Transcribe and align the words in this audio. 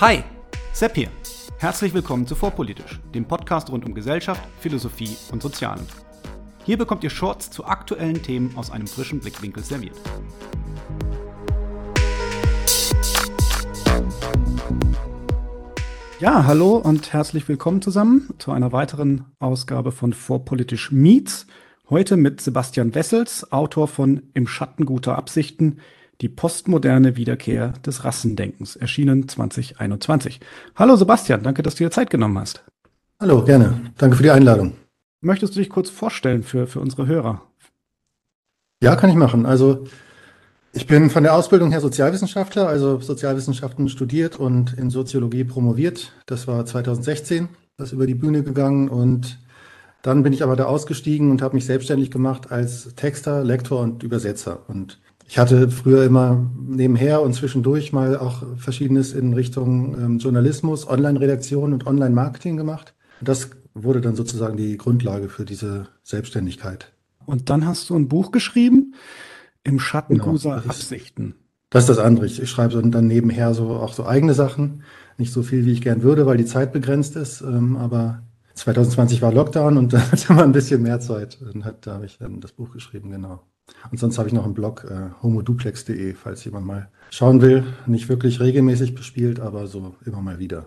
Hi, 0.00 0.22
Sepp 0.72 0.94
hier. 0.94 1.08
Herzlich 1.58 1.92
willkommen 1.92 2.24
zu 2.24 2.36
Vorpolitisch, 2.36 3.00
dem 3.16 3.24
Podcast 3.24 3.68
rund 3.68 3.84
um 3.84 3.94
Gesellschaft, 3.94 4.40
Philosophie 4.60 5.16
und 5.32 5.42
Sozialen. 5.42 5.84
Hier 6.64 6.78
bekommt 6.78 7.02
ihr 7.02 7.10
Shorts 7.10 7.50
zu 7.50 7.64
aktuellen 7.64 8.22
Themen 8.22 8.56
aus 8.56 8.70
einem 8.70 8.86
frischen 8.86 9.18
Blickwinkel 9.18 9.64
serviert. 9.64 9.96
Ja, 16.20 16.46
hallo 16.46 16.76
und 16.76 17.12
herzlich 17.12 17.48
willkommen 17.48 17.82
zusammen 17.82 18.28
zu 18.38 18.52
einer 18.52 18.70
weiteren 18.70 19.24
Ausgabe 19.40 19.90
von 19.90 20.12
Vorpolitisch 20.12 20.92
Meets. 20.92 21.48
Heute 21.90 22.16
mit 22.16 22.40
Sebastian 22.40 22.94
Wessels, 22.94 23.50
Autor 23.50 23.88
von 23.88 24.22
Im 24.34 24.46
Schatten 24.46 24.86
guter 24.86 25.18
Absichten, 25.18 25.80
die 26.20 26.28
postmoderne 26.28 27.16
Wiederkehr 27.16 27.74
des 27.84 28.04
Rassendenkens, 28.04 28.76
erschienen 28.76 29.28
2021. 29.28 30.40
Hallo 30.74 30.96
Sebastian, 30.96 31.42
danke, 31.42 31.62
dass 31.62 31.76
du 31.76 31.84
dir 31.84 31.90
Zeit 31.90 32.10
genommen 32.10 32.38
hast. 32.38 32.64
Hallo, 33.20 33.44
gerne. 33.44 33.80
Danke 33.98 34.16
für 34.16 34.22
die 34.22 34.30
Einladung. 34.30 34.74
Möchtest 35.20 35.54
du 35.54 35.60
dich 35.60 35.70
kurz 35.70 35.90
vorstellen 35.90 36.42
für, 36.42 36.66
für 36.66 36.80
unsere 36.80 37.06
Hörer? 37.06 37.42
Ja, 38.82 38.94
kann 38.94 39.10
ich 39.10 39.16
machen. 39.16 39.46
Also 39.46 39.86
ich 40.72 40.86
bin 40.86 41.10
von 41.10 41.24
der 41.24 41.34
Ausbildung 41.34 41.70
her 41.70 41.80
Sozialwissenschaftler, 41.80 42.68
also 42.68 43.00
Sozialwissenschaften 43.00 43.88
studiert 43.88 44.38
und 44.38 44.74
in 44.74 44.90
Soziologie 44.90 45.44
promoviert. 45.44 46.12
Das 46.26 46.46
war 46.46 46.64
2016, 46.64 47.48
das 47.76 47.92
über 47.92 48.06
die 48.06 48.14
Bühne 48.14 48.42
gegangen 48.42 48.88
und 48.88 49.38
dann 50.02 50.22
bin 50.22 50.32
ich 50.32 50.44
aber 50.44 50.54
da 50.54 50.66
ausgestiegen 50.66 51.30
und 51.32 51.42
habe 51.42 51.56
mich 51.56 51.66
selbstständig 51.66 52.12
gemacht 52.12 52.52
als 52.52 52.94
Texter, 52.94 53.42
Lektor 53.42 53.80
und 53.80 54.04
Übersetzer. 54.04 54.60
Und 54.68 55.00
ich 55.28 55.38
hatte 55.38 55.70
früher 55.70 56.04
immer 56.04 56.50
nebenher 56.58 57.20
und 57.20 57.34
zwischendurch 57.34 57.92
mal 57.92 58.16
auch 58.16 58.42
Verschiedenes 58.56 59.12
in 59.12 59.34
Richtung 59.34 59.94
ähm, 59.94 60.18
Journalismus, 60.18 60.88
Online-Redaktion 60.88 61.74
und 61.74 61.86
Online-Marketing 61.86 62.56
gemacht. 62.56 62.94
Und 63.20 63.28
das 63.28 63.50
wurde 63.74 64.00
dann 64.00 64.16
sozusagen 64.16 64.56
die 64.56 64.78
Grundlage 64.78 65.28
für 65.28 65.44
diese 65.44 65.88
Selbstständigkeit. 66.02 66.92
Und 67.26 67.50
dann 67.50 67.66
hast 67.66 67.90
du 67.90 67.94
ein 67.94 68.08
Buch 68.08 68.32
geschrieben, 68.32 68.94
im 69.64 69.78
Schatten 69.78 70.14
genau, 70.14 70.32
guter 70.32 70.56
Absichten. 70.56 71.34
Das 71.68 71.84
ist 71.84 71.90
das 71.90 71.98
andere. 71.98 72.24
Ich, 72.24 72.40
ich 72.40 72.48
schreibe 72.48 72.80
dann 72.80 73.06
nebenher 73.06 73.52
so 73.52 73.68
auch 73.68 73.92
so 73.92 74.06
eigene 74.06 74.32
Sachen. 74.32 74.82
Nicht 75.18 75.34
so 75.34 75.42
viel, 75.42 75.66
wie 75.66 75.72
ich 75.72 75.82
gern 75.82 76.02
würde, 76.02 76.24
weil 76.24 76.38
die 76.38 76.46
Zeit 76.46 76.72
begrenzt 76.72 77.16
ist. 77.16 77.42
Ähm, 77.42 77.76
aber 77.76 78.22
2020 78.54 79.20
war 79.20 79.34
Lockdown 79.34 79.76
und 79.76 79.92
da 79.92 80.10
hatte 80.10 80.32
man 80.32 80.44
ein 80.44 80.52
bisschen 80.52 80.80
mehr 80.80 81.00
Zeit. 81.00 81.38
Dann 81.42 81.66
hat, 81.66 81.86
da 81.86 81.94
habe 81.94 82.06
ich 82.06 82.16
dann 82.16 82.40
das 82.40 82.52
Buch 82.52 82.72
geschrieben, 82.72 83.10
genau. 83.10 83.42
Und 83.90 83.98
sonst 83.98 84.18
habe 84.18 84.28
ich 84.28 84.34
noch 84.34 84.44
einen 84.44 84.54
Blog, 84.54 84.86
äh, 84.90 85.22
homoduplex.de, 85.22 86.14
falls 86.14 86.44
jemand 86.44 86.66
mal 86.66 86.88
schauen 87.10 87.40
will. 87.40 87.64
Nicht 87.86 88.08
wirklich 88.08 88.40
regelmäßig 88.40 88.94
bespielt, 88.94 89.40
aber 89.40 89.66
so 89.66 89.94
immer 90.04 90.20
mal 90.20 90.38
wieder. 90.38 90.66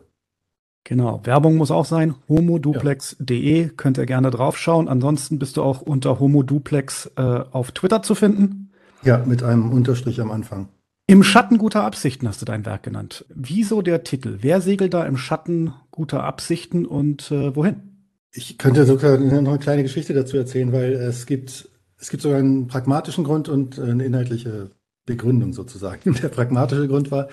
Genau, 0.84 1.22
Werbung 1.24 1.58
muss 1.58 1.72
auch 1.72 1.86
sein. 1.86 2.16
homoduplex.de 2.28 3.64
ja. 3.64 3.70
könnt 3.78 3.98
ihr 3.98 4.06
gerne 4.06 4.32
draufschauen. 4.32 4.88
Ansonsten 4.88 5.38
bist 5.38 5.58
du 5.58 5.64
auch 5.64 5.82
unter 5.82 6.20
homoduplex 6.20 7.12
äh, 7.18 7.22
auf 7.22 7.72
Twitter 7.72 8.02
zu 8.02 8.16
finden. 8.16 8.72
Ja, 9.04 9.24
mit 9.26 9.44
einem 9.44 9.72
Unterstrich 9.72 10.20
am 10.22 10.32
Anfang. 10.32 10.70
Im 11.08 11.24
Schatten 11.24 11.58
guter 11.58 11.84
Absichten 11.84 12.28
hast 12.28 12.42
du 12.42 12.46
dein 12.46 12.66
Werk 12.66 12.84
genannt. 12.84 13.26
Wieso 13.30 13.82
der 13.82 14.04
Titel? 14.04 14.38
Wer 14.42 14.62
segelt 14.62 14.94
da 14.94 15.06
im 15.06 15.18
Schatten 15.18 15.74
guter 15.92 16.24
Absichten 16.24 16.86
und 16.86 17.32
äh, 17.32 17.56
wohin? 17.56 18.08
Ich 18.34 18.58
könnte 18.58 18.86
sogar 18.86 19.18
noch 19.18 19.50
eine 19.50 19.60
kleine 19.60 19.84
Geschichte 19.84 20.14
dazu 20.14 20.38
erzählen, 20.38 20.72
weil 20.72 20.94
es 20.94 21.26
gibt 21.26 21.68
es 22.02 22.10
gibt 22.10 22.24
sogar 22.24 22.40
einen 22.40 22.68
pragmatischen 22.68 23.24
Grund 23.24 23.48
und 23.48 23.80
eine 23.80 24.04
inhaltliche 24.04 24.72
Begründung 25.06 25.54
sozusagen. 25.54 26.14
Der 26.22 26.30
pragmatische 26.30 26.88
Grund 26.88 27.12
war, 27.12 27.30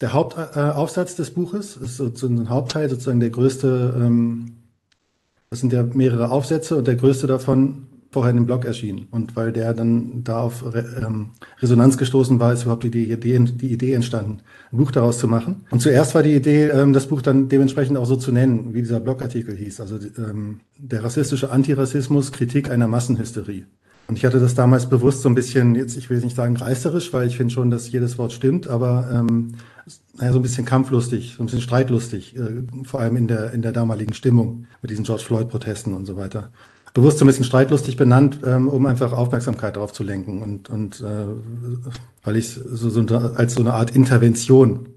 der 0.00 0.12
Hauptaufsatz 0.12 1.14
des 1.14 1.30
Buches 1.30 1.76
ist 1.76 1.96
sozusagen 1.96 2.40
ein 2.40 2.48
Hauptteil, 2.48 2.90
sozusagen 2.90 3.20
der 3.20 3.30
größte, 3.30 3.94
ähm, 3.96 4.56
das 5.48 5.60
sind 5.60 5.72
ja 5.72 5.84
mehrere 5.84 6.32
Aufsätze 6.32 6.76
und 6.76 6.88
der 6.88 6.96
größte 6.96 7.28
davon 7.28 7.86
vorher 8.10 8.30
in 8.30 8.36
dem 8.36 8.46
Blog 8.46 8.64
erschienen. 8.64 9.06
Und 9.12 9.36
weil 9.36 9.52
der 9.52 9.74
dann 9.74 10.24
da 10.24 10.40
auf 10.40 10.64
ähm, 10.74 11.30
Resonanz 11.60 11.96
gestoßen 11.96 12.40
war, 12.40 12.52
ist 12.52 12.64
überhaupt 12.64 12.82
die 12.82 12.88
Idee, 12.88 13.38
die 13.38 13.72
Idee 13.72 13.94
entstanden, 13.94 14.40
ein 14.72 14.76
Buch 14.76 14.90
daraus 14.90 15.18
zu 15.18 15.28
machen. 15.28 15.66
Und 15.70 15.80
zuerst 15.80 16.16
war 16.16 16.24
die 16.24 16.34
Idee, 16.34 16.64
ähm, 16.66 16.92
das 16.92 17.06
Buch 17.06 17.22
dann 17.22 17.48
dementsprechend 17.48 17.96
auch 17.96 18.06
so 18.06 18.16
zu 18.16 18.32
nennen, 18.32 18.74
wie 18.74 18.82
dieser 18.82 19.00
Blogartikel 19.00 19.56
hieß. 19.56 19.80
Also 19.80 19.98
der 20.78 21.04
rassistische 21.04 21.52
Antirassismus, 21.52 22.32
Kritik 22.32 22.70
einer 22.70 22.88
Massenhysterie. 22.88 23.66
Und 24.08 24.18
ich 24.18 24.24
hatte 24.24 24.40
das 24.40 24.54
damals 24.54 24.88
bewusst 24.88 25.22
so 25.22 25.28
ein 25.28 25.34
bisschen, 25.34 25.74
jetzt 25.74 25.96
ich 25.96 26.10
will 26.10 26.20
nicht 26.20 26.36
sagen 26.36 26.56
reißerisch, 26.56 27.12
weil 27.12 27.26
ich 27.26 27.36
finde 27.36 27.54
schon, 27.54 27.70
dass 27.70 27.90
jedes 27.90 28.18
Wort 28.18 28.32
stimmt, 28.32 28.68
aber 28.68 29.08
ähm, 29.12 29.54
naja, 30.18 30.32
so 30.32 30.38
ein 30.38 30.42
bisschen 30.42 30.64
kampflustig, 30.64 31.34
so 31.36 31.42
ein 31.42 31.46
bisschen 31.46 31.62
streitlustig, 31.62 32.36
äh, 32.36 32.62
vor 32.84 33.00
allem 33.00 33.16
in 33.16 33.28
der, 33.28 33.52
in 33.52 33.62
der 33.62 33.72
damaligen 33.72 34.12
Stimmung 34.12 34.66
mit 34.82 34.90
diesen 34.90 35.04
George 35.04 35.22
Floyd-Protesten 35.24 35.94
und 35.94 36.06
so 36.06 36.16
weiter 36.16 36.50
bewusst 36.94 37.18
so 37.18 37.24
ein 37.24 37.28
bisschen 37.28 37.44
streitlustig 37.44 37.96
benannt, 37.96 38.40
ähm, 38.44 38.68
um 38.68 38.86
einfach 38.86 39.12
Aufmerksamkeit 39.12 39.76
darauf 39.76 39.92
zu 39.92 40.02
lenken 40.02 40.42
und, 40.42 40.68
und 40.68 41.00
äh, 41.00 41.26
weil 42.22 42.36
ich 42.36 42.50
so, 42.50 42.90
so 42.90 43.00
als 43.16 43.54
so 43.54 43.60
eine 43.60 43.74
Art 43.74 43.94
Intervention, 43.96 44.88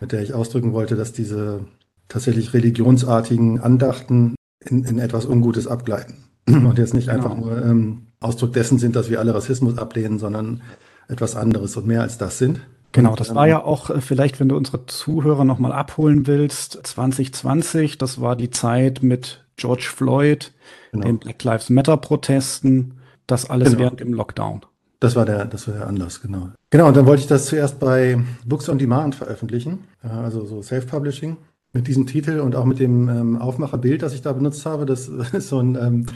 mit 0.00 0.12
der 0.12 0.22
ich 0.22 0.34
ausdrücken 0.34 0.72
wollte, 0.72 0.96
dass 0.96 1.12
diese 1.12 1.60
tatsächlich 2.08 2.54
religionsartigen 2.54 3.60
Andachten 3.60 4.34
in, 4.60 4.84
in 4.84 4.98
etwas 4.98 5.26
Ungutes 5.26 5.66
abgleiten 5.66 6.24
und 6.46 6.78
jetzt 6.78 6.94
nicht 6.94 7.08
genau. 7.08 7.16
einfach 7.16 7.36
nur 7.36 7.64
ähm, 7.64 8.06
Ausdruck 8.24 8.52
dessen 8.52 8.78
sind, 8.78 8.96
dass 8.96 9.10
wir 9.10 9.20
alle 9.20 9.34
Rassismus 9.34 9.78
ablehnen, 9.78 10.18
sondern 10.18 10.62
etwas 11.08 11.36
anderes 11.36 11.76
und 11.76 11.86
mehr 11.86 12.02
als 12.02 12.18
das 12.18 12.38
sind. 12.38 12.60
Genau, 12.92 13.16
das 13.16 13.34
war 13.34 13.48
ja 13.48 13.62
auch 13.62 13.90
äh, 13.90 14.00
vielleicht, 14.00 14.38
wenn 14.38 14.48
du 14.48 14.56
unsere 14.56 14.86
Zuhörer 14.86 15.44
nochmal 15.44 15.72
abholen 15.72 16.26
willst, 16.26 16.78
2020, 16.82 17.98
das 17.98 18.20
war 18.20 18.36
die 18.36 18.50
Zeit 18.50 19.02
mit 19.02 19.44
George 19.56 19.90
Floyd, 19.94 20.52
genau. 20.92 21.06
den 21.06 21.18
Black 21.18 21.42
Lives 21.42 21.70
Matter 21.70 21.96
Protesten, 21.96 22.94
das 23.26 23.50
alles 23.50 23.70
genau. 23.70 23.80
während 23.80 24.00
dem 24.00 24.14
Lockdown. 24.14 24.62
Das 25.00 25.16
war 25.16 25.24
der, 25.26 25.44
das 25.44 25.66
war 25.66 25.74
der 25.74 25.86
Anlass, 25.88 26.22
genau. 26.22 26.50
Genau, 26.70 26.88
und 26.88 26.96
dann 26.96 27.04
wollte 27.04 27.22
ich 27.22 27.26
das 27.26 27.46
zuerst 27.46 27.80
bei 27.80 28.18
Books 28.46 28.68
on 28.68 28.78
Demand 28.78 29.16
veröffentlichen, 29.16 29.84
also 30.02 30.46
so 30.46 30.62
Self-Publishing 30.62 31.36
mit 31.72 31.88
diesem 31.88 32.06
Titel 32.06 32.38
und 32.38 32.54
auch 32.54 32.64
mit 32.64 32.78
dem 32.78 33.08
ähm, 33.08 33.36
Aufmacherbild, 33.38 34.02
das 34.02 34.14
ich 34.14 34.22
da 34.22 34.32
benutzt 34.32 34.64
habe. 34.64 34.86
Das 34.86 35.08
ist 35.32 35.48
so 35.48 35.58
ein 35.58 35.74
ähm, 35.74 36.06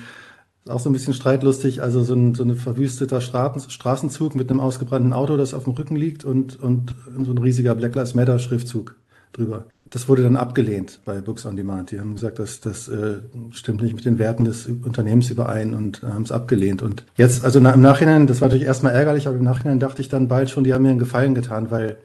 auch 0.70 0.80
so 0.80 0.90
ein 0.90 0.92
bisschen 0.92 1.14
streitlustig, 1.14 1.82
also 1.82 2.02
so 2.02 2.14
ein 2.14 2.34
so 2.34 2.42
eine 2.42 2.56
verwüsteter 2.56 3.20
Straßen, 3.20 3.70
Straßenzug 3.70 4.34
mit 4.34 4.50
einem 4.50 4.60
ausgebrannten 4.60 5.12
Auto, 5.12 5.36
das 5.36 5.54
auf 5.54 5.64
dem 5.64 5.74
Rücken 5.74 5.96
liegt 5.96 6.24
und, 6.24 6.60
und 6.60 6.94
so 7.24 7.32
ein 7.32 7.38
riesiger 7.38 7.74
Black 7.74 7.94
Lives 7.94 8.14
Matter 8.14 8.38
Schriftzug 8.38 8.96
drüber. 9.32 9.66
Das 9.90 10.08
wurde 10.08 10.22
dann 10.22 10.36
abgelehnt 10.36 11.00
bei 11.06 11.20
Books 11.20 11.46
on 11.46 11.56
Demand. 11.56 11.90
Die 11.90 11.98
haben 11.98 12.14
gesagt, 12.14 12.38
das, 12.38 12.60
das 12.60 12.88
äh, 12.88 13.20
stimmt 13.52 13.82
nicht 13.82 13.94
mit 13.94 14.04
den 14.04 14.18
Werten 14.18 14.44
des 14.44 14.66
Unternehmens 14.66 15.30
überein 15.30 15.72
und 15.72 16.02
äh, 16.02 16.08
haben 16.08 16.24
es 16.24 16.32
abgelehnt. 16.32 16.82
Und 16.82 17.04
jetzt, 17.16 17.44
also 17.44 17.58
na, 17.58 17.70
im 17.70 17.80
Nachhinein, 17.80 18.26
das 18.26 18.40
war 18.40 18.48
natürlich 18.48 18.66
erstmal 18.66 18.92
ärgerlich, 18.92 19.26
aber 19.26 19.36
im 19.36 19.44
Nachhinein 19.44 19.80
dachte 19.80 20.02
ich 20.02 20.10
dann 20.10 20.28
bald 20.28 20.50
schon, 20.50 20.64
die 20.64 20.74
haben 20.74 20.82
mir 20.82 20.90
einen 20.90 20.98
Gefallen 20.98 21.34
getan, 21.34 21.70
weil 21.70 21.96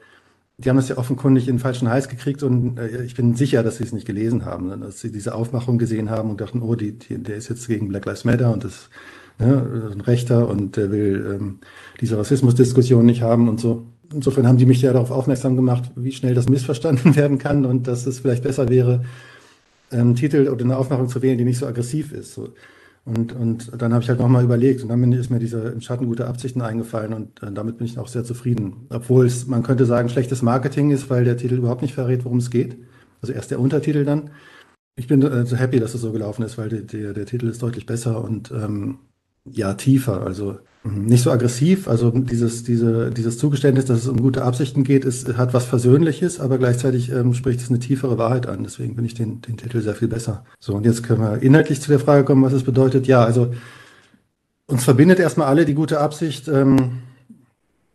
die 0.58 0.68
haben 0.68 0.76
das 0.76 0.88
ja 0.88 0.98
offenkundig 0.98 1.48
in 1.48 1.56
den 1.56 1.60
falschen 1.60 1.88
Hals 1.88 2.08
gekriegt 2.08 2.42
und 2.42 2.78
äh, 2.78 3.02
ich 3.04 3.14
bin 3.14 3.34
sicher, 3.34 3.62
dass 3.62 3.78
sie 3.78 3.84
es 3.84 3.92
nicht 3.92 4.06
gelesen 4.06 4.44
haben, 4.44 4.80
dass 4.80 5.00
sie 5.00 5.10
diese 5.10 5.34
Aufmachung 5.34 5.78
gesehen 5.78 6.10
haben 6.10 6.30
und 6.30 6.40
dachten, 6.40 6.62
oh, 6.62 6.74
die, 6.74 6.98
die, 6.98 7.18
der 7.22 7.36
ist 7.36 7.48
jetzt 7.48 7.66
gegen 7.66 7.88
Black 7.88 8.06
Lives 8.06 8.24
Matter 8.24 8.52
und 8.52 8.64
das 8.64 8.88
ne, 9.38 9.90
ein 9.92 10.00
Rechter 10.00 10.48
und 10.48 10.76
der 10.76 10.90
will 10.90 11.36
ähm, 11.40 11.58
diese 12.00 12.16
Rassismusdiskussion 12.18 13.04
nicht 13.04 13.22
haben 13.22 13.48
und 13.48 13.60
so 13.60 13.86
insofern 14.12 14.46
haben 14.46 14.58
die 14.58 14.66
mich 14.66 14.82
ja 14.82 14.92
darauf 14.92 15.10
aufmerksam 15.10 15.56
gemacht, 15.56 15.90
wie 15.96 16.12
schnell 16.12 16.34
das 16.34 16.48
missverstanden 16.48 17.16
werden 17.16 17.38
kann 17.38 17.64
und 17.64 17.86
dass 17.86 18.06
es 18.06 18.20
vielleicht 18.20 18.44
besser 18.44 18.68
wäre, 18.68 19.04
einen 19.90 20.14
Titel 20.14 20.48
oder 20.48 20.64
eine 20.64 20.76
Aufmachung 20.76 21.08
zu 21.08 21.22
wählen, 21.22 21.38
die 21.38 21.44
nicht 21.44 21.58
so 21.58 21.66
aggressiv 21.66 22.12
ist. 22.12 22.34
So. 22.34 22.50
Und, 23.06 23.34
und 23.34 23.70
dann 23.82 23.92
habe 23.92 24.02
ich 24.02 24.08
halt 24.08 24.18
nochmal 24.18 24.44
überlegt 24.44 24.82
und 24.82 24.88
dann 24.88 25.12
ist 25.12 25.30
mir 25.30 25.38
diese 25.38 25.60
im 25.68 25.82
Schatten 25.82 26.06
gute 26.06 26.26
Absichten 26.26 26.62
eingefallen 26.62 27.12
und 27.12 27.42
äh, 27.42 27.52
damit 27.52 27.76
bin 27.76 27.86
ich 27.86 27.98
auch 27.98 28.08
sehr 28.08 28.24
zufrieden. 28.24 28.86
Obwohl 28.88 29.26
es, 29.26 29.46
man 29.46 29.62
könnte 29.62 29.84
sagen, 29.84 30.08
schlechtes 30.08 30.40
Marketing 30.40 30.90
ist, 30.90 31.10
weil 31.10 31.24
der 31.24 31.36
Titel 31.36 31.56
überhaupt 31.56 31.82
nicht 31.82 31.94
verrät, 31.94 32.24
worum 32.24 32.38
es 32.38 32.50
geht. 32.50 32.78
Also 33.20 33.34
erst 33.34 33.50
der 33.50 33.60
Untertitel 33.60 34.04
dann. 34.04 34.30
Ich 34.96 35.06
bin 35.06 35.20
äh, 35.22 35.44
so 35.44 35.56
happy, 35.56 35.80
dass 35.80 35.94
es 35.94 36.00
so 36.00 36.12
gelaufen 36.12 36.44
ist, 36.44 36.56
weil 36.56 36.70
der, 36.70 36.80
der, 36.82 37.12
der 37.12 37.26
Titel 37.26 37.48
ist 37.48 37.62
deutlich 37.62 37.84
besser 37.84 38.24
und 38.24 38.50
ähm, 38.50 38.98
ja, 39.44 39.74
tiefer. 39.74 40.22
Also 40.22 40.58
nicht 40.84 41.22
so 41.22 41.30
aggressiv. 41.30 41.88
Also 41.88 42.10
dieses, 42.10 42.62
diese, 42.62 43.10
dieses 43.10 43.38
Zugeständnis, 43.38 43.86
dass 43.86 44.00
es 44.00 44.08
um 44.08 44.20
gute 44.20 44.44
Absichten 44.44 44.84
geht, 44.84 45.04
ist, 45.04 45.36
hat 45.36 45.54
was 45.54 45.64
Versöhnliches, 45.64 46.40
aber 46.40 46.58
gleichzeitig 46.58 47.10
ähm, 47.10 47.34
spricht 47.34 47.60
es 47.60 47.70
eine 47.70 47.78
tiefere 47.78 48.18
Wahrheit 48.18 48.46
an. 48.46 48.62
Deswegen 48.62 48.94
finde 48.94 49.06
ich 49.06 49.14
den, 49.14 49.40
den 49.40 49.56
Titel 49.56 49.80
sehr 49.80 49.94
viel 49.94 50.08
besser. 50.08 50.44
So, 50.60 50.74
und 50.74 50.84
jetzt 50.84 51.02
können 51.02 51.22
wir 51.22 51.42
inhaltlich 51.42 51.80
zu 51.80 51.88
der 51.88 52.00
Frage 52.00 52.24
kommen, 52.24 52.42
was 52.42 52.52
es 52.52 52.64
bedeutet. 52.64 53.06
Ja, 53.06 53.24
also 53.24 53.52
uns 54.66 54.84
verbindet 54.84 55.18
erstmal 55.18 55.48
alle 55.48 55.64
die 55.64 55.74
gute 55.74 56.00
Absicht, 56.00 56.48
ähm, 56.48 57.02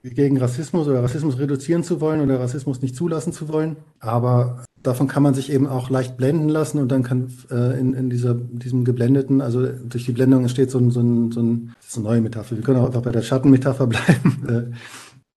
gegen 0.04 0.38
Rassismus 0.38 0.88
oder 0.88 1.04
Rassismus 1.04 1.38
reduzieren 1.38 1.84
zu 1.84 2.00
wollen 2.00 2.22
oder 2.22 2.40
Rassismus 2.40 2.82
nicht 2.82 2.96
zulassen 2.96 3.34
zu 3.34 3.50
wollen. 3.50 3.76
Aber 4.00 4.64
davon 4.84 5.08
kann 5.08 5.24
man 5.24 5.34
sich 5.34 5.52
eben 5.52 5.68
auch 5.68 5.90
leicht 5.90 6.18
blenden 6.18 6.50
lassen 6.50 6.80
und 6.80 6.92
dann 6.92 7.04
kann 7.04 7.32
äh, 7.52 7.80
in, 7.80 7.94
in 7.94 8.10
dieser, 8.10 8.34
diesem 8.34 8.86
geblendeten, 8.86 9.42
also 9.42 9.66
durch 9.66 10.06
die 10.06 10.12
Blendung 10.12 10.42
entsteht 10.42 10.72
so 10.72 10.78
ein, 10.80 10.92
so 10.92 11.02
ein, 11.02 11.32
so 11.32 11.42
ein 11.42 11.74
das 11.80 11.90
ist 11.90 11.98
eine 11.98 12.06
neue 12.06 12.22
Metapher, 12.22 12.56
wir 12.56 12.64
können 12.64 12.80
auch 12.80 12.88
einfach 12.88 13.02
bei 13.02 13.12
der 13.12 13.22
Schattenmetapher 13.22 13.88
bleiben, 13.88 14.48
äh, 14.48 14.76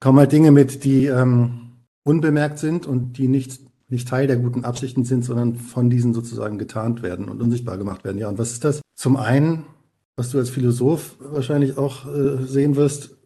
kommen 0.00 0.18
halt 0.18 0.32
Dinge 0.32 0.50
mit, 0.52 0.84
die 0.84 1.06
ähm, 1.06 1.72
unbemerkt 2.04 2.58
sind 2.58 2.86
und 2.86 3.18
die 3.18 3.28
nicht 3.28 3.60
nicht 3.92 4.08
Teil 4.08 4.26
der 4.26 4.38
guten 4.38 4.64
Absichten 4.64 5.04
sind, 5.04 5.22
sondern 5.22 5.54
von 5.54 5.90
diesen 5.90 6.14
sozusagen 6.14 6.56
getarnt 6.56 7.02
werden 7.02 7.28
und 7.28 7.42
unsichtbar 7.42 7.76
gemacht 7.76 8.04
werden. 8.04 8.16
Ja, 8.16 8.28
und 8.30 8.38
was 8.38 8.52
ist 8.52 8.64
das? 8.64 8.80
Zum 8.94 9.16
einen, 9.16 9.64
was 10.16 10.30
du 10.30 10.38
als 10.38 10.48
Philosoph 10.48 11.16
wahrscheinlich 11.20 11.76
auch 11.76 12.06
äh, 12.06 12.42
sehen 12.46 12.74
wirst, 12.74 13.18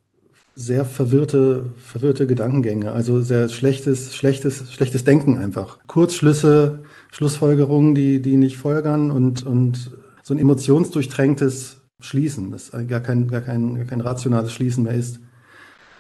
sehr 0.58 0.86
verwirrte, 0.86 1.66
verwirrte 1.76 2.26
Gedankengänge, 2.26 2.90
also 2.90 3.20
sehr 3.20 3.50
schlechtes, 3.50 4.16
schlechtes, 4.16 4.72
schlechtes 4.72 5.04
Denken 5.04 5.36
einfach. 5.36 5.78
Kurzschlüsse, 5.86 6.80
Schlussfolgerungen, 7.12 7.94
die, 7.94 8.22
die 8.22 8.36
nicht 8.36 8.56
folgern 8.56 9.10
und, 9.10 9.44
und 9.44 9.90
so 10.22 10.32
ein 10.32 10.38
emotionsdurchtränktes 10.38 11.82
Schließen, 12.00 12.50
das 12.50 12.72
gar 12.88 13.00
kein, 13.00 13.28
gar 13.28 13.42
kein, 13.42 13.76
gar 13.76 13.84
kein 13.84 14.00
rationales 14.00 14.52
Schließen 14.52 14.84
mehr 14.84 14.94
ist. 14.94 15.20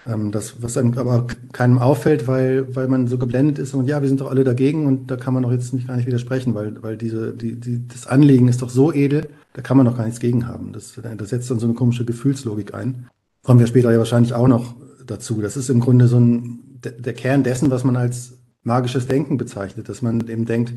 Ähm, 0.06 0.32
das, 0.32 0.62
was 0.62 0.78
einem 0.78 0.96
aber 0.96 1.26
keinem 1.52 1.78
auffällt, 1.78 2.26
weil, 2.26 2.74
weil 2.74 2.88
man 2.88 3.08
so 3.08 3.18
geblendet 3.18 3.58
ist 3.58 3.74
und 3.74 3.86
ja, 3.88 4.00
wir 4.00 4.08
sind 4.08 4.22
doch 4.22 4.30
alle 4.30 4.44
dagegen 4.44 4.86
und 4.86 5.10
da 5.10 5.16
kann 5.16 5.34
man 5.34 5.42
doch 5.42 5.52
jetzt 5.52 5.74
nicht 5.74 5.86
gar 5.86 5.96
nicht 5.96 6.06
widersprechen, 6.06 6.54
weil, 6.54 6.82
weil 6.82 6.96
diese, 6.96 7.34
die, 7.34 7.56
die, 7.56 7.86
das 7.86 8.06
Anliegen 8.06 8.48
ist 8.48 8.62
doch 8.62 8.70
so 8.70 8.90
edel, 8.90 9.28
da 9.52 9.60
kann 9.60 9.76
man 9.76 9.84
doch 9.84 9.96
gar 9.96 10.04
nichts 10.04 10.20
gegen 10.20 10.46
haben. 10.46 10.72
Das, 10.72 10.98
das 11.18 11.28
setzt 11.28 11.50
dann 11.50 11.58
so 11.58 11.66
eine 11.66 11.74
komische 11.74 12.04
Gefühlslogik 12.06 12.72
ein. 12.72 13.08
Kommen 13.46 13.60
wir 13.60 13.68
später 13.68 13.92
ja 13.92 13.98
wahrscheinlich 13.98 14.34
auch 14.34 14.48
noch 14.48 14.74
dazu. 15.06 15.40
Das 15.40 15.56
ist 15.56 15.70
im 15.70 15.78
Grunde 15.78 16.08
so 16.08 16.18
ein, 16.18 16.80
der 16.82 17.12
Kern 17.12 17.44
dessen, 17.44 17.70
was 17.70 17.84
man 17.84 17.94
als 17.94 18.32
magisches 18.64 19.06
Denken 19.06 19.36
bezeichnet, 19.36 19.88
dass 19.88 20.02
man 20.02 20.26
eben 20.26 20.46
denkt, 20.46 20.72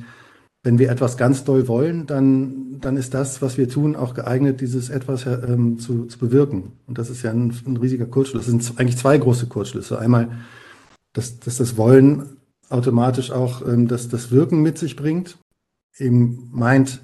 wenn 0.61 0.77
wir 0.77 0.91
etwas 0.91 1.17
ganz 1.17 1.43
doll 1.43 1.67
wollen, 1.67 2.05
dann, 2.05 2.79
dann 2.79 2.95
ist 2.95 3.15
das, 3.15 3.41
was 3.41 3.57
wir 3.57 3.69
tun, 3.69 3.95
auch 3.95 4.13
geeignet, 4.13 4.61
dieses 4.61 4.91
etwas 4.91 5.25
ähm, 5.25 5.79
zu, 5.79 6.05
zu 6.05 6.19
bewirken. 6.19 6.73
Und 6.85 6.99
das 6.99 7.09
ist 7.09 7.23
ja 7.23 7.31
ein, 7.31 7.51
ein 7.65 7.77
riesiger 7.77 8.05
Kurzschluss. 8.05 8.45
Das 8.45 8.51
sind 8.51 8.79
eigentlich 8.79 8.97
zwei 8.97 9.17
große 9.17 9.47
Kurzschlüsse. 9.47 9.97
Einmal, 9.97 10.29
dass, 11.13 11.39
dass 11.39 11.57
das 11.57 11.75
Wollen 11.75 12.37
automatisch 12.69 13.31
auch 13.31 13.67
ähm, 13.67 13.87
das, 13.87 14.09
das 14.09 14.29
Wirken 14.29 14.61
mit 14.61 14.77
sich 14.77 14.95
bringt. 14.95 15.39
Eben 15.97 16.51
meint, 16.51 17.01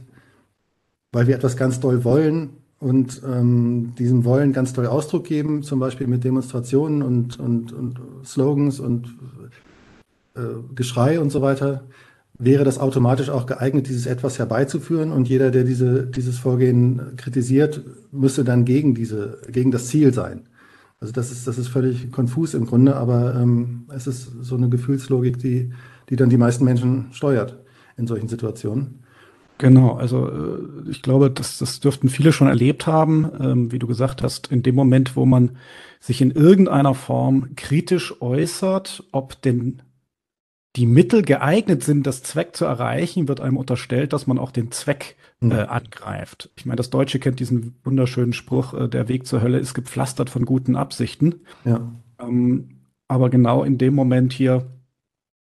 weil 1.11 1.25
wir 1.25 1.33
etwas 1.33 1.57
ganz 1.57 1.79
doll 1.79 2.03
wollen 2.03 2.51
und 2.85 3.23
ähm, 3.25 3.95
diesem 3.97 4.25
Wollen 4.25 4.53
ganz 4.53 4.73
doll 4.73 4.85
Ausdruck 4.85 5.23
geben, 5.23 5.63
zum 5.63 5.79
Beispiel 5.79 6.05
mit 6.05 6.23
Demonstrationen 6.23 7.01
und, 7.01 7.39
und, 7.39 7.73
und 7.73 7.99
Slogans 8.23 8.79
und 8.79 9.07
äh, 10.35 10.41
Geschrei 10.75 11.19
und 11.19 11.31
so 11.31 11.41
weiter, 11.41 11.85
wäre 12.37 12.63
das 12.63 12.77
automatisch 12.77 13.31
auch 13.31 13.47
geeignet, 13.47 13.87
dieses 13.87 14.05
etwas 14.05 14.37
herbeizuführen. 14.37 15.11
Und 15.11 15.27
jeder, 15.27 15.49
der 15.49 15.63
diese, 15.63 16.05
dieses 16.05 16.37
Vorgehen 16.37 17.15
kritisiert, 17.17 17.81
müsste 18.11 18.43
dann 18.43 18.65
gegen 18.65 18.93
diese, 18.93 19.39
gegen 19.51 19.71
das 19.71 19.87
Ziel 19.87 20.13
sein. 20.13 20.41
Also 20.99 21.11
das 21.11 21.31
ist, 21.31 21.47
das 21.47 21.57
ist 21.57 21.69
völlig 21.69 22.11
konfus 22.11 22.53
im 22.53 22.67
Grunde, 22.67 22.97
aber 22.97 23.33
ähm, 23.33 23.85
es 23.95 24.05
ist 24.05 24.31
so 24.43 24.57
eine 24.57 24.69
Gefühlslogik, 24.69 25.39
die, 25.39 25.71
die 26.11 26.17
dann 26.17 26.29
die 26.29 26.37
meisten 26.37 26.63
Menschen 26.63 27.07
steuert 27.13 27.57
in 27.97 28.05
solchen 28.05 28.27
Situationen. 28.27 28.99
Genau, 29.57 29.93
also 29.93 30.27
äh, 30.27 30.89
ich 30.89 31.01
glaube, 31.01 31.31
das, 31.31 31.57
das 31.57 31.79
dürften 31.79 32.09
viele 32.09 32.33
schon 32.33 32.47
erlebt 32.47 32.87
haben, 32.87 33.31
ähm, 33.39 33.71
wie 33.71 33.79
du 33.79 33.87
gesagt 33.87 34.21
hast, 34.21 34.51
in 34.51 34.63
dem 34.63 34.75
Moment, 34.75 35.15
wo 35.15 35.25
man 35.25 35.57
sich 35.99 36.21
in 36.21 36.31
irgendeiner 36.31 36.93
Form 36.93 37.55
kritisch 37.55 38.21
äußert, 38.21 39.03
ob 39.11 39.41
denn 39.41 39.81
die 40.75 40.85
Mittel 40.85 41.21
geeignet 41.21 41.83
sind, 41.83 42.05
das 42.05 42.21
Zweck 42.21 42.55
zu 42.55 42.65
erreichen, 42.65 43.29
wird 43.29 43.39
einem 43.39 43.55
unterstellt, 43.57 44.11
dass 44.11 44.27
man 44.27 44.37
auch 44.37 44.51
den 44.51 44.71
Zweck 44.71 45.15
äh, 45.41 45.53
angreift. 45.53 46.49
Ich 46.55 46.65
meine, 46.65 46.77
das 46.77 46.89
Deutsche 46.89 47.19
kennt 47.19 47.39
diesen 47.39 47.75
wunderschönen 47.83 48.33
Spruch, 48.33 48.73
äh, 48.73 48.87
der 48.89 49.07
Weg 49.07 49.25
zur 49.25 49.41
Hölle 49.41 49.59
ist 49.59 49.73
gepflastert 49.73 50.29
von 50.29 50.45
guten 50.45 50.75
Absichten. 50.75 51.41
Ja. 51.63 51.91
Ähm, 52.19 52.81
aber 53.07 53.29
genau 53.29 53.63
in 53.63 53.77
dem 53.77 53.93
Moment 53.95 54.33
hier 54.33 54.65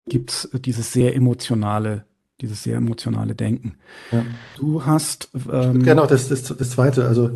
gibt's 0.07 0.45
äh, 0.45 0.59
dieses 0.59 0.93
sehr 0.93 1.15
emotionale, 1.15 2.05
dieses 2.41 2.63
sehr 2.63 2.77
emotionale 2.77 3.35
Denken. 3.35 3.75
Ja. 4.11 4.25
Du 4.57 4.85
hast 4.85 5.29
ähm, 5.51 5.83
gerne 5.83 6.03
auch 6.03 6.07
das, 6.07 6.29
das, 6.29 6.43
das 6.43 6.69
zweite, 6.69 7.05
also 7.05 7.31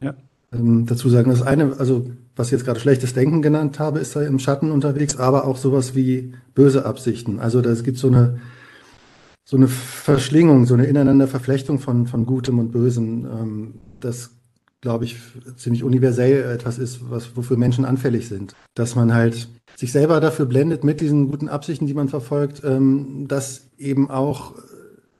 ja. 0.00 0.14
ähm, 0.52 0.86
dazu 0.86 1.08
sagen, 1.08 1.30
das 1.30 1.42
eine, 1.42 1.76
also 1.78 2.10
was 2.36 2.48
ich 2.48 2.52
jetzt 2.52 2.64
gerade 2.64 2.80
schlechtes 2.80 3.14
Denken 3.14 3.42
genannt 3.42 3.78
habe, 3.78 3.98
ist 3.98 4.14
da 4.14 4.22
im 4.22 4.38
Schatten 4.38 4.70
unterwegs, 4.70 5.16
aber 5.16 5.46
auch 5.46 5.56
sowas 5.56 5.94
wie 5.94 6.34
böse 6.54 6.84
Absichten. 6.84 7.40
Also 7.40 7.60
da 7.60 7.74
gibt 7.74 7.98
so 7.98 8.08
eine 8.08 8.38
so 9.46 9.56
eine 9.56 9.68
Verschlingung, 9.68 10.66
so 10.66 10.74
eine 10.74 10.86
Ineinanderverflechtung 10.86 11.78
von, 11.78 12.08
von 12.08 12.26
Gutem 12.26 12.58
und 12.58 12.72
Bösem, 12.72 13.26
ähm, 13.26 13.74
das, 14.00 14.32
glaube 14.80 15.04
ich, 15.04 15.18
ziemlich 15.56 15.84
universell 15.84 16.52
etwas 16.52 16.78
ist, 16.78 17.10
was, 17.10 17.36
wofür 17.36 17.56
Menschen 17.56 17.84
anfällig 17.84 18.28
sind. 18.28 18.56
Dass 18.74 18.96
man 18.96 19.14
halt 19.14 19.48
sich 19.76 19.92
selber 19.92 20.20
dafür 20.20 20.46
blendet 20.46 20.84
mit 20.84 21.00
diesen 21.00 21.30
guten 21.30 21.48
Absichten, 21.48 21.86
die 21.86 21.94
man 21.94 22.08
verfolgt, 22.08 22.62
ähm, 22.64 23.26
dass 23.28 23.66
eben 23.78 24.10
auch 24.10 24.54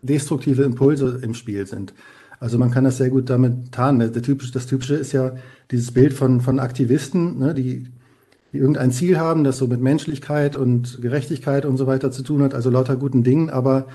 destruktive 0.02 0.62
Impulse 0.62 1.20
im 1.22 1.34
Spiel 1.34 1.66
sind. 1.66 1.92
Also 2.40 2.58
man 2.58 2.70
kann 2.70 2.84
das 2.84 2.98
sehr 2.98 3.10
gut 3.10 3.30
damit 3.30 3.72
tarnen. 3.72 4.12
Typische, 4.12 4.52
das 4.52 4.66
Typische 4.66 4.94
ist 4.94 5.12
ja 5.12 5.32
dieses 5.70 5.92
Bild 5.92 6.12
von, 6.12 6.40
von 6.40 6.58
Aktivisten, 6.58 7.38
ne, 7.38 7.54
die, 7.54 7.88
die 8.52 8.58
irgendein 8.58 8.92
Ziel 8.92 9.18
haben, 9.18 9.44
das 9.44 9.58
so 9.58 9.66
mit 9.66 9.80
Menschlichkeit 9.80 10.56
und 10.56 11.00
Gerechtigkeit 11.00 11.64
und 11.64 11.76
so 11.76 11.86
weiter 11.86 12.10
zu 12.10 12.22
tun 12.22 12.42
hat, 12.42 12.54
also 12.54 12.70
lauter 12.70 12.96
guten 12.96 13.22
Dingen, 13.22 13.50
aber 13.50 13.86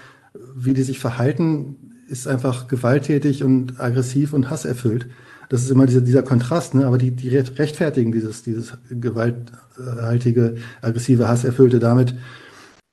wie 0.56 0.74
die 0.74 0.84
sich 0.84 1.00
verhalten, 1.00 1.76
ist 2.08 2.28
einfach 2.28 2.68
gewalttätig 2.68 3.44
und 3.44 3.80
aggressiv 3.80 4.34
und 4.34 4.50
hasserfüllt. 4.50 5.08
Das 5.50 5.64
ist 5.64 5.72
immer 5.72 5.86
dieser, 5.86 6.02
dieser 6.02 6.24
Kontrast, 6.24 6.76
ne? 6.76 6.86
aber 6.86 6.98
die, 6.98 7.12
die 7.12 7.30
rechtfertigen 7.30 8.12
dieses, 8.12 8.44
dieses 8.44 8.74
gewalthaltige, 9.82 10.56
aggressive, 10.82 11.28
hasserfüllte 11.28 11.80
damit 11.80 12.16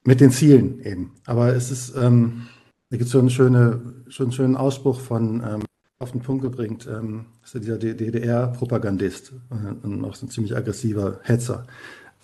mit 0.05 0.21
den 0.21 0.31
Zielen 0.31 0.81
eben. 0.83 1.13
Aber 1.27 1.55
es 1.55 1.71
ist, 1.71 1.95
ähm, 1.97 2.47
da 2.91 2.97
gibt 2.97 3.07
es 3.07 3.13
so 3.13 3.19
einen, 3.19 3.31
schöne, 3.31 3.81
schon 4.09 4.27
einen 4.27 4.33
schönen 4.33 4.57
Ausspruch 4.57 5.01
von 5.01 5.43
ähm, 5.43 5.63
auf 5.99 6.13
den 6.13 6.21
Punkt 6.21 6.43
gebracht, 6.43 6.89
ähm, 6.91 7.27
ist 7.45 7.55
ja 7.55 7.61
dieser 7.61 7.79
DDR-Propagandist 7.79 9.33
äh, 9.51 9.87
und 9.87 10.05
auch 10.05 10.15
so 10.15 10.27
ein 10.27 10.31
ziemlich 10.31 10.57
aggressiver 10.57 11.19
Hetzer, 11.25 11.67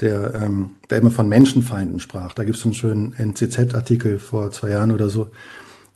der, 0.00 0.34
ähm, 0.34 0.76
der 0.90 0.98
immer 0.98 1.10
von 1.10 1.28
Menschenfeinden 1.28 1.98
sprach. 1.98 2.34
Da 2.34 2.44
gibt 2.44 2.56
es 2.56 2.62
so 2.62 2.68
einen 2.68 2.74
schönen 2.74 3.12
NCZ-Artikel 3.14 4.18
vor 4.18 4.52
zwei 4.52 4.70
Jahren 4.70 4.92
oder 4.92 5.08
so, 5.08 5.30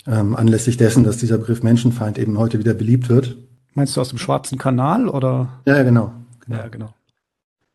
ähm, 0.06 0.35
anlässlich 0.35 0.76
dessen, 0.76 1.05
dass 1.05 1.19
dieser 1.19 1.38
Begriff 1.38 1.62
Menschenfeind 1.62 2.19
eben 2.19 2.37
heute 2.37 2.59
wieder 2.59 2.75
beliebt 2.75 3.09
wird. 3.09 3.37
Meinst 3.75 3.97
du 3.97 4.00
aus 4.00 4.09
dem 4.09 4.19
Schwarzen 4.19 4.59
Kanal 4.59 5.09
oder? 5.09 5.61
Ja, 5.64 5.82
genau. 5.85 6.12
genau. 6.44 6.59
Ja, 6.59 6.69
genau. 6.69 6.95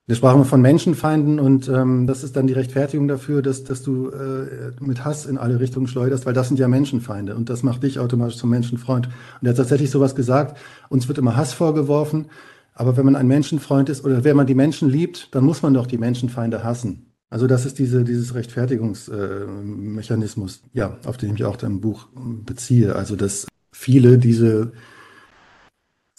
Wir 0.05 0.15
sprachen 0.15 0.43
von 0.43 0.61
Menschenfeinden 0.61 1.39
und 1.39 1.69
ähm, 1.69 2.07
das 2.07 2.25
ist 2.25 2.35
dann 2.35 2.45
die 2.45 2.51
Rechtfertigung 2.51 3.07
dafür, 3.07 3.41
dass, 3.41 3.63
dass 3.63 3.83
du 3.83 4.09
äh, 4.09 4.73
mit 4.81 5.05
Hass 5.05 5.25
in 5.25 5.37
alle 5.37 5.61
Richtungen 5.61 5.87
schleuderst, 5.87 6.25
weil 6.25 6.33
das 6.33 6.49
sind 6.49 6.59
ja 6.59 6.67
Menschenfeinde 6.67 7.37
und 7.37 7.49
das 7.49 7.63
macht 7.63 7.83
dich 7.83 7.99
automatisch 7.99 8.35
zum 8.35 8.49
Menschenfreund. 8.49 9.07
Und 9.07 9.47
er 9.47 9.51
hat 9.51 9.57
tatsächlich 9.57 9.91
sowas 9.91 10.13
gesagt, 10.13 10.57
uns 10.89 11.07
wird 11.07 11.19
immer 11.19 11.37
Hass 11.37 11.53
vorgeworfen, 11.53 12.25
aber 12.73 12.97
wenn 12.97 13.05
man 13.05 13.15
ein 13.15 13.27
Menschenfreund 13.27 13.87
ist 13.87 14.03
oder 14.03 14.25
wenn 14.25 14.35
man 14.35 14.45
die 14.45 14.55
Menschen 14.55 14.89
liebt, 14.89 15.33
dann 15.33 15.45
muss 15.45 15.61
man 15.61 15.73
doch 15.73 15.87
die 15.87 15.97
Menschenfeinde 15.97 16.65
hassen. 16.65 17.13
Also 17.29 17.47
das 17.47 17.65
ist 17.65 17.79
diese, 17.79 18.03
dieses 18.03 18.35
Rechtfertigungsmechanismus, 18.35 20.57
äh, 20.57 20.79
ja, 20.79 20.97
auf 21.05 21.15
den 21.15 21.35
ich 21.35 21.45
auch 21.45 21.63
im 21.63 21.79
Buch 21.79 22.09
beziehe. 22.13 22.97
Also 22.97 23.15
dass 23.15 23.47
viele 23.71 24.17
diese, 24.17 24.73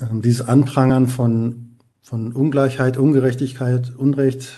äh, 0.00 0.06
dieses 0.22 0.48
Anprangern 0.48 1.06
von 1.06 1.73
von 2.04 2.32
Ungleichheit, 2.32 2.98
Ungerechtigkeit, 2.98 3.96
Unrecht, 3.96 4.52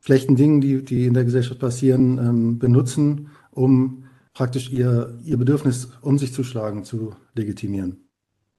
schlechten 0.00 0.36
Dingen, 0.36 0.60
die, 0.60 0.84
die 0.84 1.06
in 1.06 1.14
der 1.14 1.24
Gesellschaft 1.24 1.58
passieren, 1.58 2.18
ähm, 2.18 2.58
benutzen, 2.58 3.30
um 3.50 4.04
praktisch 4.32 4.70
ihr, 4.70 5.18
ihr 5.24 5.36
Bedürfnis 5.38 5.88
um 6.00 6.18
sich 6.18 6.32
zu 6.32 6.44
schlagen, 6.44 6.84
zu 6.84 7.14
legitimieren. 7.34 8.06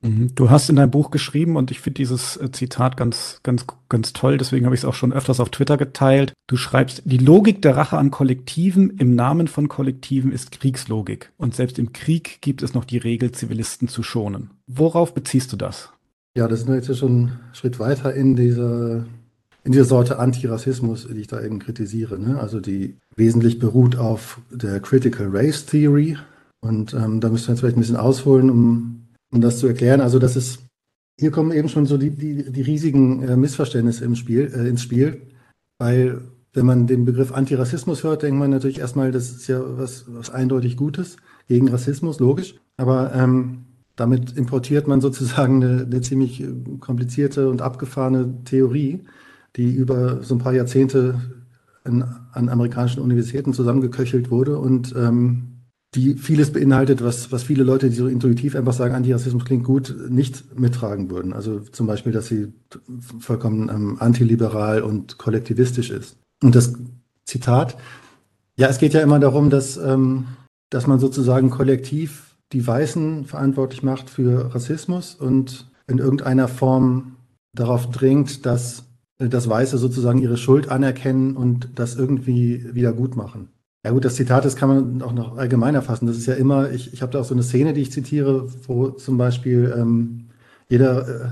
Mhm. 0.01 0.35
Du 0.35 0.49
hast 0.49 0.69
in 0.69 0.75
deinem 0.75 0.91
Buch 0.91 1.11
geschrieben 1.11 1.55
und 1.55 1.71
ich 1.71 1.79
finde 1.79 1.95
dieses 1.95 2.35
äh, 2.35 2.51
Zitat 2.51 2.97
ganz, 2.97 3.39
ganz, 3.43 3.65
ganz 3.87 4.11
toll, 4.11 4.37
deswegen 4.37 4.65
habe 4.65 4.75
ich 4.75 4.81
es 4.81 4.85
auch 4.85 4.93
schon 4.93 5.13
öfters 5.13 5.39
auf 5.39 5.49
Twitter 5.49 5.77
geteilt. 5.77 6.33
Du 6.47 6.57
schreibst, 6.57 7.03
die 7.05 7.17
Logik 7.17 7.61
der 7.61 7.77
Rache 7.77 7.97
an 7.97 8.11
Kollektiven 8.11 8.97
im 8.97 9.15
Namen 9.15 9.47
von 9.47 9.69
Kollektiven 9.69 10.33
ist 10.33 10.51
Kriegslogik 10.51 11.31
und 11.37 11.55
selbst 11.55 11.79
im 11.79 11.93
Krieg 11.93 12.41
gibt 12.41 12.63
es 12.63 12.73
noch 12.73 12.83
die 12.83 12.97
Regel, 12.97 13.31
Zivilisten 13.31 13.87
zu 13.87 14.03
schonen. 14.03 14.51
Worauf 14.67 15.13
beziehst 15.13 15.53
du 15.53 15.57
das? 15.57 15.93
Ja, 16.37 16.47
das 16.47 16.67
wir 16.67 16.75
jetzt 16.75 16.95
schon 16.95 17.11
einen 17.11 17.39
Schritt 17.53 17.79
weiter 17.79 18.13
in 18.13 18.35
dieser, 18.35 19.07
in 19.63 19.71
dieser 19.71 19.85
Sorte 19.85 20.19
Antirassismus, 20.19 21.07
die 21.11 21.21
ich 21.21 21.25
da 21.25 21.41
eben 21.41 21.57
kritisiere. 21.57 22.19
Ne? 22.19 22.39
Also 22.39 22.59
die 22.59 22.95
wesentlich 23.15 23.57
beruht 23.57 23.95
auf 23.95 24.39
der 24.51 24.79
Critical 24.79 25.29
Race 25.31 25.65
Theory. 25.65 26.15
Und 26.59 26.93
ähm, 26.93 27.21
da 27.21 27.29
müssen 27.29 27.47
wir 27.47 27.53
jetzt 27.53 27.61
vielleicht 27.61 27.75
ein 27.75 27.79
bisschen 27.79 27.95
ausholen, 27.95 28.51
um, 28.51 29.07
um 29.33 29.41
das 29.41 29.57
zu 29.57 29.65
erklären. 29.65 29.99
Also 29.99 30.19
das 30.19 30.35
ist, 30.35 30.59
hier 31.19 31.31
kommen 31.31 31.51
eben 31.51 31.69
schon 31.69 31.87
so 31.87 31.97
die, 31.97 32.11
die, 32.11 32.51
die 32.51 32.61
riesigen 32.61 33.23
äh, 33.23 33.35
Missverständnisse 33.35 34.05
im 34.05 34.13
Spiel, 34.13 34.53
äh, 34.53 34.69
ins 34.69 34.83
Spiel, 34.83 35.23
weil 35.79 36.21
wenn 36.53 36.67
man 36.67 36.85
den 36.85 37.03
Begriff 37.05 37.31
Antirassismus 37.31 38.03
hört, 38.03 38.21
denkt 38.21 38.37
man 38.37 38.51
natürlich 38.51 38.77
erstmal, 38.77 39.11
das 39.11 39.31
ist 39.31 39.47
ja 39.47 39.59
was, 39.59 40.05
was 40.07 40.29
eindeutig 40.29 40.77
Gutes 40.77 41.17
gegen 41.47 41.67
Rassismus, 41.67 42.19
logisch. 42.19 42.53
Aber 42.77 43.11
ähm, 43.15 43.63
damit 43.97 44.37
importiert 44.37 44.87
man 44.87 45.01
sozusagen 45.01 45.61
eine, 45.61 45.83
eine 45.83 46.01
ziemlich 46.01 46.45
komplizierte 46.79 47.49
und 47.49 47.61
abgefahrene 47.61 48.43
Theorie, 48.45 49.01
die 49.57 49.73
über 49.73 50.23
so 50.23 50.35
ein 50.35 50.39
paar 50.39 50.53
Jahrzehnte 50.53 51.19
in, 51.83 52.03
an 52.31 52.47
amerikanischen 52.47 53.01
Universitäten 53.01 53.53
zusammengeköchelt 53.53 54.31
wurde 54.31 54.59
und 54.59 54.95
ähm, 54.95 55.57
die 55.95 56.15
vieles 56.15 56.51
beinhaltet, 56.51 57.03
was, 57.03 57.31
was 57.31 57.43
viele 57.43 57.63
Leute, 57.63 57.89
die 57.89 57.95
so 57.95 58.07
intuitiv 58.07 58.55
einfach 58.55 58.73
sagen, 58.73 58.93
Antirassismus 58.93 59.45
klingt 59.45 59.63
gut, 59.63 59.95
nicht 60.09 60.59
mittragen 60.59 61.09
würden. 61.09 61.33
Also 61.33 61.59
zum 61.59 61.87
Beispiel, 61.87 62.11
dass 62.11 62.27
sie 62.27 62.53
vollkommen 63.19 63.69
ähm, 63.69 63.97
antiliberal 63.99 64.83
und 64.83 65.17
kollektivistisch 65.17 65.89
ist. 65.89 66.17
Und 66.43 66.55
das 66.55 66.73
Zitat, 67.25 67.77
ja, 68.57 68.67
es 68.67 68.77
geht 68.77 68.93
ja 68.93 69.01
immer 69.01 69.19
darum, 69.19 69.49
dass, 69.49 69.77
ähm, 69.77 70.25
dass 70.69 70.87
man 70.87 70.99
sozusagen 70.99 71.49
kollektiv 71.49 72.26
die 72.53 72.65
Weißen 72.65 73.25
verantwortlich 73.25 73.83
macht 73.83 74.09
für 74.09 74.53
Rassismus 74.53 75.15
und 75.15 75.69
in 75.87 75.99
irgendeiner 75.99 76.47
Form 76.47 77.17
darauf 77.53 77.89
dringt, 77.89 78.45
dass 78.45 78.83
das 79.19 79.49
Weiße 79.49 79.77
sozusagen 79.77 80.19
ihre 80.19 80.37
Schuld 80.37 80.69
anerkennen 80.69 81.35
und 81.35 81.69
das 81.75 81.95
irgendwie 81.95 82.73
wieder 82.73 82.93
gut 82.93 83.15
machen. 83.15 83.49
Ja 83.83 83.91
gut, 83.91 84.05
das 84.05 84.15
Zitat, 84.15 84.45
das 84.45 84.55
kann 84.55 84.69
man 84.69 85.01
auch 85.01 85.13
noch 85.13 85.37
allgemeiner 85.37 85.81
fassen. 85.81 86.07
Das 86.07 86.17
ist 86.17 86.25
ja 86.25 86.33
immer, 86.33 86.71
ich, 86.71 86.93
ich 86.93 87.01
habe 87.01 87.11
da 87.11 87.21
auch 87.21 87.25
so 87.25 87.33
eine 87.33 87.43
Szene, 87.43 87.73
die 87.73 87.81
ich 87.81 87.91
zitiere, 87.91 88.47
wo 88.67 88.89
zum 88.89 89.17
Beispiel 89.17 89.73
ähm, 89.75 90.27
jeder, 90.69 91.07
äh, 91.07 91.29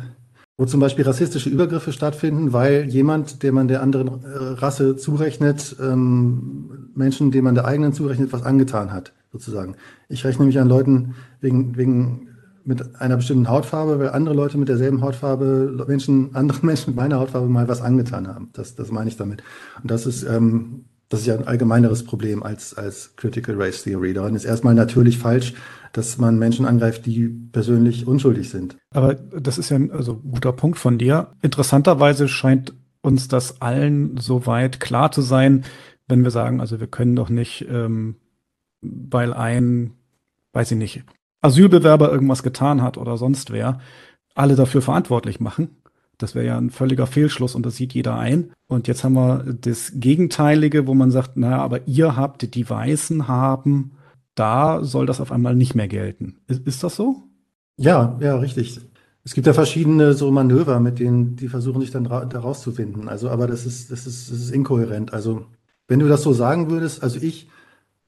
wo 0.58 0.66
zum 0.66 0.80
Beispiel 0.80 1.06
rassistische 1.06 1.50
Übergriffe 1.50 1.92
stattfinden, 1.92 2.54
weil 2.54 2.86
jemand, 2.86 3.44
der 3.44 3.52
man 3.52 3.68
der 3.68 3.82
anderen 3.82 4.24
äh, 4.24 4.38
Rasse 4.38 4.96
zurechnet, 4.96 5.76
ähm, 5.82 6.92
Menschen, 6.96 7.32
dem 7.32 7.44
man 7.44 7.56
der 7.56 7.66
eigenen 7.66 7.94
zurechnet, 7.94 8.32
was 8.32 8.44
angetan 8.44 8.94
hat, 8.94 9.12
sozusagen. 9.36 9.76
Ich 10.08 10.24
rechne 10.24 10.46
mich 10.46 10.60
an 10.60 10.70
Leuten 10.70 11.16
wegen, 11.42 11.76
wegen 11.76 12.30
mit 12.64 12.96
einer 13.00 13.18
bestimmten 13.18 13.50
Hautfarbe, 13.50 14.00
weil 14.00 14.10
andere 14.10 14.34
Leute 14.34 14.58
mit 14.58 14.70
derselben 14.70 15.02
Hautfarbe, 15.02 15.86
Menschen, 15.88 16.34
andere 16.34 16.66
Menschen 16.66 16.92
mit 16.92 16.96
meiner 16.96 17.20
Hautfarbe 17.20 17.48
mal 17.48 17.68
was 17.68 17.82
angetan 17.82 18.28
haben. 18.28 18.50
Das, 18.54 18.76
das 18.76 18.92
meine 18.92 19.10
ich 19.10 19.18
damit. 19.18 19.44
Und 19.82 19.92
das 19.92 20.06
ist, 20.06 20.24
ähm, 20.24 20.86
das 21.10 21.20
ist 21.20 21.26
ja 21.28 21.36
ein 21.36 21.48
allgemeineres 21.48 22.04
Problem 22.04 22.42
als, 22.42 22.74
als 22.74 23.16
Critical 23.18 23.56
Race 23.62 23.84
Theory. 23.84 24.14
Daran 24.14 24.36
ist 24.36 24.46
erstmal 24.46 24.74
natürlich 24.74 25.20
falsch, 25.20 25.54
dass 25.94 26.18
man 26.18 26.40
Menschen 26.40 26.66
angreift, 26.66 27.06
die 27.06 27.28
persönlich 27.28 28.08
unschuldig 28.08 28.50
sind. 28.50 28.78
Aber 28.92 29.14
das 29.14 29.58
ist 29.58 29.70
ja 29.70 29.76
ein 29.76 29.92
also, 29.92 30.18
guter 30.18 30.52
Punkt 30.54 30.80
von 30.80 30.98
dir. 30.98 31.34
Interessanterweise 31.42 32.28
scheint 32.28 32.74
uns 33.02 33.28
das 33.28 33.62
allen 33.62 34.18
soweit 34.18 34.80
klar 34.80 35.12
zu 35.12 35.22
sein, 35.22 35.64
wenn 36.08 36.24
wir 36.24 36.32
sagen, 36.32 36.60
also 36.60 36.80
wir 36.80 36.88
können 36.88 37.16
doch 37.16 37.30
nicht, 37.30 37.68
ähm, 37.70 38.16
weil 38.82 39.34
ein, 39.34 39.92
weiß 40.54 40.72
ich 40.72 40.78
nicht, 40.78 41.04
Asylbewerber 41.42 42.12
irgendwas 42.12 42.44
getan 42.44 42.82
hat 42.82 42.98
oder 42.98 43.18
sonst 43.18 43.52
wer, 43.52 43.80
alle 44.34 44.56
dafür 44.56 44.82
verantwortlich 44.82 45.40
machen. 45.40 45.78
Das 46.18 46.34
wäre 46.34 46.46
ja 46.46 46.58
ein 46.58 46.70
völliger 46.70 47.08
Fehlschluss 47.08 47.56
und 47.56 47.66
das 47.66 47.76
sieht 47.76 47.94
jeder 47.94 48.18
ein. 48.18 48.52
Und 48.68 48.88
jetzt 48.88 49.04
haben 49.04 49.14
wir 49.14 49.44
das 49.60 49.94
Gegenteilige, 49.96 50.88
wo 50.88 50.94
man 50.94 51.12
sagt, 51.12 51.38
naja, 51.38 51.58
aber 51.58 51.88
ihr 51.88 52.16
habt, 52.16 52.56
die 52.56 52.70
Weißen 52.70 53.28
haben, 53.28 53.92
da 54.34 54.84
soll 54.84 55.06
das 55.06 55.22
auf 55.22 55.32
einmal 55.32 55.56
nicht 55.56 55.76
mehr 55.76 55.88
gelten. 55.88 56.38
Ist, 56.48 56.66
ist 56.66 56.84
das 56.84 56.96
so? 56.96 57.24
Ja, 57.78 58.18
ja, 58.22 58.38
richtig. 58.38 58.80
Es 59.24 59.34
gibt 59.34 59.48
ja 59.48 59.54
verschiedene 59.54 60.14
so 60.14 60.32
Manöver, 60.32 60.80
mit 60.80 61.00
denen 61.00 61.36
die 61.36 61.48
versuchen, 61.48 61.82
sich 61.82 61.92
dann 61.92 62.04
da 62.04 62.40
rauszufinden. 62.40 63.10
Also, 63.10 63.30
aber 63.30 63.48
das 63.48 63.66
ist, 63.66 63.92
das 63.92 64.06
ist, 64.06 64.32
das 64.32 64.38
ist 64.38 64.52
inkohärent. 64.52 65.14
Also, 65.14 65.46
wenn 65.88 66.00
du 66.00 66.08
das 66.08 66.22
so 66.22 66.32
sagen 66.32 66.70
würdest, 66.70 67.04
also 67.04 67.20
ich, 67.20 67.50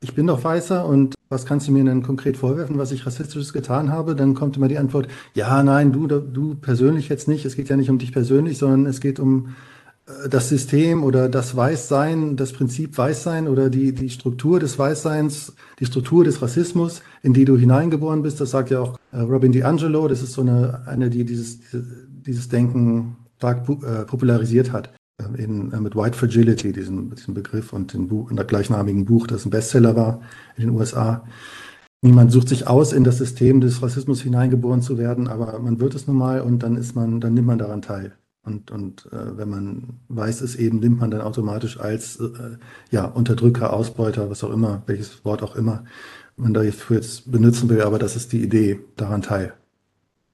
ich 0.01 0.13
bin 0.13 0.27
doch 0.27 0.43
Weißer 0.43 0.85
und 0.85 1.15
was 1.29 1.45
kannst 1.45 1.67
du 1.67 1.71
mir 1.71 1.83
denn 1.83 2.03
konkret 2.03 2.37
vorwerfen, 2.37 2.77
was 2.77 2.91
ich 2.91 3.05
rassistisches 3.05 3.51
getan 3.51 3.91
habe? 3.91 4.15
Dann 4.15 4.35
kommt 4.35 4.55
immer 4.55 4.67
die 4.67 4.77
Antwort, 4.77 5.07
ja, 5.33 5.61
nein, 5.63 5.91
du, 5.91 6.07
du 6.07 6.55
persönlich 6.55 7.09
jetzt 7.09 7.27
nicht. 7.27 7.45
Es 7.45 7.55
geht 7.55 7.69
ja 7.69 7.77
nicht 7.77 7.89
um 7.89 7.97
dich 7.97 8.11
persönlich, 8.11 8.57
sondern 8.57 8.85
es 8.85 9.01
geht 9.01 9.19
um 9.19 9.55
äh, 10.05 10.29
das 10.29 10.49
System 10.49 11.03
oder 11.03 11.29
das 11.29 11.55
Weißsein, 11.55 12.35
das 12.35 12.53
Prinzip 12.53 12.97
Weißsein 12.97 13.47
oder 13.47 13.69
die, 13.69 13.91
die 13.91 14.09
Struktur 14.09 14.59
des 14.59 14.77
Weißseins, 14.77 15.55
die 15.79 15.85
Struktur 15.85 16.23
des 16.23 16.41
Rassismus, 16.41 17.01
in 17.23 17.33
die 17.33 17.45
du 17.45 17.57
hineingeboren 17.57 18.21
bist. 18.21 18.39
Das 18.39 18.51
sagt 18.51 18.69
ja 18.69 18.81
auch 18.81 18.97
äh, 19.11 19.19
Robin 19.19 19.51
DiAngelo. 19.51 20.07
Das 20.07 20.21
ist 20.21 20.33
so 20.33 20.41
eine, 20.41 20.83
eine, 20.85 21.09
die 21.09 21.25
dieses, 21.25 21.59
dieses 21.73 22.49
Denken 22.49 23.17
stark 23.37 23.67
äh, 23.67 24.05
popularisiert 24.05 24.71
hat. 24.71 24.91
In, 25.35 25.69
mit 25.81 25.95
White 25.95 26.15
Fragility, 26.15 26.71
diesem, 26.73 27.15
diesem 27.15 27.33
Begriff 27.33 27.73
und 27.73 27.91
in, 27.95 28.07
Buch, 28.07 28.29
in 28.29 28.35
der 28.35 28.45
gleichnamigen 28.45 29.05
Buch, 29.05 29.25
das 29.25 29.45
ein 29.45 29.49
Bestseller 29.49 29.95
war 29.95 30.21
in 30.55 30.67
den 30.67 30.69
USA. 30.69 31.25
Niemand 32.03 32.31
sucht 32.31 32.49
sich 32.49 32.67
aus, 32.67 32.93
in 32.93 33.03
das 33.03 33.17
System 33.17 33.59
des 33.59 33.81
Rassismus 33.81 34.21
hineingeboren 34.21 34.83
zu 34.83 34.99
werden, 34.99 35.27
aber 35.27 35.57
man 35.57 35.79
wird 35.79 35.95
es 35.95 36.05
nun 36.05 36.17
mal 36.17 36.41
und 36.41 36.61
dann 36.61 36.77
ist 36.77 36.95
man, 36.95 37.19
dann 37.19 37.33
nimmt 37.33 37.47
man 37.47 37.57
daran 37.57 37.81
teil. 37.81 38.13
Und, 38.43 38.69
und 38.69 39.07
äh, 39.11 39.37
wenn 39.37 39.49
man 39.49 39.99
weiß 40.07 40.41
es 40.41 40.55
eben, 40.55 40.79
nimmt 40.79 40.99
man 40.99 41.09
dann 41.09 41.21
automatisch 41.21 41.79
als 41.79 42.19
äh, 42.19 42.57
ja, 42.91 43.05
Unterdrücker, 43.05 43.73
Ausbeuter, 43.73 44.29
was 44.29 44.43
auch 44.43 44.51
immer, 44.51 44.83
welches 44.85 45.25
Wort 45.25 45.41
auch 45.41 45.55
immer 45.55 45.83
man 46.37 46.53
dafür 46.53 46.97
jetzt 46.97 47.29
benutzen 47.31 47.67
will, 47.69 47.81
aber 47.81 47.97
das 47.97 48.15
ist 48.15 48.31
die 48.31 48.43
Idee, 48.43 48.79
daran 48.95 49.23
teil. 49.23 49.53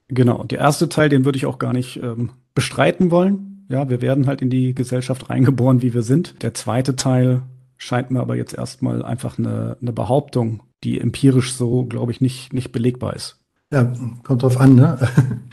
Genau, 0.10 0.44
der 0.44 0.60
erste 0.60 0.90
Teil, 0.90 1.08
den 1.08 1.24
würde 1.24 1.38
ich 1.38 1.46
auch 1.46 1.58
gar 1.58 1.72
nicht 1.72 2.04
ähm, 2.04 2.32
bestreiten 2.54 3.10
wollen. 3.10 3.53
Ja, 3.70 3.90
wir 3.90 4.02
werden 4.02 4.28
halt 4.28 4.42
in 4.42 4.50
die 4.50 4.74
Gesellschaft 4.74 5.30
reingeboren, 5.30 5.82
wie 5.82 5.94
wir 5.94 6.04
sind. 6.04 6.42
Der 6.44 6.54
zweite 6.54 6.96
Teil 6.96 7.44
scheint 7.78 8.12
mir 8.12 8.20
aber 8.20 8.36
jetzt 8.36 8.54
erstmal 8.54 9.04
einfach 9.04 9.38
eine, 9.38 9.78
eine 9.82 9.94
Behauptung, 9.94 10.64
die 10.84 11.00
empirisch 11.00 11.54
so, 11.54 11.86
glaube 11.86 12.12
ich, 12.12 12.22
nicht, 12.22 12.54
nicht 12.54 12.72
belegbar 12.72 13.16
ist. 13.16 13.40
Ja, 13.72 13.94
kommt 14.24 14.44
drauf 14.44 14.60
an, 14.60 14.76
ne? 14.76 15.00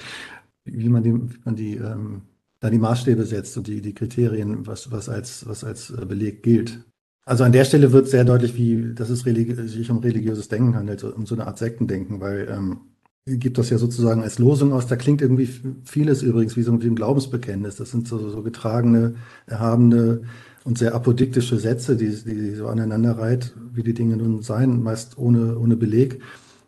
wie 0.65 0.89
man 0.89 1.03
die, 1.03 1.15
wie 1.15 1.41
man 1.45 1.57
die, 1.57 1.77
ähm, 1.77 2.23
da 2.61 2.71
die 2.71 2.79
Maßstäbe 2.79 3.25
setzt 3.25 3.57
und 3.57 3.67
die, 3.67 3.81
die 3.81 3.95
Kriterien, 3.95 4.67
was, 4.67 4.91
was, 4.91 5.09
als, 5.09 5.47
was 5.49 5.65
als 5.65 5.91
äh, 5.91 6.05
Beleg 6.05 6.43
gilt. 6.43 6.85
Also 7.25 7.45
an 7.45 7.53
der 7.53 7.65
Stelle 7.65 7.93
wird 7.93 8.09
sehr 8.09 8.25
deutlich, 8.25 8.57
wie, 8.57 8.95
dass 8.95 9.09
es 9.09 9.21
sich 9.21 9.91
um 9.91 9.99
religiöses 9.99 10.49
Denken 10.49 10.75
handelt, 10.75 11.05
um 11.05 11.27
so 11.27 11.35
eine 11.35 11.47
Art 11.47 11.59
Sektendenken, 11.59 12.21
weil 12.21 12.49
ähm, 12.51 12.81
gibt 13.27 13.59
das 13.59 13.71
ja 13.71 13.79
sozusagen 13.79 14.23
als 14.23 14.39
Losung 14.39 14.73
aus. 14.73 14.87
Da 14.87 14.97
klingt 14.97 15.23
irgendwie 15.23 15.49
vieles 15.85 16.23
übrigens 16.23 16.57
wie 16.57 16.63
so 16.63 16.73
ein 16.73 16.95
Glaubensbekenntnis. 16.95 17.77
Das 17.77 17.91
sind 17.91 18.09
so, 18.09 18.31
so 18.31 18.43
getragene, 18.43 19.15
erhabene 19.47 20.23
und 20.65 20.79
sehr 20.79 20.95
apodiktische 20.95 21.59
Sätze, 21.59 21.97
die, 21.97 22.09
die 22.09 22.55
so 22.55 22.69
aneinander 22.69 23.19
reiht, 23.19 23.55
wie 23.73 23.83
die 23.83 23.95
Dinge 23.95 24.17
nun 24.17 24.43
seien, 24.43 24.83
meist 24.83 25.19
ohne, 25.19 25.59
ohne 25.59 25.77
Beleg. 25.77 26.21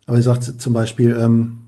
Aber 0.07 0.17
er 0.17 0.23
sagt 0.23 0.61
zum 0.61 0.73
Beispiel, 0.73 1.17
ähm, 1.19 1.59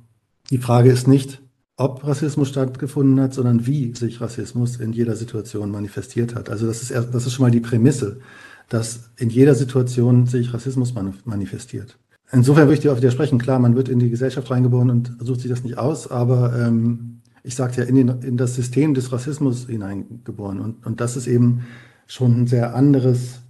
die 0.50 0.58
Frage 0.58 0.90
ist 0.90 1.08
nicht, 1.08 1.40
ob 1.76 2.06
Rassismus 2.06 2.48
stattgefunden 2.48 3.20
hat, 3.20 3.34
sondern 3.34 3.66
wie 3.66 3.94
sich 3.94 4.20
Rassismus 4.20 4.76
in 4.76 4.92
jeder 4.92 5.16
Situation 5.16 5.70
manifestiert 5.70 6.34
hat. 6.34 6.48
Also 6.48 6.66
das 6.66 6.82
ist, 6.82 6.90
das 6.92 7.26
ist 7.26 7.32
schon 7.32 7.44
mal 7.44 7.50
die 7.50 7.60
Prämisse, 7.60 8.20
dass 8.68 9.10
in 9.16 9.30
jeder 9.30 9.54
Situation 9.54 10.26
sich 10.26 10.54
Rassismus 10.54 10.94
manifestiert. 11.24 11.98
Insofern 12.34 12.64
würde 12.64 12.74
ich 12.74 12.80
dir 12.80 12.92
auch 12.92 12.96
widersprechen. 12.96 13.38
Klar, 13.38 13.60
man 13.60 13.76
wird 13.76 13.88
in 13.88 14.00
die 14.00 14.10
Gesellschaft 14.10 14.50
reingeboren 14.50 14.90
und 14.90 15.12
sucht 15.20 15.40
sich 15.40 15.50
das 15.50 15.62
nicht 15.62 15.78
aus, 15.78 16.10
aber 16.10 16.52
ähm, 16.58 17.20
ich 17.44 17.54
sagte 17.54 17.82
ja, 17.82 17.86
in, 17.86 17.94
den, 17.94 18.08
in 18.22 18.36
das 18.36 18.54
System 18.54 18.94
des 18.94 19.12
Rassismus 19.12 19.66
hineingeboren. 19.66 20.60
Und, 20.60 20.84
und 20.84 21.00
das 21.00 21.16
ist 21.16 21.26
eben 21.28 21.64
schon 22.06 22.42
ein 22.42 22.46
sehr 22.46 22.74
anderes, 22.74 23.40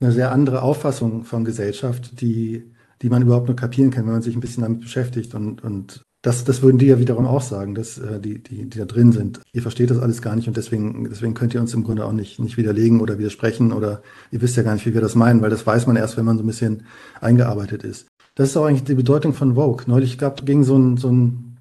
eine 0.00 0.10
sehr 0.10 0.32
andere 0.32 0.62
Auffassung 0.62 1.24
von 1.24 1.44
Gesellschaft, 1.44 2.20
die, 2.20 2.72
die 3.00 3.10
man 3.10 3.22
überhaupt 3.22 3.46
nur 3.46 3.56
kapieren 3.56 3.90
kann, 3.90 4.06
wenn 4.06 4.14
man 4.14 4.22
sich 4.22 4.34
ein 4.34 4.40
bisschen 4.40 4.64
damit 4.64 4.80
beschäftigt. 4.80 5.34
Und, 5.34 5.62
und 5.62 6.02
das, 6.22 6.44
das 6.44 6.62
würden 6.62 6.78
die 6.78 6.86
ja 6.86 7.00
wiederum 7.00 7.26
auch 7.26 7.42
sagen, 7.42 7.74
dass 7.74 7.98
äh, 7.98 8.20
die, 8.20 8.42
die, 8.42 8.68
die 8.68 8.78
da 8.78 8.84
drin 8.84 9.10
sind. 9.10 9.40
Ihr 9.52 9.62
versteht 9.62 9.90
das 9.90 9.98
alles 9.98 10.22
gar 10.22 10.36
nicht 10.36 10.46
und 10.46 10.56
deswegen, 10.56 11.08
deswegen 11.10 11.34
könnt 11.34 11.52
ihr 11.52 11.60
uns 11.60 11.74
im 11.74 11.82
Grunde 11.82 12.06
auch 12.06 12.12
nicht, 12.12 12.38
nicht 12.38 12.56
widerlegen 12.56 13.00
oder 13.00 13.18
widersprechen 13.18 13.72
oder 13.72 14.02
ihr 14.30 14.40
wisst 14.40 14.56
ja 14.56 14.62
gar 14.62 14.74
nicht, 14.74 14.86
wie 14.86 14.94
wir 14.94 15.00
das 15.00 15.16
meinen, 15.16 15.42
weil 15.42 15.50
das 15.50 15.66
weiß 15.66 15.88
man 15.88 15.96
erst, 15.96 16.16
wenn 16.16 16.24
man 16.24 16.38
so 16.38 16.44
ein 16.44 16.46
bisschen 16.46 16.84
eingearbeitet 17.20 17.82
ist. 17.82 18.06
Das 18.34 18.48
ist 18.50 18.56
auch 18.56 18.64
eigentlich 18.64 18.84
die 18.84 18.94
Bedeutung 18.94 19.34
von 19.34 19.54
Vogue. 19.54 19.84
Neulich 19.86 20.16
gab, 20.16 20.46
ging 20.46 20.64
so 20.64 20.76
ein, 20.76 20.96
so, 20.96 21.08
ein, 21.10 21.58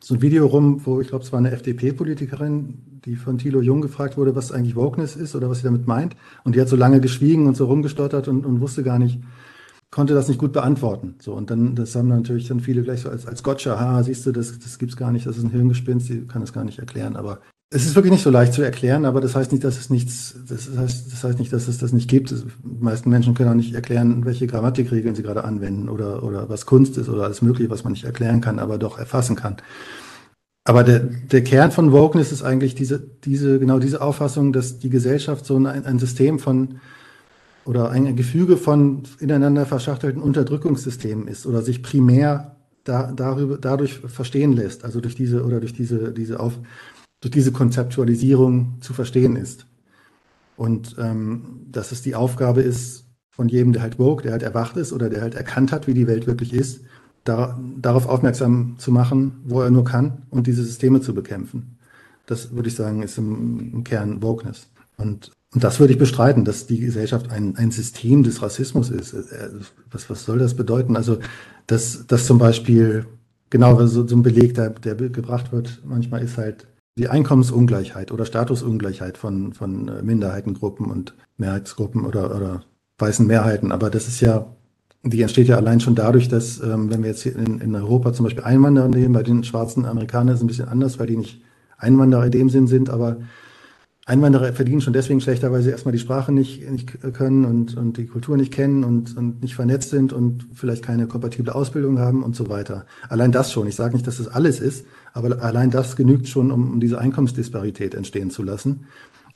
so 0.00 0.14
ein 0.14 0.22
Video 0.22 0.46
rum, 0.46 0.80
wo 0.84 1.00
ich 1.00 1.08
glaube, 1.08 1.24
es 1.24 1.32
war 1.32 1.38
eine 1.38 1.50
FDP-Politikerin, 1.50 3.00
die 3.04 3.16
von 3.16 3.36
Thilo 3.36 3.60
Jung 3.60 3.82
gefragt 3.82 4.16
wurde, 4.16 4.34
was 4.34 4.50
eigentlich 4.50 4.76
Wokeness 4.76 5.14
ist 5.16 5.34
oder 5.36 5.50
was 5.50 5.58
sie 5.58 5.64
damit 5.64 5.86
meint. 5.86 6.16
Und 6.44 6.54
die 6.54 6.60
hat 6.60 6.68
so 6.68 6.76
lange 6.76 7.00
geschwiegen 7.00 7.46
und 7.46 7.56
so 7.56 7.66
rumgestottert 7.66 8.28
und, 8.28 8.46
und 8.46 8.60
wusste 8.60 8.82
gar 8.82 8.98
nicht, 8.98 9.20
konnte 9.90 10.14
das 10.14 10.28
nicht 10.28 10.38
gut 10.38 10.52
beantworten. 10.52 11.16
So, 11.20 11.34
und 11.34 11.50
dann, 11.50 11.74
das 11.74 11.94
haben 11.94 12.08
natürlich 12.08 12.48
dann 12.48 12.60
viele 12.60 12.82
gleich 12.82 13.02
so 13.02 13.10
als, 13.10 13.26
als 13.26 13.42
Gotcha, 13.42 13.78
ha, 13.78 14.02
siehst 14.02 14.24
du, 14.24 14.32
das, 14.32 14.58
das 14.58 14.78
gibt's 14.78 14.96
gar 14.96 15.12
nicht, 15.12 15.26
das 15.26 15.36
ist 15.36 15.44
ein 15.44 15.50
Hirngespinst, 15.50 16.08
die 16.08 16.26
kann 16.26 16.40
das 16.40 16.54
gar 16.54 16.64
nicht 16.64 16.78
erklären. 16.78 17.16
Aber 17.16 17.40
es 17.72 17.86
ist 17.86 17.94
wirklich 17.94 18.10
nicht 18.10 18.24
so 18.24 18.30
leicht 18.30 18.52
zu 18.52 18.62
erklären, 18.62 19.04
aber 19.04 19.20
das 19.20 19.36
heißt 19.36 19.52
nicht, 19.52 19.62
dass 19.62 19.78
es 19.78 19.90
nichts, 19.90 20.34
das 20.48 20.68
heißt, 20.76 21.12
das 21.12 21.22
heißt 21.22 21.38
nicht, 21.38 21.52
dass 21.52 21.68
es 21.68 21.78
das 21.78 21.92
nicht 21.92 22.10
gibt. 22.10 22.30
Die 22.32 22.44
meisten 22.64 23.10
Menschen 23.10 23.34
können 23.34 23.50
auch 23.50 23.54
nicht 23.54 23.74
erklären, 23.74 24.24
welche 24.24 24.48
Grammatikregeln 24.48 25.14
sie 25.14 25.22
gerade 25.22 25.44
anwenden 25.44 25.88
oder, 25.88 26.24
oder 26.24 26.48
was 26.48 26.66
Kunst 26.66 26.98
ist 26.98 27.08
oder 27.08 27.22
alles 27.24 27.42
Mögliche, 27.42 27.70
was 27.70 27.84
man 27.84 27.92
nicht 27.92 28.04
erklären 28.04 28.40
kann, 28.40 28.58
aber 28.58 28.76
doch 28.76 28.98
erfassen 28.98 29.36
kann. 29.36 29.58
Aber 30.64 30.82
der, 30.82 30.98
der 30.98 31.44
Kern 31.44 31.70
von 31.70 31.92
Wokeness 31.92 32.32
ist 32.32 32.42
eigentlich 32.42 32.74
diese, 32.74 32.98
diese, 32.98 33.60
genau 33.60 33.78
diese 33.78 34.02
Auffassung, 34.02 34.52
dass 34.52 34.80
die 34.80 34.90
Gesellschaft 34.90 35.46
so 35.46 35.56
ein, 35.56 35.66
ein 35.66 35.98
System 36.00 36.40
von 36.40 36.80
oder 37.64 37.90
ein 37.90 38.16
Gefüge 38.16 38.56
von 38.56 39.04
ineinander 39.20 39.64
verschachtelten 39.64 40.20
Unterdrückungssystemen 40.20 41.28
ist 41.28 41.46
oder 41.46 41.62
sich 41.62 41.84
primär 41.84 42.56
da, 42.84 43.12
darüber, 43.12 43.58
dadurch 43.58 43.98
verstehen 43.98 44.52
lässt, 44.52 44.84
also 44.84 45.00
durch 45.00 45.14
diese 45.14 45.44
oder 45.44 45.60
durch 45.60 45.72
diese, 45.72 46.12
diese 46.12 46.40
auf, 46.40 46.58
durch 47.20 47.32
diese 47.32 47.52
Konzeptualisierung 47.52 48.78
zu 48.80 48.92
verstehen 48.92 49.36
ist. 49.36 49.66
Und 50.56 50.96
ähm, 50.98 51.66
dass 51.70 51.92
es 51.92 52.02
die 52.02 52.14
Aufgabe 52.14 52.62
ist 52.62 53.06
von 53.30 53.48
jedem, 53.48 53.72
der 53.72 53.82
halt 53.82 53.98
woke, 53.98 54.22
der 54.22 54.32
halt 54.32 54.42
erwacht 54.42 54.76
ist 54.76 54.92
oder 54.92 55.08
der 55.08 55.22
halt 55.22 55.34
erkannt 55.34 55.72
hat, 55.72 55.86
wie 55.86 55.94
die 55.94 56.06
Welt 56.06 56.26
wirklich 56.26 56.52
ist, 56.52 56.80
da, 57.24 57.58
darauf 57.80 58.06
aufmerksam 58.06 58.76
zu 58.78 58.92
machen, 58.92 59.40
wo 59.44 59.60
er 59.60 59.70
nur 59.70 59.84
kann 59.84 60.22
und 60.30 60.46
diese 60.46 60.64
Systeme 60.64 61.00
zu 61.00 61.14
bekämpfen. 61.14 61.78
Das 62.26 62.54
würde 62.54 62.68
ich 62.68 62.74
sagen, 62.74 63.02
ist 63.02 63.18
im, 63.18 63.72
im 63.72 63.84
Kern 63.84 64.22
Wokeness. 64.22 64.68
Und, 64.96 65.32
und 65.52 65.64
das 65.64 65.80
würde 65.80 65.92
ich 65.92 65.98
bestreiten, 65.98 66.44
dass 66.44 66.66
die 66.66 66.80
Gesellschaft 66.80 67.30
ein, 67.30 67.56
ein 67.56 67.70
System 67.70 68.22
des 68.22 68.42
Rassismus 68.42 68.90
ist. 68.90 69.14
Äh, 69.14 69.50
was, 69.90 70.08
was 70.10 70.24
soll 70.24 70.38
das 70.38 70.54
bedeuten? 70.54 70.96
Also, 70.96 71.18
dass, 71.66 72.06
dass 72.06 72.26
zum 72.26 72.38
Beispiel, 72.38 73.06
genau, 73.48 73.86
so, 73.86 74.06
so 74.06 74.16
ein 74.16 74.22
Beleg, 74.22 74.54
der, 74.54 74.70
der 74.70 74.94
gebracht 74.94 75.52
wird, 75.52 75.82
manchmal 75.84 76.22
ist 76.22 76.36
halt 76.36 76.66
die 76.96 77.08
Einkommensungleichheit 77.08 78.12
oder 78.12 78.24
Statusungleichheit 78.24 79.16
von, 79.16 79.52
von 79.52 79.88
äh, 79.88 80.02
Minderheitengruppen 80.02 80.86
und 80.86 81.14
Mehrheitsgruppen 81.36 82.04
oder, 82.04 82.34
oder 82.34 82.64
weißen 82.98 83.26
Mehrheiten. 83.26 83.72
Aber 83.72 83.90
das 83.90 84.08
ist 84.08 84.20
ja 84.20 84.54
die 85.02 85.22
entsteht 85.22 85.48
ja 85.48 85.56
allein 85.56 85.80
schon 85.80 85.94
dadurch, 85.94 86.28
dass, 86.28 86.60
ähm, 86.60 86.90
wenn 86.90 87.02
wir 87.02 87.10
jetzt 87.10 87.22
hier 87.22 87.36
in, 87.36 87.60
in 87.60 87.74
Europa 87.74 88.12
zum 88.12 88.24
Beispiel 88.24 88.44
Einwanderer 88.44 88.88
nehmen, 88.88 89.14
bei 89.14 89.22
den 89.22 89.44
schwarzen 89.44 89.86
Amerikanern 89.86 90.34
ist 90.34 90.40
es 90.40 90.44
ein 90.44 90.46
bisschen 90.46 90.68
anders, 90.68 90.98
weil 90.98 91.06
die 91.06 91.16
nicht 91.16 91.42
Einwanderer 91.78 92.26
in 92.26 92.32
dem 92.32 92.48
Sinn 92.50 92.66
sind, 92.66 92.90
aber 92.90 93.16
Einwanderer 94.10 94.52
verdienen 94.52 94.80
schon 94.80 94.92
deswegen 94.92 95.20
schlechter, 95.20 95.52
weil 95.52 95.62
sie 95.62 95.70
erstmal 95.70 95.92
die 95.92 96.00
Sprache 96.00 96.32
nicht, 96.32 96.68
nicht 96.68 97.00
können 97.14 97.44
und, 97.44 97.76
und 97.76 97.96
die 97.96 98.06
Kultur 98.06 98.36
nicht 98.36 98.52
kennen 98.52 98.82
und, 98.82 99.16
und 99.16 99.40
nicht 99.40 99.54
vernetzt 99.54 99.90
sind 99.90 100.12
und 100.12 100.46
vielleicht 100.52 100.84
keine 100.84 101.06
kompatible 101.06 101.54
Ausbildung 101.54 102.00
haben 102.00 102.24
und 102.24 102.34
so 102.34 102.48
weiter. 102.48 102.86
Allein 103.08 103.30
das 103.30 103.52
schon. 103.52 103.68
Ich 103.68 103.76
sage 103.76 103.94
nicht, 103.94 104.06
dass 104.06 104.18
das 104.18 104.26
alles 104.26 104.58
ist, 104.58 104.84
aber 105.12 105.40
allein 105.42 105.70
das 105.70 105.94
genügt 105.94 106.26
schon, 106.26 106.50
um, 106.50 106.72
um 106.72 106.80
diese 106.80 106.98
Einkommensdisparität 106.98 107.94
entstehen 107.94 108.30
zu 108.30 108.42
lassen. 108.42 108.86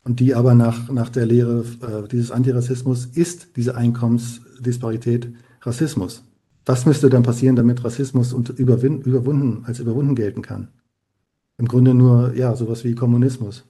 Und 0.03 0.19
die 0.19 0.35
aber 0.35 0.55
nach, 0.55 0.91
nach 0.91 1.09
der 1.09 1.27
Lehre 1.27 1.65
äh, 1.81 2.09
dieses 2.09 2.33
Antirassismus 2.33 3.07
ist 3.07 3.57
diese 3.57 3.77
Einkommensdisparität 3.77 5.29
Rassismus. 5.63 6.25
Was 6.67 6.85
müsste 6.85 7.11
dann 7.11 7.23
passieren, 7.23 7.57
damit 7.57 7.85
Rassismus 7.85 8.33
überwunden, 8.33 9.65
als 9.67 9.79
überwunden 9.79 10.15
gelten 10.17 10.43
kann? 10.43 10.69
Im 11.59 11.69
Grunde 11.69 11.95
nur, 11.95 12.35
ja, 12.35 12.57
sowas 12.57 12.83
wie 12.85 12.95
Kommunismus, 12.95 13.65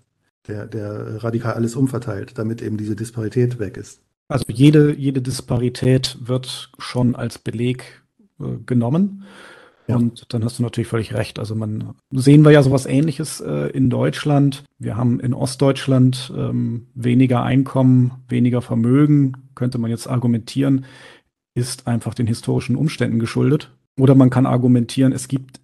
der, 0.48 0.66
der 0.66 1.22
radikal 1.22 1.54
alles 1.54 1.76
umverteilt, 1.76 2.38
damit 2.38 2.62
eben 2.62 2.76
diese 2.76 2.96
Disparität 2.96 3.58
weg 3.58 3.76
ist. 3.76 4.00
Also 4.28 4.44
jede, 4.48 4.94
jede 4.94 5.20
Disparität 5.20 6.18
wird 6.20 6.70
schon 6.78 7.14
als 7.14 7.38
Beleg 7.38 8.02
äh, 8.40 8.56
genommen. 8.64 9.24
Ja. 9.86 9.96
Und 9.96 10.32
dann 10.32 10.42
hast 10.44 10.58
du 10.58 10.62
natürlich 10.62 10.88
völlig 10.88 11.12
recht. 11.12 11.38
Also 11.38 11.54
man 11.54 11.94
sehen 12.10 12.42
wir 12.42 12.50
ja 12.50 12.62
sowas 12.62 12.86
ähnliches 12.86 13.40
äh, 13.40 13.68
in 13.68 13.90
Deutschland. 13.90 14.64
Wir 14.78 14.96
haben 14.96 15.20
in 15.20 15.34
Ostdeutschland 15.34 16.32
ähm, 16.34 16.86
weniger 16.94 17.42
Einkommen, 17.42 18.12
weniger 18.28 18.62
Vermögen, 18.62 19.50
könnte 19.54 19.76
man 19.76 19.90
jetzt 19.90 20.06
argumentieren 20.08 20.86
ist 21.54 21.86
einfach 21.86 22.14
den 22.14 22.26
historischen 22.26 22.76
Umständen 22.76 23.18
geschuldet. 23.18 23.70
Oder 23.98 24.14
man 24.14 24.30
kann 24.30 24.46
argumentieren, 24.46 25.12
es 25.12 25.28
gibt 25.28 25.60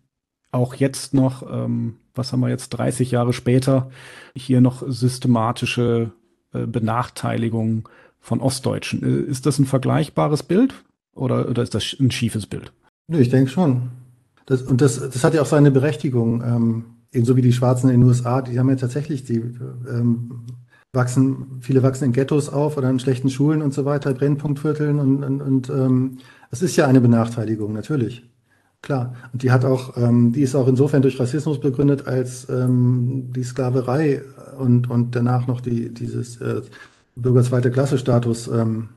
auch 0.53 0.75
jetzt 0.75 1.15
noch, 1.15 1.43
ähm, 1.51 1.97
was 2.21 2.33
haben 2.33 2.41
wir 2.41 2.49
jetzt 2.49 2.71
30 2.71 3.11
Jahre 3.11 3.33
später, 3.33 3.91
hier 4.37 4.61
noch 4.61 4.85
systematische 4.87 6.13
äh, 6.53 6.67
Benachteiligung 6.67 7.89
von 8.21 8.41
Ostdeutschen. 8.41 9.03
Äh, 9.03 9.31
ist 9.31 9.47
das 9.47 9.59
ein 9.59 9.67
vergleichbares 9.67 10.43
Bild 10.43 10.75
oder, 11.15 11.49
oder 11.49 11.63
ist 11.63 11.75
das 11.75 11.97
ein 11.99 12.11
schiefes 12.11 12.47
Bild? 12.47 12.73
Nö, 13.09 13.19
ich 13.19 13.31
denke 13.31 13.51
schon. 13.51 13.91
Das, 14.47 14.63
und 14.63 14.81
das, 14.81 15.01
das 15.01 15.25
hat 15.25 15.35
ja 15.35 15.43
auch 15.43 15.47
seine 15.47 15.71
Berechtigung. 15.71 16.43
Ähm, 16.43 16.85
ebenso 17.13 17.37
wie 17.37 17.43
die 17.43 17.53
Schwarzen 17.53 17.89
in 17.91 18.01
den 18.01 18.09
USA, 18.09 18.43
die 18.43 18.59
haben 18.59 18.69
ja 18.69 18.77
tatsächlich 18.77 19.25
die 19.25 19.39
ähm, 19.89 20.47
wachsen, 20.93 21.59
viele 21.61 21.83
wachsen 21.83 22.05
in 22.05 22.13
Ghettos 22.13 22.49
auf 22.49 22.77
oder 22.77 22.91
in 22.91 22.99
schlechten 22.99 23.31
Schulen 23.31 23.63
und 23.63 23.73
so 23.73 23.85
weiter, 23.85 24.13
Brennpunktvierteln 24.13 24.99
und, 24.99 25.25
und, 25.25 25.41
und 25.41 25.71
ähm, 25.71 26.19
es 26.51 26.63
ist 26.63 26.77
ja 26.77 26.87
eine 26.87 27.01
Benachteiligung, 27.01 27.73
natürlich. 27.73 28.30
Klar. 28.83 29.15
Und 29.33 29.43
die 29.43 29.51
hat 29.51 29.65
auch, 29.65 29.97
ähm, 29.97 30.33
die 30.33 30.43
ist 30.43 30.55
auch 30.55 30.67
insofern 30.67 31.03
durch 31.03 31.21
Rassismus 31.21 31.61
begründet, 31.61 32.07
als 32.07 32.49
ähm, 32.49 33.31
die 33.35 33.43
Sklaverei 33.43 34.23
und, 34.59 34.89
und 34.89 35.15
danach 35.15 35.47
noch 35.47 35.61
die, 35.61 35.93
dieses 35.93 36.41
äh, 36.41 36.63
Bürger 37.15 37.43
zweite 37.43 37.71
Klasse 37.71 37.99
Status, 37.99 38.49
ähm, 38.49 38.89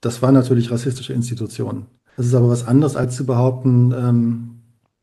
das 0.00 0.22
war 0.22 0.32
natürlich 0.32 0.70
rassistische 0.70 1.12
Institutionen. 1.12 1.86
Das 2.16 2.26
ist 2.26 2.34
aber 2.34 2.48
was 2.48 2.66
anderes, 2.66 2.96
als 2.96 3.16
zu 3.16 3.26
behaupten, 3.26 3.92
ähm, 3.96 4.50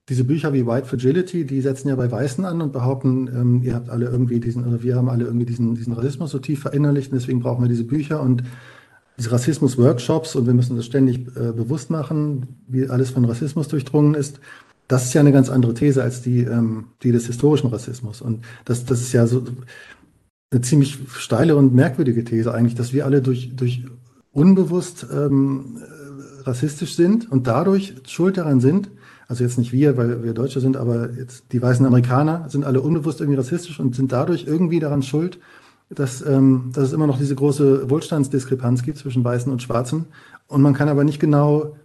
diese 0.10 0.24
Bücher 0.24 0.54
wie 0.54 0.68
White 0.68 0.88
Fragility, 0.88 1.46
die 1.46 1.62
setzen 1.62 1.88
ja 1.88 1.96
bei 1.96 2.12
Weißen 2.12 2.46
an 2.46 2.62
und 2.62 2.74
behaupten, 2.74 3.28
ähm, 3.28 3.64
ihr 3.64 3.74
habt 3.74 3.90
alle 3.90 4.08
irgendwie 4.08 4.40
diesen, 4.40 4.66
oder 4.66 4.84
wir 4.84 4.96
haben 4.96 5.10
alle 5.10 5.26
irgendwie 5.26 5.46
diesen, 5.46 5.74
diesen 5.76 5.94
Rassismus 5.94 6.32
so 6.32 6.40
tief 6.40 6.62
verinnerlicht 6.62 7.12
und 7.12 7.20
deswegen 7.20 7.40
brauchen 7.40 7.64
wir 7.64 7.70
diese 7.70 7.86
Bücher 7.86 8.22
und 8.22 8.44
diese 9.18 9.32
Rassismus-Workshops 9.32 10.36
und 10.36 10.46
wir 10.46 10.54
müssen 10.54 10.76
das 10.76 10.86
ständig 10.86 11.28
äh, 11.36 11.52
bewusst 11.52 11.90
machen, 11.90 12.62
wie 12.68 12.90
alles 12.90 13.12
von 13.12 13.26
Rassismus 13.26 13.68
durchdrungen 13.68 14.14
ist. 14.14 14.40
Das 14.88 15.06
ist 15.06 15.14
ja 15.14 15.22
eine 15.22 15.32
ganz 15.32 15.50
andere 15.50 15.74
These 15.74 16.04
als 16.04 16.22
die, 16.22 16.42
ähm, 16.42 16.86
die 17.02 17.12
des 17.12 17.26
historischen 17.28 17.70
Rassismus. 17.70 18.22
Und 18.22 18.44
das, 18.66 18.86
das 18.86 19.02
ist 19.02 19.14
ja 19.14 19.26
so 19.26 19.44
eine 20.52 20.62
ziemlich 20.62 21.00
steile 21.14 21.56
und 21.56 21.74
merkwürdige 21.74 22.24
These 22.24 22.54
eigentlich, 22.54 22.76
dass 22.76 22.94
wir 22.94 23.06
alle 23.06 23.22
durch, 23.22 23.56
durch 23.56 23.86
unbewusst 24.32 25.08
ähm, 25.12 25.80
rassistisch 26.44 26.96
sind 26.96 27.32
und 27.32 27.48
dadurch 27.48 27.96
schuld 28.08 28.38
daran 28.38 28.60
sind, 28.60 28.90
also 29.28 29.44
jetzt 29.44 29.58
nicht 29.58 29.72
wir, 29.72 29.98
weil 29.98 30.24
wir 30.24 30.34
Deutsche 30.34 30.60
sind, 30.60 30.78
aber 30.78 31.10
jetzt 31.14 31.46
die 31.52 31.62
weißen 31.62 31.86
Amerikaner 31.86 32.48
sind 32.50 32.64
alle 32.64 32.82
unbewusst 32.82 33.22
irgendwie 33.22 33.40
rassistisch 33.40 33.80
und 33.80 33.96
sind 33.96 34.12
dadurch 34.12 34.46
irgendwie 34.46 34.80
daran 34.80 35.02
schuld, 35.02 35.40
dass, 35.90 36.26
ähm, 36.26 36.72
dass 36.74 36.86
es 36.86 36.94
immer 36.94 37.08
noch 37.08 37.18
diese 37.18 37.36
große 37.36 37.90
Wohlstandsdiskrepanz 37.90 38.84
gibt 38.84 38.98
zwischen 38.98 39.24
Weißen 39.24 39.52
und 39.52 39.62
Schwarzen. 39.62 40.06
Und 40.48 40.62
man 40.62 40.74
kann 40.74 40.90
aber 40.90 41.04
nicht 41.04 41.20
genau, 41.20 41.76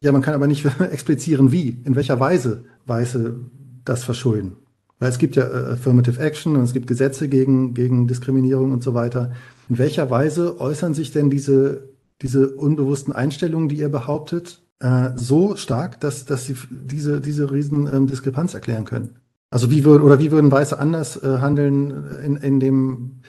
ja, 0.00 0.12
man 0.12 0.22
kann 0.22 0.34
aber 0.34 0.46
nicht 0.46 0.64
explizieren, 0.90 1.52
wie, 1.52 1.80
in 1.84 1.96
welcher 1.96 2.20
Weise 2.20 2.64
Weiße 2.86 3.40
das 3.84 4.04
verschulden. 4.04 4.56
Weil 4.98 5.10
es 5.10 5.18
gibt 5.18 5.36
ja 5.36 5.44
äh, 5.44 5.72
Affirmative 5.72 6.20
Action 6.20 6.56
und 6.56 6.62
es 6.62 6.72
gibt 6.72 6.86
Gesetze 6.86 7.28
gegen, 7.28 7.74
gegen 7.74 8.06
Diskriminierung 8.06 8.72
und 8.72 8.82
so 8.82 8.94
weiter. 8.94 9.32
In 9.68 9.78
welcher 9.78 10.10
Weise 10.10 10.60
äußern 10.60 10.94
sich 10.94 11.12
denn 11.12 11.30
diese, 11.30 11.88
diese 12.22 12.50
unbewussten 12.50 13.12
Einstellungen, 13.12 13.68
die 13.68 13.76
ihr 13.76 13.88
behauptet, 13.88 14.62
äh, 14.80 15.10
so 15.16 15.56
stark, 15.56 16.00
dass, 16.00 16.24
dass 16.24 16.46
sie 16.46 16.56
diese, 16.70 17.20
diese 17.20 17.50
riesen 17.50 17.88
ähm, 17.92 18.06
Diskrepanz 18.06 18.54
erklären 18.54 18.84
können. 18.84 19.16
Also 19.50 19.70
wie 19.70 19.84
würden 19.84 20.02
oder 20.02 20.18
wie 20.18 20.30
würden 20.30 20.52
Weiße 20.52 20.78
anders 20.78 21.22
äh, 21.22 21.38
handeln 21.38 22.20
in, 22.22 22.36
in 22.36 22.60
dem 22.60 23.20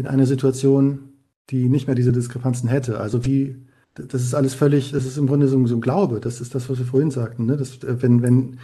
in 0.00 0.06
einer 0.06 0.26
Situation, 0.26 1.10
die 1.50 1.68
nicht 1.68 1.86
mehr 1.86 1.96
diese 1.96 2.12
Diskrepanzen 2.12 2.68
hätte? 2.68 2.98
Also 2.98 3.24
wie 3.24 3.56
das 3.94 4.22
ist 4.22 4.34
alles 4.34 4.54
völlig, 4.54 4.92
das 4.92 5.04
ist 5.04 5.18
im 5.18 5.26
Grunde 5.26 5.48
so, 5.48 5.66
so 5.66 5.74
ein 5.74 5.80
Glaube. 5.80 6.20
Das 6.20 6.40
ist 6.40 6.54
das, 6.54 6.70
was 6.70 6.78
wir 6.78 6.86
vorhin 6.86 7.10
sagten. 7.10 7.46
Ne? 7.46 7.56
Das, 7.56 7.82
äh, 7.82 8.00
wenn, 8.02 8.22
wenn 8.22 8.58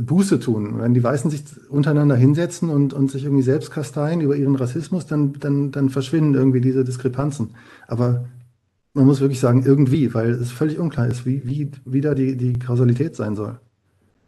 Buße 0.00 0.40
tun, 0.40 0.78
wenn 0.78 0.94
die 0.94 1.02
Weißen 1.02 1.30
sich 1.30 1.42
untereinander 1.70 2.16
hinsetzen 2.16 2.68
und, 2.68 2.92
und 2.92 3.10
sich 3.10 3.24
irgendwie 3.24 3.42
selbst 3.42 3.70
kasteien 3.70 4.20
über 4.20 4.36
ihren 4.36 4.56
Rassismus, 4.56 5.06
dann, 5.06 5.32
dann, 5.40 5.70
dann 5.70 5.88
verschwinden 5.88 6.34
irgendwie 6.34 6.60
diese 6.60 6.84
Diskrepanzen. 6.84 7.54
Aber 7.86 8.26
man 8.92 9.06
muss 9.06 9.20
wirklich 9.20 9.40
sagen, 9.40 9.64
irgendwie, 9.64 10.12
weil 10.12 10.30
es 10.30 10.50
völlig 10.50 10.78
unklar 10.78 11.06
ist, 11.06 11.24
wie, 11.24 11.42
wie, 11.44 11.70
wie 11.84 12.00
da 12.00 12.14
die, 12.14 12.36
die 12.36 12.52
Kausalität 12.54 13.16
sein 13.16 13.36
soll. 13.36 13.58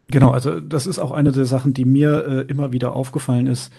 Genau, 0.09 0.31
also 0.31 0.59
das 0.59 0.87
ist 0.87 0.99
auch 0.99 1.11
eine 1.11 1.31
der 1.31 1.45
Sachen, 1.45 1.73
die 1.73 1.85
mir 1.85 2.25
äh, 2.25 2.51
immer 2.51 2.73
wieder 2.73 2.95
aufgefallen 2.95 3.47
ist, 3.47 3.71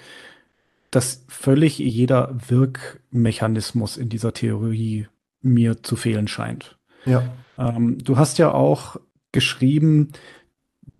dass 0.92 1.24
völlig 1.26 1.78
jeder 1.78 2.36
Wirkmechanismus 2.48 3.96
in 3.96 4.08
dieser 4.08 4.32
Theorie 4.34 5.08
mir 5.40 5.82
zu 5.82 5.96
fehlen 5.96 6.28
scheint. 6.28 6.78
Ja. 7.06 7.32
Ähm, 7.58 7.98
du 7.98 8.18
hast 8.18 8.38
ja 8.38 8.52
auch 8.52 9.00
geschrieben, 9.32 10.10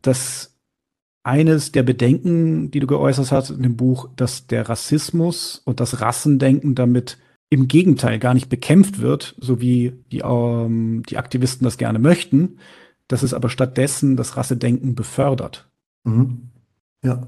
dass 0.00 0.58
eines 1.22 1.72
der 1.72 1.82
Bedenken, 1.82 2.70
die 2.70 2.80
du 2.80 2.86
geäußert 2.86 3.30
hast 3.30 3.50
in 3.50 3.62
dem 3.62 3.76
Buch, 3.76 4.08
dass 4.16 4.46
der 4.46 4.68
Rassismus 4.68 5.60
und 5.64 5.78
das 5.78 6.00
Rassendenken 6.00 6.74
damit 6.74 7.18
im 7.50 7.68
Gegenteil 7.68 8.18
gar 8.18 8.32
nicht 8.32 8.48
bekämpft 8.48 8.98
wird, 9.00 9.36
so 9.38 9.60
wie 9.60 9.92
die, 10.10 10.20
ähm, 10.20 11.02
die 11.06 11.18
Aktivisten 11.18 11.64
das 11.64 11.76
gerne 11.76 11.98
möchten, 11.98 12.56
dass 13.08 13.22
es 13.22 13.34
aber 13.34 13.50
stattdessen 13.50 14.16
das 14.16 14.38
Rassedenken 14.38 14.94
befördert. 14.94 15.68
Mhm. 16.04 16.48
Ja, 17.04 17.26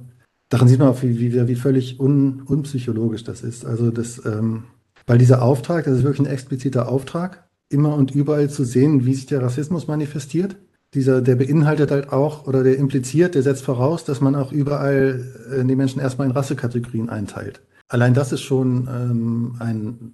daran 0.55 0.69
sieht 0.69 0.79
man 0.79 0.87
auch, 0.87 1.03
wie, 1.03 1.19
wie, 1.19 1.49
wie 1.49 1.55
völlig 1.57 1.99
un, 1.99 2.43
unpsychologisch 2.43 3.25
das 3.25 3.43
ist. 3.43 3.67
Also 3.67 3.91
das, 3.91 4.25
ähm, 4.25 4.63
weil 5.05 5.19
dieser 5.19 5.43
Auftrag, 5.43 5.85
das 5.85 5.99
ist 5.99 6.05
wirklich 6.05 6.29
ein 6.29 6.33
expliziter 6.33 6.89
Auftrag, 6.89 7.49
immer 7.69 7.97
und 7.97 8.15
überall 8.15 8.49
zu 8.49 8.63
sehen, 8.65 9.05
wie 9.05 9.15
sich 9.15 9.27
der 9.27 9.43
Rassismus 9.43 9.89
manifestiert. 9.89 10.55
Dieser, 10.95 11.23
der 11.23 11.35
beinhaltet 11.35 11.91
halt 11.91 12.13
auch 12.13 12.47
oder 12.47 12.63
der 12.63 12.79
impliziert, 12.79 13.35
der 13.35 13.43
setzt 13.43 13.65
voraus, 13.65 14.05
dass 14.05 14.21
man 14.21 14.37
auch 14.37 14.53
überall 14.53 15.25
äh, 15.51 15.65
die 15.65 15.75
Menschen 15.75 16.01
erstmal 16.01 16.29
in 16.29 16.33
Rassekategorien 16.33 17.09
einteilt. 17.09 17.61
Allein 17.89 18.15
das 18.15 18.31
ist 18.31 18.43
schon 18.43 18.89
ähm, 18.89 19.57
ein, 19.59 20.13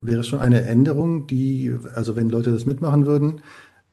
wäre 0.00 0.24
schon 0.24 0.38
eine 0.38 0.62
Änderung, 0.62 1.26
die, 1.26 1.74
also 1.94 2.16
wenn 2.16 2.30
Leute 2.30 2.50
das 2.50 2.64
mitmachen 2.64 3.04
würden, 3.04 3.42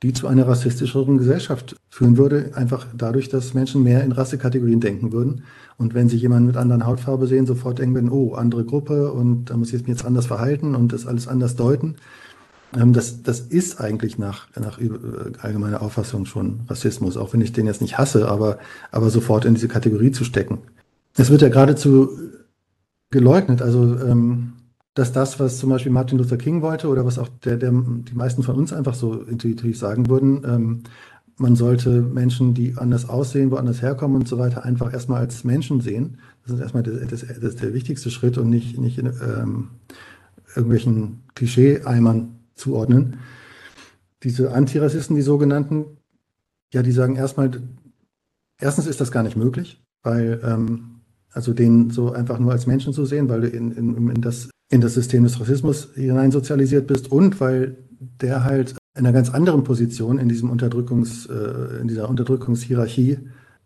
die 0.02 0.14
zu 0.14 0.28
einer 0.28 0.48
rassistischeren 0.48 1.18
Gesellschaft 1.18 1.76
führen 1.90 2.18
würde, 2.18 2.52
einfach 2.56 2.88
dadurch, 2.96 3.28
dass 3.28 3.54
Menschen 3.54 3.84
mehr 3.84 4.04
in 4.04 4.14
Rassekategorien 4.14 4.80
denken 4.80 5.12
würden. 5.12 5.44
Und 5.78 5.94
wenn 5.94 6.10
sie 6.10 6.18
jemanden 6.18 6.48
mit 6.48 6.58
anderen 6.58 6.86
Hautfarbe 6.86 7.28
sehen, 7.28 7.46
sofort 7.46 7.80
denken 7.80 8.10
oh, 8.10 8.34
andere 8.34 8.64
Gruppe 8.64 9.12
und 9.12 9.46
da 9.46 9.58
muss 9.58 9.74
ich 9.74 9.82
mich 9.82 9.90
jetzt 9.90 10.06
anders 10.06 10.28
verhalten 10.28 10.76
und 10.76 10.94
das 10.94 11.06
alles 11.06 11.28
anders 11.28 11.56
deuten. 11.56 11.96
Ähm, 12.76 12.94
das, 12.94 13.24
das 13.24 13.40
ist 13.40 13.80
eigentlich 13.80 14.18
nach, 14.18 14.48
nach 14.60 14.80
allgemeiner 15.42 15.82
Auffassung 15.82 16.26
schon 16.26 16.62
Rassismus, 16.68 17.18
auch 17.18 17.34
wenn 17.34 17.42
ich 17.42 17.54
den 17.54 17.66
jetzt 17.66 17.82
nicht 17.82 17.98
hasse, 17.98 18.30
aber, 18.30 18.60
aber 18.92 19.10
sofort 19.10 19.46
in 19.46 19.54
diese 19.54 19.68
Kategorie 19.68 20.12
zu 20.12 20.24
stecken. 20.24 20.60
Es 21.16 21.30
wird 21.30 21.42
ja 21.42 21.50
geradezu 21.50 22.10
geleugnet. 23.12 23.62
Also 23.62 23.98
ähm, 24.00 24.54
dass 24.96 25.12
das, 25.12 25.40
was 25.40 25.58
zum 25.58 25.70
Beispiel 25.70 25.92
Martin 25.92 26.20
Luther 26.20 26.38
King 26.38 26.62
wollte 26.62 26.88
oder 26.88 27.06
was 27.06 27.18
auch 27.18 27.30
der, 27.44 27.58
der, 27.58 27.72
die 27.72 28.14
meisten 28.14 28.44
von 28.44 28.56
uns 28.56 28.74
einfach 28.74 28.94
so 28.94 29.22
intuitiv 29.22 29.78
sagen 29.78 30.08
würden, 30.08 30.44
ähm, 30.46 30.84
man 31.38 31.56
sollte 31.56 32.02
Menschen, 32.02 32.54
die 32.54 32.76
anders 32.78 33.10
aussehen, 33.10 33.52
woanders 33.52 33.82
herkommen 33.82 34.18
und 34.18 34.28
so 34.28 34.38
weiter, 34.38 34.64
einfach 34.64 34.94
erstmal 34.94 35.22
als 35.22 35.44
Menschen 35.44 35.82
sehen. 35.82 36.18
Das 36.44 36.56
ist 36.56 36.62
erstmal 36.62 36.84
das, 36.84 37.00
das, 37.08 37.22
das 37.22 37.38
ist 37.38 37.62
der 37.62 37.74
wichtigste 37.74 38.12
Schritt 38.12 38.38
und 38.38 38.50
nicht, 38.50 38.78
nicht 38.78 38.98
in 38.98 39.08
ähm, 39.08 39.70
irgendwelchen 40.56 41.24
Klischee-Eimern 41.36 42.40
zuordnen. 42.56 43.18
Diese 44.22 44.54
Antirassisten, 44.54 45.16
die 45.16 45.22
sogenannten, 45.22 45.86
ja, 46.72 46.84
die 46.84 46.92
sagen 46.92 47.16
erstmal, 47.16 47.52
erstens 48.60 48.88
ist 48.88 49.02
das 49.02 49.12
gar 49.12 49.24
nicht 49.24 49.36
möglich, 49.36 49.84
weil 50.04 50.40
ähm, 50.44 51.02
also 51.32 51.54
den 51.54 51.90
so 51.90 52.12
einfach 52.12 52.38
nur 52.38 52.52
als 52.52 52.68
Menschen 52.68 52.94
zu 52.94 53.06
sehen, 53.06 53.28
weil 53.28 53.42
du 53.42 53.48
in, 53.48 53.72
in, 53.72 54.10
in 54.10 54.22
das 54.22 54.50
in 54.70 54.82
das 54.82 54.96
System 54.96 55.24
des 55.24 55.40
Rassismus 55.40 55.90
hineinsozialisiert 55.94 56.88
bist 56.88 57.12
und 57.12 57.40
weil 57.40 57.78
der 58.00 58.44
halt 58.44 58.76
in 58.96 59.06
einer 59.06 59.14
ganz 59.14 59.30
anderen 59.30 59.64
Position 59.64 60.20
in 60.20 60.30
diesem 60.30 60.50
Unterdrückungs, 60.50 61.26
äh, 61.26 61.82
in 61.82 61.88
dieser 61.88 62.10
Unterdrückungshierarchie 62.10 63.18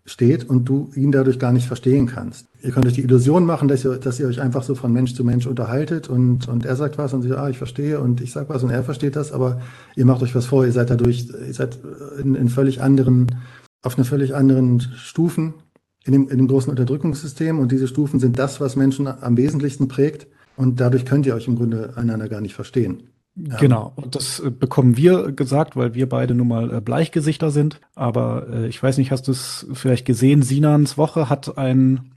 steht 0.08 0.50
und 0.50 0.70
du 0.70 0.90
ihn 0.96 1.12
dadurch 1.12 1.38
gar 1.38 1.52
nicht 1.52 1.68
verstehen 1.68 2.08
kannst. 2.08 2.48
Ihr 2.64 2.72
könnt 2.72 2.86
euch 2.86 2.94
die 2.94 3.04
Illusion 3.04 3.46
machen, 3.46 3.68
dass 3.68 3.84
ihr, 3.84 3.98
dass 3.98 4.20
ihr 4.20 4.28
euch 4.28 4.40
einfach 4.40 4.64
so 4.64 4.74
von 4.74 4.92
Mensch 4.94 5.14
zu 5.14 5.26
Mensch 5.26 5.46
unterhaltet 5.46 6.10
und, 6.10 6.48
und 6.48 6.66
er 6.66 6.78
sagt 6.78 6.98
was 6.98 7.14
und 7.14 7.24
sie 7.24 7.30
sagt, 7.30 7.42
ah, 7.42 7.50
ich 7.50 7.58
verstehe 7.58 8.00
und 8.00 8.22
ich 8.22 8.32
sag 8.32 8.48
was 8.48 8.64
und 8.64 8.70
er 8.70 8.84
versteht 8.84 9.18
das, 9.18 9.34
aber 9.34 9.62
ihr 9.98 10.06
macht 10.06 10.24
euch 10.24 10.34
was 10.34 10.46
vor, 10.46 10.66
ihr 10.66 10.72
seid 10.72 10.90
dadurch, 10.90 11.28
ihr 11.46 11.54
seid 11.54 11.78
in, 12.24 12.36
in 12.36 12.48
völlig 12.48 12.82
anderen, 12.82 13.28
auf 13.82 13.98
einer 13.98 14.06
völlig 14.06 14.34
anderen 14.34 14.80
Stufen 14.80 15.56
in 16.06 16.14
dem, 16.14 16.30
in 16.30 16.38
dem 16.38 16.48
großen 16.48 16.70
Unterdrückungssystem 16.70 17.60
und 17.60 17.74
diese 17.74 17.90
Stufen 17.90 18.22
sind 18.22 18.40
das, 18.40 18.62
was 18.62 18.78
Menschen 18.78 19.08
am 19.08 19.36
wesentlichsten 19.36 19.90
prägt 19.90 20.28
und 20.56 20.80
dadurch 20.80 21.06
könnt 21.06 21.26
ihr 21.26 21.36
euch 21.36 21.50
im 21.50 21.58
Grunde 21.58 21.94
einander 21.98 22.30
gar 22.30 22.40
nicht 22.40 22.56
verstehen. 22.56 23.10
Genau, 23.38 23.94
und 23.96 24.16
das 24.16 24.40
äh, 24.40 24.50
bekommen 24.50 24.98
wir 24.98 25.32
gesagt, 25.32 25.76
weil 25.76 25.94
wir 25.94 26.10
beide 26.10 26.34
nun 26.34 26.48
mal 26.48 26.74
äh, 26.74 26.82
Bleichgesichter 26.82 27.52
sind. 27.52 27.80
Aber 27.94 28.48
äh, 28.50 28.68
ich 28.68 28.82
weiß 28.82 28.98
nicht, 28.98 29.12
hast 29.12 29.28
du 29.28 29.32
es 29.32 29.68
vielleicht 29.74 30.06
gesehen? 30.06 30.42
Sinans 30.42 30.98
Woche 30.98 31.30
hat 31.30 31.58
ein, 31.58 32.16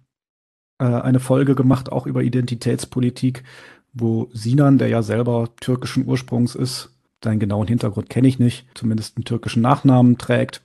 äh, 0.79 0.85
eine 0.85 1.21
Folge 1.21 1.55
gemacht, 1.55 1.93
auch 1.93 2.07
über 2.07 2.23
Identitätspolitik, 2.23 3.45
wo 3.93 4.31
Sinan, 4.33 4.79
der 4.79 4.89
ja 4.89 5.03
selber 5.03 5.51
türkischen 5.61 6.07
Ursprungs 6.07 6.55
ist, 6.55 6.97
seinen 7.23 7.41
genauen 7.41 7.69
Hintergrund 7.69 8.09
kenne 8.09 8.29
ich 8.29 8.39
nicht, 8.39 8.67
zumindest 8.75 9.17
einen 9.17 9.25
türkischen 9.25 9.61
Nachnamen 9.61 10.17
trägt, 10.17 10.63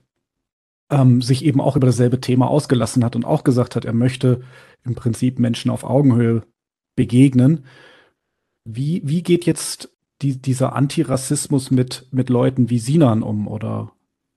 ähm, 0.90 1.22
sich 1.22 1.44
eben 1.44 1.60
auch 1.60 1.76
über 1.76 1.88
dasselbe 1.88 2.22
Thema 2.22 2.48
ausgelassen 2.48 3.04
hat 3.04 3.18
und 3.18 3.26
auch 3.26 3.44
gesagt 3.44 3.76
hat, 3.76 3.84
er 3.84 3.94
möchte 3.94 4.42
im 4.86 4.96
Prinzip 4.96 5.38
Menschen 5.38 5.70
auf 5.70 5.84
Augenhöhe 5.84 6.44
begegnen. 6.96 7.66
Wie, 8.64 9.02
wie 9.04 9.22
geht 9.22 9.46
jetzt 9.46 9.90
die, 10.22 10.42
dieser 10.42 10.76
Antirassismus 10.76 11.72
mit, 11.72 12.08
mit 12.12 12.30
Leuten 12.30 12.70
wie 12.70 12.80
Sinan 12.80 13.24
um 13.24 13.48
oder 13.48 13.92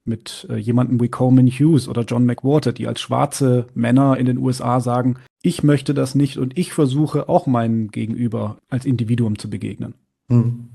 mit 0.05 0.47
äh, 0.51 0.57
jemandem 0.57 1.01
wie 1.01 1.09
Coleman 1.09 1.47
Hughes 1.47 1.87
oder 1.88 2.03
John 2.03 2.25
McWhorter, 2.25 2.73
die 2.73 2.88
als 2.88 3.01
schwarze 3.01 3.67
Männer 3.75 4.17
in 4.17 4.27
den 4.27 4.38
USA 4.38 4.81
sagen, 4.81 5.17
ich 5.43 5.62
möchte 5.62 5.95
das 5.95 6.14
nicht 6.14 6.38
und 6.38 6.59
ich 6.59 6.73
versuche 6.73 7.29
auch 7.29 7.47
meinem 7.47 7.91
Gegenüber 7.91 8.59
als 8.69 8.87
Individuum 8.87 9.38
zu 9.38 9.49
begegnen. 9.51 9.95
Hm. 10.29 10.69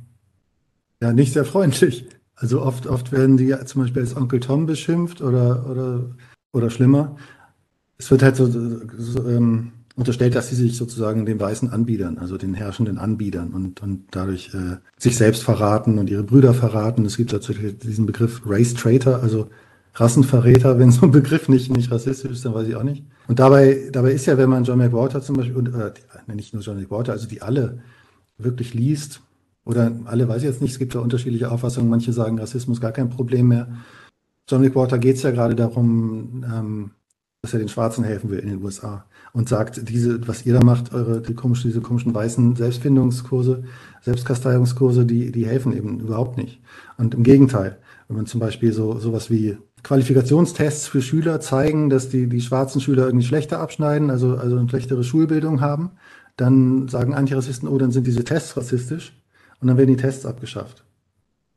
Ja, 1.01 1.11
nicht 1.11 1.33
sehr 1.33 1.45
freundlich. 1.45 2.05
Also 2.35 2.61
oft, 2.61 2.87
oft 2.87 3.11
werden 3.11 3.37
die 3.37 3.53
zum 3.65 3.81
Beispiel 3.81 4.01
als 4.01 4.15
Onkel 4.15 4.39
Tom 4.39 4.65
beschimpft 4.65 5.21
oder, 5.21 5.69
oder, 5.69 6.15
oder 6.53 6.69
schlimmer. 6.69 7.17
Es 7.97 8.09
wird 8.09 8.23
halt 8.23 8.35
so, 8.35 8.47
so 8.47 9.29
ähm, 9.29 9.71
unterstellt, 9.95 10.35
dass 10.35 10.49
sie 10.49 10.55
sich 10.55 10.75
sozusagen 10.75 11.25
den 11.25 11.39
Weißen 11.39 11.69
anbiedern, 11.69 12.17
also 12.17 12.37
den 12.37 12.53
herrschenden 12.53 12.97
anbiedern 12.97 13.53
und, 13.53 13.81
und 13.81 14.05
dadurch 14.11 14.53
äh, 14.53 14.77
sich 14.97 15.17
selbst 15.17 15.43
verraten 15.43 15.99
und 15.99 16.09
ihre 16.09 16.23
Brüder 16.23 16.53
verraten. 16.53 17.05
Es 17.05 17.17
gibt 17.17 17.31
tatsächlich 17.31 17.77
diesen 17.77 18.05
Begriff 18.05 18.41
Race 18.45 18.73
Traitor, 18.73 19.21
also 19.21 19.49
Rassenverräter, 19.95 20.79
wenn 20.79 20.91
so 20.91 21.05
ein 21.05 21.11
Begriff 21.11 21.47
nicht, 21.47 21.71
nicht 21.71 21.91
rassistisch 21.91 22.31
ist, 22.31 22.45
dann 22.45 22.55
weiß 22.55 22.67
ich 22.67 22.75
auch 22.75 22.83
nicht. 22.83 23.03
Und 23.27 23.39
dabei, 23.39 23.89
dabei 23.91 24.11
ist 24.11 24.25
ja, 24.25 24.37
wenn 24.37 24.49
man 24.49 24.63
John 24.63 24.79
McWhorter 24.79 25.21
zum 25.21 25.35
Beispiel, 25.35 25.55
und, 25.55 25.67
äh, 25.67 25.91
nicht 26.33 26.53
nur 26.53 26.63
John 26.63 26.77
McWhorter, 26.77 27.11
also 27.11 27.27
die 27.27 27.41
alle 27.41 27.79
wirklich 28.37 28.73
liest, 28.73 29.21
oder 29.65 29.91
alle 30.05 30.27
weiß 30.27 30.41
ich 30.41 30.49
jetzt 30.49 30.61
nicht, 30.61 30.71
es 30.71 30.79
gibt 30.79 30.93
ja 30.93 30.99
unterschiedliche 30.99 31.49
Auffassungen, 31.51 31.89
manche 31.89 32.11
sagen 32.11 32.39
Rassismus 32.39 32.81
gar 32.81 32.91
kein 32.91 33.09
Problem 33.09 33.47
mehr. 33.47 33.67
John 34.49 34.61
McWhorter 34.61 34.97
geht 34.97 35.17
es 35.17 35.23
ja 35.23 35.31
gerade 35.31 35.55
darum, 35.55 36.43
ähm, 36.51 36.91
dass 37.41 37.53
er 37.53 37.59
den 37.59 37.69
Schwarzen 37.69 38.03
helfen 38.03 38.29
will 38.29 38.39
in 38.39 38.49
den 38.49 38.63
USA 38.63 39.05
und 39.33 39.49
sagt, 39.49 39.89
diese, 39.89 40.25
was 40.27 40.45
ihr 40.45 40.53
da 40.53 40.63
macht, 40.63 40.93
eure, 40.93 41.19
die 41.21 41.33
komischen, 41.33 41.69
diese 41.69 41.81
komischen 41.81 42.13
weißen 42.13 42.55
Selbstfindungskurse, 42.55 43.63
Selbstkasteiungskurse, 44.01 45.05
die, 45.05 45.31
die 45.31 45.47
helfen 45.47 45.75
eben 45.75 45.99
überhaupt 45.99 46.37
nicht. 46.37 46.61
Und 46.97 47.15
im 47.15 47.23
Gegenteil, 47.23 47.79
wenn 48.07 48.17
man 48.17 48.25
zum 48.27 48.39
Beispiel 48.39 48.71
so, 48.73 48.99
sowas 48.99 49.31
wie 49.31 49.57
Qualifikationstests 49.81 50.87
für 50.87 51.01
Schüler 51.01 51.39
zeigen, 51.39 51.89
dass 51.89 52.09
die, 52.09 52.29
die 52.29 52.41
schwarzen 52.41 52.79
Schüler 52.79 53.05
irgendwie 53.05 53.25
schlechter 53.25 53.59
abschneiden, 53.59 54.11
also, 54.11 54.37
also 54.37 54.57
eine 54.57 54.69
schlechtere 54.69 55.03
Schulbildung 55.03 55.61
haben, 55.61 55.91
dann 56.37 56.87
sagen 56.87 57.15
Antirassisten, 57.15 57.67
oh, 57.67 57.77
dann 57.77 57.91
sind 57.91 58.05
diese 58.05 58.23
Tests 58.23 58.55
rassistisch 58.55 59.19
und 59.59 59.67
dann 59.67 59.77
werden 59.77 59.95
die 59.95 60.01
Tests 60.01 60.25
abgeschafft. 60.25 60.85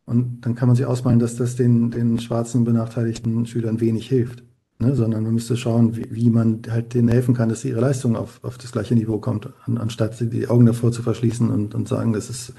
Und 0.06 0.40
dann 0.42 0.54
kann 0.54 0.68
man 0.68 0.76
sich 0.76 0.86
ausmalen, 0.86 1.18
dass 1.18 1.36
das 1.36 1.56
den, 1.56 1.90
den 1.90 2.18
schwarzen 2.20 2.64
benachteiligten 2.64 3.44
Schülern 3.44 3.80
wenig 3.80 4.08
hilft. 4.08 4.45
Ne, 4.78 4.94
sondern 4.94 5.22
man 5.22 5.32
müsste 5.32 5.56
schauen, 5.56 5.96
wie, 5.96 6.06
wie, 6.10 6.28
man 6.28 6.60
halt 6.68 6.92
denen 6.92 7.08
helfen 7.08 7.34
kann, 7.34 7.48
dass 7.48 7.64
ihre 7.64 7.80
Leistung 7.80 8.14
auf, 8.14 8.40
auf 8.42 8.58
das 8.58 8.72
gleiche 8.72 8.94
Niveau 8.94 9.18
kommt, 9.18 9.48
an, 9.64 9.78
anstatt 9.78 10.20
die 10.20 10.48
Augen 10.48 10.66
davor 10.66 10.92
zu 10.92 11.02
verschließen 11.02 11.48
und, 11.48 11.74
und 11.74 11.88
sagen, 11.88 12.12
das 12.12 12.28
ist, 12.28 12.52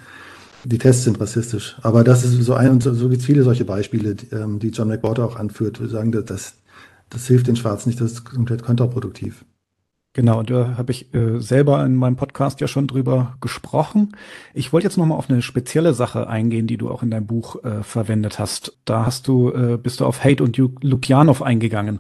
die 0.64 0.80
Tests 0.80 1.04
sind 1.04 1.20
rassistisch. 1.20 1.78
Aber 1.84 2.04
das 2.04 2.24
ist 2.24 2.34
so 2.44 2.56
ein, 2.56 2.72
und 2.72 2.82
so, 2.82 2.92
so 2.96 3.08
gibt 3.10 3.22
es 3.22 3.26
viele 3.28 3.44
solche 3.44 3.66
Beispiele, 3.66 4.16
die, 4.16 4.34
ähm, 4.34 4.58
die 4.58 4.70
John 4.70 4.88
McWhorter 4.88 5.26
auch 5.26 5.36
anführt, 5.36 5.80
wir 5.80 5.90
sagen, 5.90 6.12
das, 6.12 6.56
das 7.12 7.28
hilft 7.28 7.46
den 7.46 7.56
Schwarzen 7.56 7.90
nicht, 7.90 8.02
das 8.02 8.14
ist 8.14 8.26
komplett 8.26 8.64
kontraproduktiv. 8.64 9.46
Genau, 10.18 10.42
da 10.42 10.78
habe 10.80 10.92
ich 10.92 11.14
äh, 11.14 11.40
selber 11.40 11.86
in 11.86 11.96
meinem 11.96 12.16
Podcast 12.16 12.60
ja 12.60 12.68
schon 12.68 12.88
drüber 12.88 13.38
gesprochen. 13.40 14.16
Ich 14.56 14.74
wollte 14.74 14.88
jetzt 14.88 14.98
noch 14.98 15.06
mal 15.06 15.14
auf 15.14 15.30
eine 15.30 15.44
spezielle 15.44 15.94
Sache 15.94 16.28
eingehen, 16.28 16.66
die 16.66 16.78
du 16.78 16.90
auch 16.90 17.04
in 17.04 17.12
deinem 17.12 17.28
Buch 17.28 17.64
äh, 17.64 17.84
verwendet 17.84 18.40
hast. 18.40 18.76
Da 18.86 19.06
hast 19.06 19.28
du 19.28 19.52
äh, 19.52 19.78
bist 19.78 20.00
du 20.00 20.08
auf 20.08 20.24
Hate 20.24 20.44
und 20.44 20.58
Lukianov 20.58 21.44
eingegangen. 21.44 22.00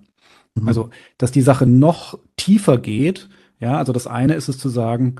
Mhm. 0.55 0.67
Also, 0.67 0.89
dass 1.19 1.31
die 1.31 1.43
Sache 1.43 1.67
noch 1.67 2.17
tiefer 2.37 2.79
geht. 2.79 3.29
Ja, 3.59 3.77
also 3.77 3.93
das 3.93 4.07
eine 4.07 4.33
ist 4.33 4.47
es 4.47 4.57
zu 4.57 4.69
sagen, 4.69 5.17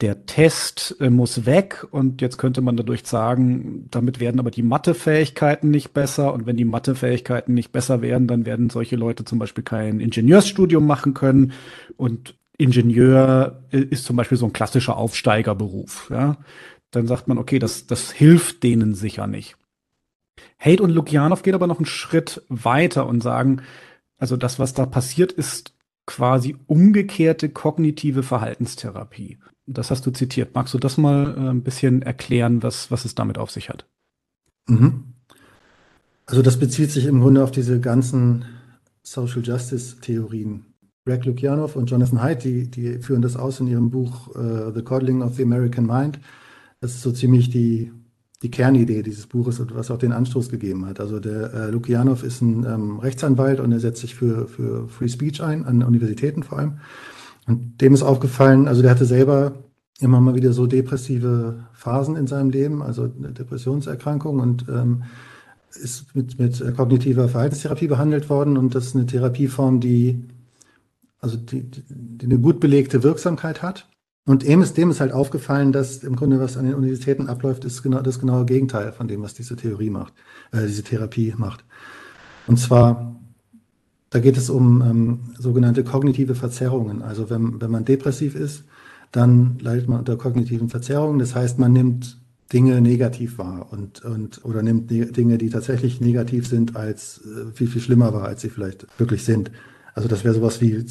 der 0.00 0.26
Test 0.26 0.96
äh, 1.00 1.08
muss 1.08 1.46
weg 1.46 1.86
und 1.90 2.20
jetzt 2.20 2.36
könnte 2.36 2.60
man 2.60 2.76
dadurch 2.76 3.06
sagen, 3.06 3.86
damit 3.90 4.20
werden 4.20 4.38
aber 4.40 4.50
die 4.50 4.62
Mathefähigkeiten 4.62 5.70
nicht 5.70 5.94
besser 5.94 6.34
und 6.34 6.46
wenn 6.46 6.56
die 6.56 6.66
Mathefähigkeiten 6.66 7.54
nicht 7.54 7.72
besser 7.72 8.02
werden, 8.02 8.28
dann 8.28 8.44
werden 8.44 8.68
solche 8.68 8.96
Leute 8.96 9.24
zum 9.24 9.38
Beispiel 9.38 9.64
kein 9.64 10.00
Ingenieursstudium 10.00 10.86
machen 10.86 11.14
können 11.14 11.52
und 11.96 12.36
Ingenieur 12.58 13.62
äh, 13.72 13.78
ist 13.78 14.04
zum 14.04 14.16
Beispiel 14.16 14.38
so 14.38 14.46
ein 14.46 14.52
klassischer 14.52 14.96
Aufsteigerberuf. 14.96 16.10
Ja? 16.10 16.36
Dann 16.90 17.06
sagt 17.06 17.28
man, 17.28 17.38
okay, 17.38 17.58
das, 17.58 17.86
das 17.86 18.10
hilft 18.12 18.62
denen 18.62 18.94
sicher 18.94 19.26
nicht. 19.26 19.56
Hate 20.58 20.82
und 20.82 20.90
Lukianov 20.90 21.42
geht 21.42 21.54
aber 21.54 21.66
noch 21.66 21.78
einen 21.78 21.86
Schritt 21.86 22.42
weiter 22.48 23.06
und 23.06 23.22
sagen, 23.22 23.62
also 24.18 24.36
das, 24.36 24.58
was 24.58 24.74
da 24.74 24.86
passiert, 24.86 25.32
ist 25.32 25.74
quasi 26.06 26.56
umgekehrte 26.66 27.48
kognitive 27.48 28.22
Verhaltenstherapie. 28.22 29.38
Das 29.66 29.90
hast 29.90 30.06
du 30.06 30.10
zitiert. 30.12 30.54
Magst 30.54 30.74
du 30.74 30.78
das 30.78 30.96
mal 30.96 31.34
äh, 31.36 31.50
ein 31.50 31.62
bisschen 31.62 32.02
erklären, 32.02 32.62
was, 32.62 32.90
was 32.90 33.04
es 33.04 33.14
damit 33.14 33.38
auf 33.38 33.50
sich 33.50 33.68
hat? 33.68 33.86
Mhm. 34.68 35.14
Also 36.26 36.42
das 36.42 36.58
bezieht 36.58 36.90
sich 36.90 37.06
im 37.06 37.20
Grunde 37.20 37.42
auf 37.42 37.50
diese 37.50 37.80
ganzen 37.80 38.44
Social 39.02 39.42
Justice 39.42 39.96
Theorien. 40.00 40.66
Greg 41.04 41.24
Lukianow 41.24 41.76
und 41.76 41.88
Jonathan 41.88 42.20
Haidt, 42.20 42.42
die, 42.42 42.68
die 42.68 42.98
führen 42.98 43.22
das 43.22 43.36
aus 43.36 43.60
in 43.60 43.68
ihrem 43.68 43.90
Buch 43.90 44.28
uh, 44.34 44.72
The 44.74 44.82
Coddling 44.82 45.22
of 45.22 45.36
the 45.36 45.44
American 45.44 45.86
Mind. 45.86 46.18
Das 46.80 46.94
ist 46.94 47.02
so 47.02 47.12
ziemlich 47.12 47.48
die, 47.48 47.92
die 48.42 48.50
Kernidee 48.50 49.04
dieses 49.04 49.28
Buches 49.28 49.60
und 49.60 49.72
was 49.76 49.92
auch 49.92 49.98
den 49.98 50.10
Anstoß 50.10 50.48
gegeben 50.48 50.84
hat. 50.86 50.98
Also 50.98 51.20
der 51.20 51.54
äh, 51.54 51.70
Lukianow 51.70 52.20
ist 52.24 52.42
ein 52.42 52.64
ähm, 52.64 52.98
Rechtsanwalt 52.98 53.60
und 53.60 53.70
er 53.70 53.78
setzt 53.78 54.00
sich 54.00 54.16
für, 54.16 54.48
für 54.48 54.88
Free 54.88 55.08
Speech 55.08 55.42
ein, 55.42 55.64
an 55.64 55.84
Universitäten 55.84 56.42
vor 56.42 56.58
allem. 56.58 56.78
Und 57.46 57.80
dem 57.80 57.94
ist 57.94 58.02
aufgefallen, 58.02 58.68
also 58.68 58.82
der 58.82 58.90
hatte 58.90 59.04
selber 59.04 59.54
immer 60.00 60.20
mal 60.20 60.34
wieder 60.34 60.52
so 60.52 60.66
depressive 60.66 61.66
Phasen 61.72 62.16
in 62.16 62.26
seinem 62.26 62.50
Leben, 62.50 62.82
also 62.82 63.04
eine 63.04 63.32
Depressionserkrankung 63.32 64.40
und 64.40 64.66
ähm, 64.68 65.04
ist 65.70 66.14
mit, 66.14 66.38
mit 66.38 66.76
kognitiver 66.76 67.28
Verhaltenstherapie 67.28 67.86
behandelt 67.86 68.28
worden 68.30 68.56
und 68.56 68.74
das 68.74 68.86
ist 68.86 68.96
eine 68.96 69.06
Therapieform, 69.06 69.80
die, 69.80 70.24
also 71.20 71.36
die, 71.36 71.70
die 71.70 72.26
eine 72.26 72.38
gut 72.38 72.60
belegte 72.60 73.02
Wirksamkeit 73.02 73.62
hat. 73.62 73.88
Und 74.26 74.42
dem 74.42 74.60
ist, 74.60 74.76
dem 74.76 74.90
ist 74.90 75.00
halt 75.00 75.12
aufgefallen, 75.12 75.70
dass 75.70 76.02
im 76.02 76.16
Grunde, 76.16 76.40
was 76.40 76.56
an 76.56 76.64
den 76.64 76.74
Universitäten 76.74 77.28
abläuft, 77.28 77.64
ist 77.64 77.82
genau 77.82 78.00
das 78.00 78.18
genaue 78.18 78.44
Gegenteil 78.44 78.92
von 78.92 79.06
dem, 79.06 79.22
was 79.22 79.34
diese 79.34 79.54
Theorie 79.54 79.90
macht, 79.90 80.14
äh, 80.50 80.66
diese 80.66 80.82
Therapie 80.82 81.32
macht. 81.36 81.64
Und 82.48 82.58
zwar, 82.58 83.20
da 84.16 84.20
geht 84.20 84.38
es 84.38 84.48
um 84.48 84.80
ähm, 84.80 85.18
sogenannte 85.38 85.84
kognitive 85.84 86.34
Verzerrungen. 86.34 87.02
Also 87.02 87.28
wenn, 87.28 87.60
wenn 87.60 87.70
man 87.70 87.84
depressiv 87.84 88.34
ist, 88.34 88.64
dann 89.12 89.58
leidet 89.60 89.90
man 89.90 89.98
unter 89.98 90.16
kognitiven 90.16 90.70
Verzerrungen. 90.70 91.18
Das 91.18 91.34
heißt, 91.34 91.58
man 91.58 91.74
nimmt 91.74 92.16
Dinge 92.50 92.80
negativ 92.80 93.36
wahr 93.36 93.66
und, 93.70 94.06
und 94.06 94.42
oder 94.42 94.62
nimmt 94.62 94.90
Dinge, 94.90 95.36
die 95.36 95.50
tatsächlich 95.50 96.00
negativ 96.00 96.48
sind, 96.48 96.76
als 96.76 97.20
äh, 97.26 97.52
viel, 97.52 97.66
viel 97.66 97.82
schlimmer 97.82 98.14
war, 98.14 98.24
als 98.24 98.40
sie 98.40 98.48
vielleicht 98.48 98.86
wirklich 98.98 99.22
sind. 99.22 99.50
Also 99.94 100.08
das 100.08 100.24
wäre 100.24 100.32
sowas 100.32 100.62
wie, 100.62 100.82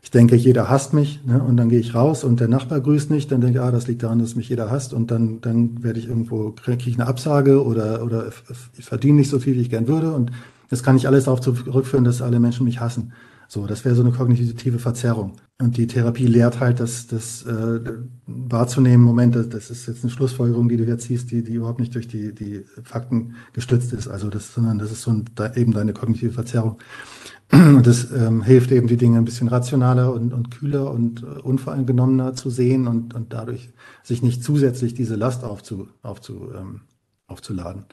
ich 0.00 0.10
denke, 0.10 0.34
jeder 0.34 0.70
hasst 0.70 0.94
mich, 0.94 1.20
ne? 1.26 1.42
und 1.42 1.58
dann 1.58 1.68
gehe 1.68 1.80
ich 1.80 1.94
raus 1.94 2.24
und 2.24 2.40
der 2.40 2.48
Nachbar 2.48 2.80
grüßt 2.80 3.10
nicht, 3.10 3.30
dann 3.30 3.42
denke 3.42 3.58
ich, 3.58 3.62
ah, 3.62 3.72
das 3.72 3.88
liegt 3.88 4.02
daran, 4.04 4.20
dass 4.20 4.36
mich 4.36 4.48
jeder 4.48 4.70
hasst 4.70 4.94
und 4.94 5.10
dann, 5.10 5.42
dann 5.42 5.82
werde 5.82 5.98
ich 5.98 6.08
irgendwo, 6.08 6.52
kriege 6.52 6.88
ich 6.88 6.98
eine 6.98 7.08
Absage 7.08 7.62
oder, 7.62 8.02
oder 8.02 8.32
ich 8.78 8.86
verdiene 8.86 9.18
nicht 9.18 9.28
so 9.28 9.38
viel, 9.38 9.54
wie 9.54 9.60
ich 9.60 9.70
gern 9.70 9.86
würde 9.86 10.12
und 10.14 10.30
das 10.74 10.82
kann 10.82 10.96
ich 10.96 11.06
alles 11.06 11.26
darauf 11.26 11.40
zurückführen, 11.40 12.04
dass 12.04 12.20
alle 12.20 12.40
Menschen 12.40 12.64
mich 12.64 12.80
hassen. 12.80 13.12
So, 13.46 13.68
das 13.68 13.84
wäre 13.84 13.94
so 13.94 14.02
eine 14.02 14.10
kognitive 14.10 14.80
Verzerrung. 14.80 15.34
Und 15.62 15.76
die 15.76 15.86
Therapie 15.86 16.26
lehrt 16.26 16.58
halt, 16.58 16.80
dass 16.80 17.06
das 17.06 17.46
äh, 17.46 17.80
wahrzunehmen, 18.26 19.04
Moment, 19.04 19.36
das 19.36 19.70
ist 19.70 19.86
jetzt 19.86 20.02
eine 20.02 20.10
Schlussfolgerung, 20.10 20.68
die 20.68 20.76
du 20.76 20.82
jetzt 20.82 21.04
siehst, 21.04 21.30
die, 21.30 21.44
die 21.44 21.54
überhaupt 21.54 21.78
nicht 21.78 21.94
durch 21.94 22.08
die, 22.08 22.34
die 22.34 22.64
Fakten 22.82 23.36
gestützt 23.52 23.92
ist. 23.92 24.08
Also 24.08 24.30
das, 24.30 24.52
sondern 24.52 24.80
das 24.80 24.90
ist 24.90 25.02
so 25.02 25.12
ein, 25.12 25.26
da, 25.36 25.54
eben 25.54 25.72
deine 25.72 25.92
kognitive 25.92 26.32
Verzerrung. 26.32 26.78
Und 27.52 27.86
das 27.86 28.10
ähm, 28.10 28.42
hilft 28.42 28.72
eben, 28.72 28.88
die 28.88 28.96
Dinge 28.96 29.18
ein 29.18 29.24
bisschen 29.24 29.46
rationaler 29.46 30.12
und, 30.12 30.34
und 30.34 30.50
kühler 30.50 30.90
und 30.90 31.22
äh, 31.22 31.26
unvoreingenommener 31.26 32.34
zu 32.34 32.50
sehen 32.50 32.88
und, 32.88 33.14
und 33.14 33.32
dadurch 33.32 33.70
sich 34.02 34.22
nicht 34.22 34.42
zusätzlich 34.42 34.94
diese 34.94 35.14
Last 35.14 35.44
aufzu, 35.44 35.86
aufzu, 36.02 36.50
ähm, 36.52 36.80
aufzuladen. 37.28 37.84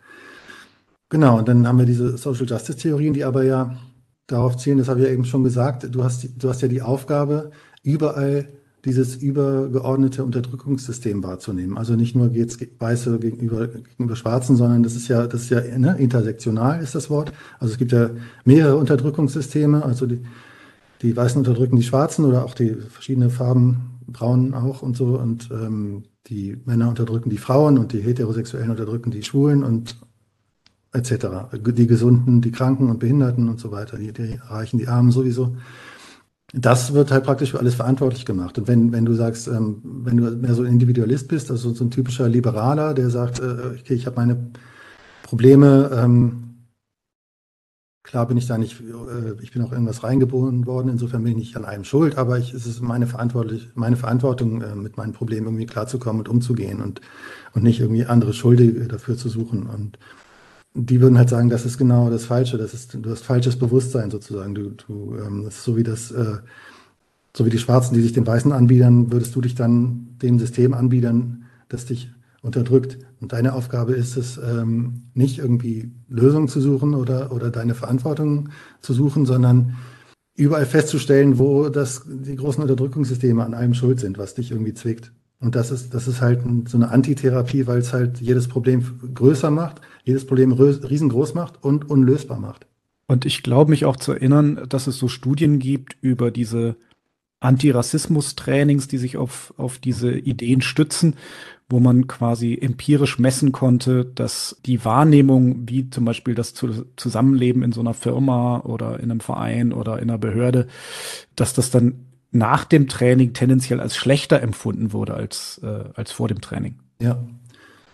Genau, 1.12 1.40
und 1.40 1.48
dann 1.50 1.68
haben 1.68 1.78
wir 1.78 1.86
diese 1.86 2.18
Social 2.18 2.46
Justice 2.46 2.78
Theorien, 2.78 3.14
die 3.14 3.26
aber 3.26 3.44
ja 3.44 3.76
darauf 4.28 4.56
zielen, 4.56 4.78
das 4.78 4.88
habe 4.88 5.02
ich 5.02 5.08
ja 5.08 5.12
eben 5.12 5.26
schon 5.26 5.44
gesagt, 5.44 5.94
du 5.94 6.06
hast, 6.06 6.26
du 6.42 6.50
hast 6.50 6.62
ja 6.62 6.70
die 6.70 6.82
Aufgabe, 6.82 7.52
überall 7.84 8.48
dieses 8.86 9.18
übergeordnete 9.18 10.24
Unterdrückungssystem 10.24 11.22
wahrzunehmen. 11.22 11.78
Also 11.78 11.96
nicht 11.96 12.16
nur 12.16 12.30
geht 12.30 12.50
es 12.52 12.60
Weiße 12.80 13.20
gegenüber, 13.20 13.68
gegenüber 13.68 14.16
Schwarzen, 14.16 14.56
sondern 14.56 14.84
das 14.84 14.96
ist 14.96 15.10
ja, 15.10 15.28
das 15.28 15.42
ist 15.42 15.50
ja 15.50 15.60
ne, 15.78 15.98
intersektional 16.00 16.82
ist 16.82 16.96
das 16.96 17.10
Wort. 17.10 17.34
Also 17.60 17.74
es 17.74 17.78
gibt 17.78 17.92
ja 17.92 18.12
mehrere 18.46 18.78
Unterdrückungssysteme, 18.78 19.84
also 19.84 20.06
die, 20.06 20.22
die 21.02 21.16
Weißen 21.16 21.38
unterdrücken 21.38 21.76
die 21.76 21.84
Schwarzen 21.84 22.24
oder 22.24 22.46
auch 22.46 22.54
die 22.54 22.74
verschiedenen 22.74 23.32
Farben, 23.32 24.00
Braun 24.08 24.54
auch 24.54 24.82
und 24.82 24.96
so 24.96 25.20
und 25.20 25.50
ähm, 25.52 26.04
die 26.28 26.58
Männer 26.64 26.88
unterdrücken 26.88 27.30
die 27.30 27.38
Frauen 27.38 27.78
und 27.78 27.92
die 27.92 28.00
Heterosexuellen 28.00 28.72
unterdrücken 28.72 29.12
die 29.12 29.24
Schwulen 29.24 29.64
und 29.64 29.98
etc. 30.94 31.28
Die 31.54 31.88
Gesunden, 31.88 32.42
die 32.42 32.52
Kranken 32.52 32.90
und 32.90 33.00
Behinderten 33.00 33.50
und 33.50 33.60
so 33.60 33.72
weiter, 33.72 33.98
die, 33.98 34.12
die 34.12 34.40
Reichen, 34.44 34.78
die 34.78 34.88
Armen 34.88 35.12
sowieso. 35.12 35.56
Das 36.54 36.94
wird 36.94 37.12
halt 37.12 37.24
praktisch 37.24 37.52
für 37.52 37.60
alles 37.60 37.76
verantwortlich 37.76 38.26
gemacht. 38.26 38.58
Und 38.58 38.68
wenn, 38.68 38.92
wenn 38.92 39.06
du 39.06 39.14
sagst, 39.14 39.48
ähm, 39.48 39.82
wenn 39.84 40.18
du 40.18 40.32
mehr 40.32 40.54
so 40.54 40.64
ein 40.64 40.72
Individualist 40.72 41.30
bist, 41.30 41.50
also 41.50 41.74
so 41.74 41.86
ein 41.86 41.92
typischer 41.92 42.28
Liberaler, 42.28 42.94
der 42.94 43.10
sagt, 43.10 43.40
äh, 43.40 43.78
okay, 43.80 43.94
ich 43.94 44.06
habe 44.06 44.18
meine 44.18 44.52
Probleme, 45.24 45.90
ähm, 45.94 46.52
klar 48.04 48.28
bin 48.28 48.36
ich 48.36 48.48
da 48.48 48.58
nicht, 48.58 48.82
äh, 48.82 49.42
ich 49.42 49.54
bin 49.54 49.62
auch 49.62 49.72
irgendwas 49.72 50.04
reingeboren 50.04 50.66
worden, 50.66 50.90
insofern 50.90 51.24
bin 51.24 51.32
ich 51.32 51.38
nicht 51.38 51.56
an 51.56 51.64
einem 51.64 51.86
schuld, 51.86 52.18
aber 52.18 52.38
ich, 52.38 52.54
es 52.54 52.66
ist 52.66 52.82
meine, 52.82 53.08
verantwortlich, 53.08 53.70
meine 53.76 53.96
Verantwortung, 53.96 54.62
äh, 54.62 54.76
mit 54.76 54.98
meinen 54.98 55.14
Problemen 55.14 55.48
irgendwie 55.48 55.68
klarzukommen 55.68 56.20
und 56.20 56.28
umzugehen 56.28 56.82
und, 56.82 57.00
und 57.54 57.64
nicht 57.64 57.80
irgendwie 57.80 58.04
andere 58.06 58.34
Schuldige 58.34 58.90
dafür 58.90 59.16
zu 59.16 59.30
suchen. 59.30 59.68
Und 59.68 59.98
die 60.74 61.02
würden 61.02 61.18
halt 61.18 61.30
sagen, 61.30 61.50
das 61.50 61.66
ist 61.66 61.78
genau 61.78 62.10
das 62.10 62.26
Falsche, 62.26 62.58
das 62.58 62.74
ist, 62.74 62.94
du 62.94 63.10
hast 63.10 63.24
falsches 63.24 63.58
Bewusstsein 63.58 64.10
sozusagen. 64.10 64.56
Du, 64.56 64.72
du, 64.72 65.16
ähm, 65.18 65.44
das 65.44 65.58
ist 65.58 65.64
so 65.64 65.76
wie 65.76 65.84
das, 65.84 66.12
äh, 66.12 66.38
so 67.36 67.46
wie 67.46 67.50
die 67.50 67.60
Schwarzen, 67.60 67.94
die 67.94 68.02
sich 68.02 68.14
den 68.14 68.28
Weißen 68.28 68.52
anbiedern, 68.52 69.12
würdest 69.12 69.36
du 69.36 69.42
dich 69.42 69.56
dann 69.56 70.18
dem 70.22 70.40
System 70.40 70.74
anbiedern, 70.74 71.46
das 71.70 71.86
dich 71.86 72.12
unterdrückt. 72.42 72.98
Und 73.20 73.34
deine 73.34 73.54
Aufgabe 73.54 73.94
ist 73.94 74.18
es, 74.18 74.38
ähm, 74.38 75.04
nicht 75.14 75.40
irgendwie 75.40 75.92
Lösungen 76.10 76.48
zu 76.48 76.60
suchen 76.62 76.96
oder, 76.96 77.32
oder 77.32 77.52
deine 77.52 77.76
Verantwortung 77.76 78.50
zu 78.82 78.94
suchen, 78.94 79.26
sondern 79.26 79.76
überall 80.36 80.66
festzustellen, 80.66 81.38
wo 81.38 81.70
das, 81.70 82.04
die 82.08 82.36
großen 82.36 82.62
Unterdrückungssysteme 82.62 83.44
an 83.44 83.54
allem 83.54 83.74
schuld 83.74 84.00
sind, 84.00 84.18
was 84.18 84.36
dich 84.36 84.52
irgendwie 84.52 84.74
zwickt. 84.74 85.12
Und 85.40 85.56
das 85.56 85.72
ist, 85.72 85.94
das 85.94 86.08
ist 86.08 86.22
halt 86.22 86.42
so 86.68 86.78
eine 86.78 86.90
Antitherapie, 86.90 87.68
weil 87.68 87.80
es 87.80 87.94
halt 87.94 88.22
jedes 88.22 88.48
Problem 88.48 88.84
größer 89.14 89.52
macht, 89.52 89.82
jedes 90.04 90.26
Problem 90.26 90.52
riesengroß 90.54 91.34
macht 91.34 91.64
und 91.64 91.90
unlösbar 91.90 92.40
macht. 92.40 92.68
Und 93.08 93.26
ich 93.26 93.44
glaube 93.44 93.72
mich 93.72 93.86
auch 93.86 93.98
zu 93.98 94.14
erinnern, 94.14 94.66
dass 94.70 94.88
es 94.88 94.98
so 94.98 95.08
Studien 95.08 95.60
gibt 95.60 95.98
über 96.02 96.32
diese 96.32 96.78
Antirassismus-Trainings, 97.42 98.88
die 98.88 98.98
sich 98.98 99.18
auf, 99.18 99.54
auf 99.58 99.80
diese 99.80 100.12
Ideen 100.18 100.62
stützen, 100.62 101.16
wo 101.70 101.80
man 101.80 102.08
quasi 102.08 102.58
empirisch 102.62 103.18
messen 103.20 103.52
konnte, 103.52 104.06
dass 104.06 104.62
die 104.66 104.86
Wahrnehmung, 104.86 105.68
wie 105.68 105.90
zum 105.90 106.06
Beispiel 106.06 106.36
das 106.36 106.54
Zusammenleben 106.54 107.64
in 107.64 107.72
so 107.72 107.82
einer 107.82 107.94
Firma 107.94 108.60
oder 108.60 109.00
in 109.00 109.10
einem 109.10 109.22
Verein 109.22 109.74
oder 109.74 110.00
in 110.00 110.10
einer 110.10 110.20
Behörde, 110.20 110.68
dass 111.36 111.54
das 111.54 111.72
dann 111.72 112.06
nach 112.32 112.64
dem 112.64 112.88
Training 112.88 113.34
tendenziell 113.34 113.82
als 113.82 113.96
schlechter 113.98 114.42
empfunden 114.42 114.94
wurde 114.94 115.16
als, 115.16 115.60
äh, 115.64 115.84
als 115.96 116.12
vor 116.12 116.28
dem 116.28 116.40
Training. 116.40 116.80
Ja, 117.02 117.24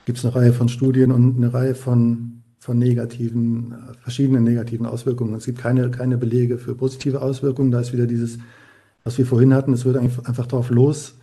gibt 0.07 0.19
es 0.19 0.25
eine 0.25 0.33
Reihe 0.35 0.53
von 0.53 0.69
Studien 0.69 1.11
und 1.11 1.35
eine 1.35 1.53
Reihe 1.53 1.75
von, 1.75 2.43
von 2.59 2.79
negativen, 2.79 3.75
verschiedenen 4.01 4.45
negativen 4.45 4.85
Auswirkungen. 4.85 5.33
Es 5.33 5.43
gibt 5.43 5.59
keine, 5.59 5.91
keine 5.91 6.17
Belege 6.17 6.57
für 6.57 6.75
positive 6.75 7.21
Auswirkungen. 7.21 7.71
Da 7.71 7.81
ist 7.81 7.91
wieder 7.91 8.07
dieses, 8.07 8.37
was 9.03 9.17
wir 9.17 9.25
vorhin 9.25 9.53
hatten, 9.53 9.73
es 9.73 9.83
wird 9.83 9.97
einfach 9.97 10.47
drauf 10.47 10.69
los 10.69 11.15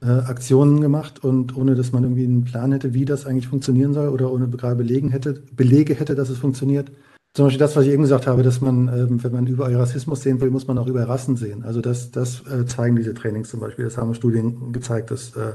äh, 0.00 0.06
Aktionen 0.06 0.80
gemacht 0.80 1.24
und 1.24 1.56
ohne 1.56 1.74
dass 1.74 1.90
man 1.90 2.04
irgendwie 2.04 2.22
einen 2.22 2.44
Plan 2.44 2.70
hätte, 2.70 2.94
wie 2.94 3.04
das 3.04 3.26
eigentlich 3.26 3.48
funktionieren 3.48 3.94
soll 3.94 4.08
oder 4.10 4.30
ohne 4.32 4.48
gerade 4.48 4.76
Belegen 4.76 5.08
hätte, 5.08 5.42
Belege 5.56 5.94
hätte, 5.94 6.14
dass 6.14 6.30
es 6.30 6.38
funktioniert. 6.38 6.92
Zum 7.34 7.46
Beispiel 7.46 7.58
das, 7.58 7.74
was 7.74 7.84
ich 7.84 7.92
eben 7.92 8.04
gesagt 8.04 8.28
habe, 8.28 8.44
dass 8.44 8.60
man, 8.60 8.86
ähm, 8.96 9.24
wenn 9.24 9.32
man 9.32 9.48
überall 9.48 9.74
Rassismus 9.74 10.22
sehen 10.22 10.40
will, 10.40 10.50
muss 10.50 10.68
man 10.68 10.78
auch 10.78 10.86
überall 10.86 11.06
Rassen 11.06 11.34
sehen. 11.34 11.64
Also 11.64 11.80
das, 11.80 12.12
das 12.12 12.46
äh, 12.46 12.64
zeigen 12.64 12.94
diese 12.94 13.12
Trainings 13.12 13.50
zum 13.50 13.58
Beispiel. 13.58 13.86
Das 13.86 13.96
haben 13.96 14.14
Studien 14.14 14.70
gezeigt, 14.70 15.10
dass 15.10 15.34
äh, 15.34 15.54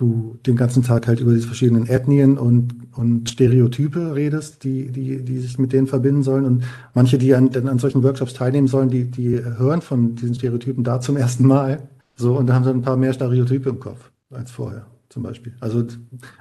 du 0.00 0.38
den 0.46 0.56
ganzen 0.56 0.82
Tag 0.82 1.06
halt 1.06 1.20
über 1.20 1.34
die 1.34 1.40
verschiedenen 1.40 1.86
Ethnien 1.86 2.38
und, 2.38 2.74
und 2.96 3.28
Stereotype 3.28 4.14
redest, 4.14 4.64
die, 4.64 4.90
die, 4.90 5.22
die 5.22 5.38
sich 5.38 5.58
mit 5.58 5.72
denen 5.72 5.86
verbinden 5.86 6.22
sollen. 6.22 6.44
Und 6.44 6.64
manche, 6.94 7.18
die 7.18 7.34
an, 7.34 7.50
an 7.54 7.78
solchen 7.78 8.02
Workshops 8.02 8.32
teilnehmen 8.32 8.66
sollen, 8.66 8.88
die, 8.88 9.04
die 9.04 9.42
hören 9.42 9.82
von 9.82 10.14
diesen 10.14 10.34
Stereotypen 10.34 10.84
da 10.84 11.00
zum 11.00 11.16
ersten 11.16 11.46
Mal. 11.46 11.88
So, 12.16 12.36
und 12.36 12.46
da 12.46 12.54
haben 12.54 12.64
sie 12.64 12.70
ein 12.70 12.82
paar 12.82 12.96
mehr 12.96 13.12
Stereotype 13.12 13.68
im 13.68 13.80
Kopf 13.80 14.10
als 14.30 14.50
vorher 14.50 14.86
zum 15.10 15.22
Beispiel. 15.22 15.54
Also 15.60 15.84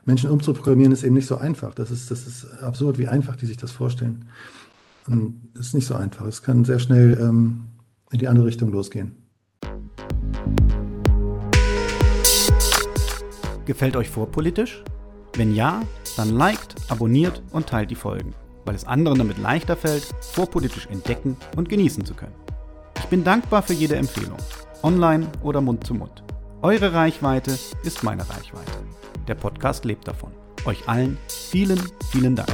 Menschen 0.05 0.29
umzuprogrammieren 0.29 0.93
ist 0.93 1.03
eben 1.03 1.15
nicht 1.15 1.27
so 1.27 1.37
einfach. 1.37 1.73
Das 1.73 1.91
ist, 1.91 2.11
das 2.11 2.27
ist 2.27 2.45
absurd, 2.61 2.97
wie 2.97 3.07
einfach 3.07 3.35
die 3.35 3.45
sich 3.45 3.57
das 3.57 3.71
vorstellen. 3.71 4.25
Und 5.07 5.41
ist 5.59 5.73
nicht 5.73 5.87
so 5.87 5.95
einfach. 5.95 6.25
Es 6.27 6.43
kann 6.43 6.63
sehr 6.65 6.79
schnell 6.79 7.17
ähm, 7.19 7.61
in 8.11 8.19
die 8.19 8.27
andere 8.27 8.45
Richtung 8.45 8.71
losgehen. 8.71 9.18
Gefällt 13.69 13.95
euch 13.95 14.09
vorpolitisch? 14.09 14.83
Wenn 15.35 15.53
ja, 15.53 15.83
dann 16.17 16.35
liked, 16.35 16.73
abonniert 16.89 17.43
und 17.51 17.67
teilt 17.67 17.91
die 17.91 17.95
Folgen, 17.95 18.33
weil 18.65 18.73
es 18.73 18.83
anderen 18.83 19.19
damit 19.19 19.37
leichter 19.37 19.75
fällt, 19.75 20.07
vorpolitisch 20.21 20.87
entdecken 20.87 21.37
und 21.55 21.69
genießen 21.69 22.03
zu 22.03 22.15
können. 22.15 22.33
Ich 22.97 23.05
bin 23.05 23.23
dankbar 23.23 23.61
für 23.61 23.73
jede 23.73 23.95
Empfehlung, 23.95 24.39
online 24.81 25.27
oder 25.43 25.61
Mund 25.61 25.85
zu 25.85 25.93
Mund. 25.93 26.23
Eure 26.63 26.93
Reichweite 26.93 27.59
ist 27.83 28.01
meine 28.03 28.27
Reichweite. 28.27 28.71
Der 29.27 29.35
Podcast 29.35 29.85
lebt 29.85 30.07
davon. 30.07 30.31
Euch 30.65 30.89
allen 30.89 31.19
vielen, 31.27 31.79
vielen 32.09 32.35
Dank. 32.35 32.49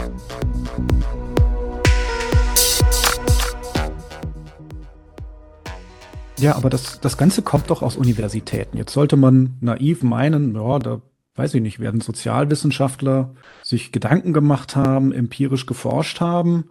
Ja, 6.37 6.55
aber 6.55 6.69
das, 6.69 6.99
das 6.99 7.17
Ganze 7.17 7.41
kommt 7.41 7.69
doch 7.69 7.81
aus 7.81 7.95
Universitäten. 7.95 8.77
Jetzt 8.77 8.93
sollte 8.93 9.15
man 9.15 9.55
naiv 9.61 10.03
meinen, 10.03 10.55
ja, 10.55 10.79
da 10.79 11.01
weiß 11.35 11.53
ich 11.53 11.61
nicht, 11.61 11.79
werden 11.79 12.01
Sozialwissenschaftler 12.01 13.31
sich 13.61 13.91
Gedanken 13.91 14.33
gemacht 14.33 14.75
haben, 14.75 15.11
empirisch 15.11 15.65
geforscht 15.65 16.21
haben. 16.21 16.65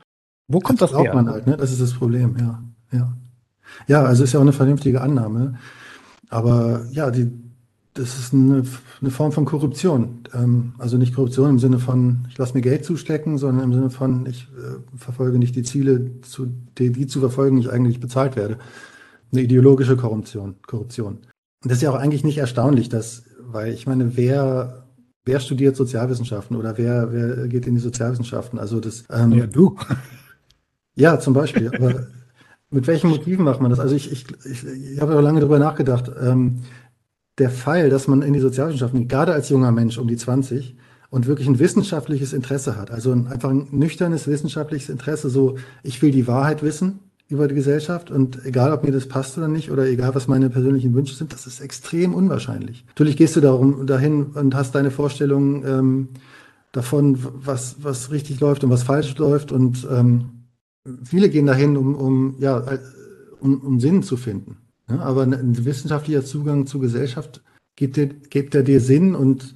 Wo 0.49 0.59
kommt 0.59 0.81
das, 0.81 0.93
das 0.93 1.01
her? 1.01 1.15
man 1.15 1.29
halt, 1.29 1.47
ne? 1.47 1.57
Das 1.57 1.71
ist 1.71 1.81
das 1.81 1.95
Problem, 1.95 2.37
ja. 2.39 2.63
Ja, 2.93 3.17
ja 3.87 4.03
also 4.03 4.25
ist 4.25 4.33
ja 4.33 4.41
auch 4.41 4.45
eine 4.45 4.53
vernünftige 4.53 5.01
Annahme. 5.01 5.59
Aber 6.31 6.87
ja, 6.91 7.11
die, 7.11 7.31
das 7.95 8.19
ist 8.19 8.35
eine, 8.35 8.65
eine 9.01 9.11
Form 9.11 9.33
von 9.33 9.45
Korruption. 9.45 10.21
Ähm, 10.35 10.75
also 10.79 10.97
nicht 10.97 11.15
Korruption 11.15 11.51
im 11.51 11.59
Sinne 11.59 11.79
von, 11.79 12.27
ich 12.31 12.39
lasse 12.39 12.55
mir 12.55 12.63
Geld 12.63 12.85
zustecken, 12.85 13.39
sondern 13.39 13.65
im 13.65 13.73
Sinne 13.73 13.91
von, 13.91 14.27
ich 14.27 14.49
äh, 14.59 14.99
verfolge 14.99 15.39
nicht 15.39 15.57
die 15.57 15.63
Ziele, 15.63 16.21
zu, 16.23 16.49
die, 16.79 16.91
die 16.91 17.07
zu 17.07 17.21
verfolgen 17.21 17.59
ich 17.59 17.71
eigentlich 17.71 18.01
bezahlt 18.01 18.37
werde. 18.37 18.59
Eine 19.35 19.43
ideologische 19.43 19.97
Korruption. 19.97 20.55
Korruption. 20.65 21.15
Und 21.15 21.25
das 21.65 21.79
ist 21.79 21.83
ja 21.83 21.91
auch 21.91 21.97
eigentlich 21.97 22.23
nicht 22.23 22.39
erstaunlich, 22.39 22.89
dass, 22.89 23.25
weil 23.41 23.73
ich 23.73 23.85
meine, 23.85 24.17
wer, 24.17 24.87
wer 25.25 25.41
studiert 25.41 25.75
Sozialwissenschaften 25.75 26.57
oder 26.57 26.79
wer, 26.79 27.13
wer 27.13 27.49
geht 27.49 27.67
in 27.67 27.75
die 27.75 27.81
Sozialwissenschaften? 27.81 28.61
Also 28.61 28.79
das. 28.79 29.03
Ähm, 29.11 29.33
ja, 29.33 29.47
du. 29.47 29.77
Ja, 30.95 31.19
zum 31.19 31.35
Beispiel. 31.35 31.75
Aber 31.75 32.07
mit 32.71 32.87
welchen 32.87 33.11
Motiven 33.11 33.45
macht 33.45 33.61
man 33.61 33.71
das? 33.71 33.81
Also 33.81 33.97
ich, 33.97 34.13
ich, 34.13 34.25
ich, 34.45 34.65
ich 34.65 35.01
habe 35.01 35.15
ja 35.15 35.21
lange 35.21 35.41
darüber 35.41 35.59
nachgedacht. 35.59 36.13
Ähm, 36.23 36.61
der 37.39 37.51
Fall, 37.51 37.91
dass 37.91 38.07
man 38.07 38.23
in 38.23 38.35
die 38.35 38.41
Sozialwissenschaften 38.41 39.01
geht, 39.01 39.09
gerade 39.09 39.33
als 39.33 39.49
junger 39.49 39.73
Mensch 39.73 39.99
um 39.99 40.07
die 40.07 40.17
20 40.17 40.77
und 41.11 41.27
wirklich 41.27 41.49
ein 41.49 41.59
wissenschaftliches 41.59 42.33
Interesse 42.33 42.77
hat, 42.77 42.93
also 42.93 43.11
ein, 43.11 43.27
einfach 43.27 43.51
ein 43.51 43.67
nüchternes 43.73 44.29
wissenschaftliches 44.29 44.89
Interesse, 44.89 45.29
so 45.29 45.57
ich 45.83 46.01
will 46.03 46.13
die 46.13 46.29
Wahrheit 46.29 46.63
wissen 46.63 47.01
über 47.29 47.49
die 47.49 47.55
Gesellschaft 47.55 48.11
und 48.11 48.45
egal, 48.45 48.73
ob 48.73 48.85
mir 48.85 48.93
das 48.93 49.09
passt 49.09 49.39
oder 49.39 49.49
nicht 49.49 49.71
oder 49.71 49.87
egal, 49.87 50.15
was 50.15 50.29
meine 50.29 50.51
persönlichen 50.51 50.95
Wünsche 50.95 51.15
sind, 51.15 51.33
das 51.33 51.47
ist 51.47 51.61
extrem 51.61 52.15
unwahrscheinlich. 52.15 52.85
Natürlich 52.89 53.17
gehst 53.17 53.35
du 53.37 53.41
darum, 53.41 53.87
dahin 53.87 54.27
und 54.27 54.55
hast 54.55 54.75
deine 54.75 54.91
Vorstellung 54.91 55.65
ähm, 55.65 56.09
davon, 56.73 57.19
was, 57.21 57.77
was 57.83 58.11
richtig 58.11 58.41
läuft 58.41 58.63
und 58.63 58.71
was 58.71 58.83
falsch 58.83 59.17
läuft 59.17 59.53
und 59.53 59.87
ähm, 59.91 60.45
viele 61.03 61.31
gehen 61.31 61.47
dahin, 61.47 61.77
um, 61.77 61.95
um, 61.95 62.35
ja, 62.39 62.63
um, 63.41 63.61
um 63.61 63.81
Sinn 63.81 64.03
zu 64.03 64.17
finden. 64.17 64.59
Ja, 64.89 64.99
aber 65.01 65.23
ein 65.23 65.65
wissenschaftlicher 65.65 66.25
Zugang 66.25 66.67
zur 66.67 66.83
Gesellschaft 66.83 67.43
gibt, 67.75 67.97
dir, 67.97 68.07
gibt 68.09 68.55
er 68.55 68.63
dir 68.63 68.81
Sinn 68.81 69.15
und 69.15 69.55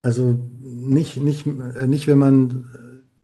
also 0.00 0.38
nicht, 0.60 1.18
nicht, 1.18 1.46
nicht, 1.46 2.06
wenn 2.06 2.18
man 2.18 2.64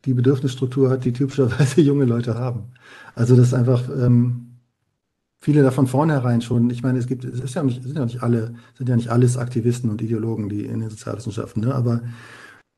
die 0.04 0.14
Bedürfnisstruktur 0.14 0.90
hat, 0.90 1.04
die 1.04 1.12
typischerweise 1.12 1.80
junge 1.80 2.04
Leute 2.04 2.34
haben. 2.34 2.64
Also 3.14 3.36
das 3.36 3.48
ist 3.48 3.54
einfach 3.54 3.88
ähm, 3.88 4.48
viele 5.40 5.62
davon 5.62 5.86
vornherein 5.86 6.40
schon. 6.40 6.70
Ich 6.70 6.82
meine, 6.82 6.98
es 6.98 7.06
gibt, 7.06 7.24
es 7.24 7.40
ist 7.40 7.54
ja 7.54 7.62
nicht, 7.62 7.82
sind 7.82 7.96
ja 7.96 8.04
nicht 8.04 8.22
alle, 8.22 8.54
sind 8.76 8.88
ja 8.88 8.96
nicht 8.96 9.10
alles 9.10 9.36
Aktivisten 9.36 9.90
und 9.90 10.02
Ideologen, 10.02 10.48
die 10.48 10.64
in 10.64 10.80
den 10.80 10.90
Sozialwissenschaften, 10.90 11.64
ne? 11.64 11.74
aber 11.74 12.02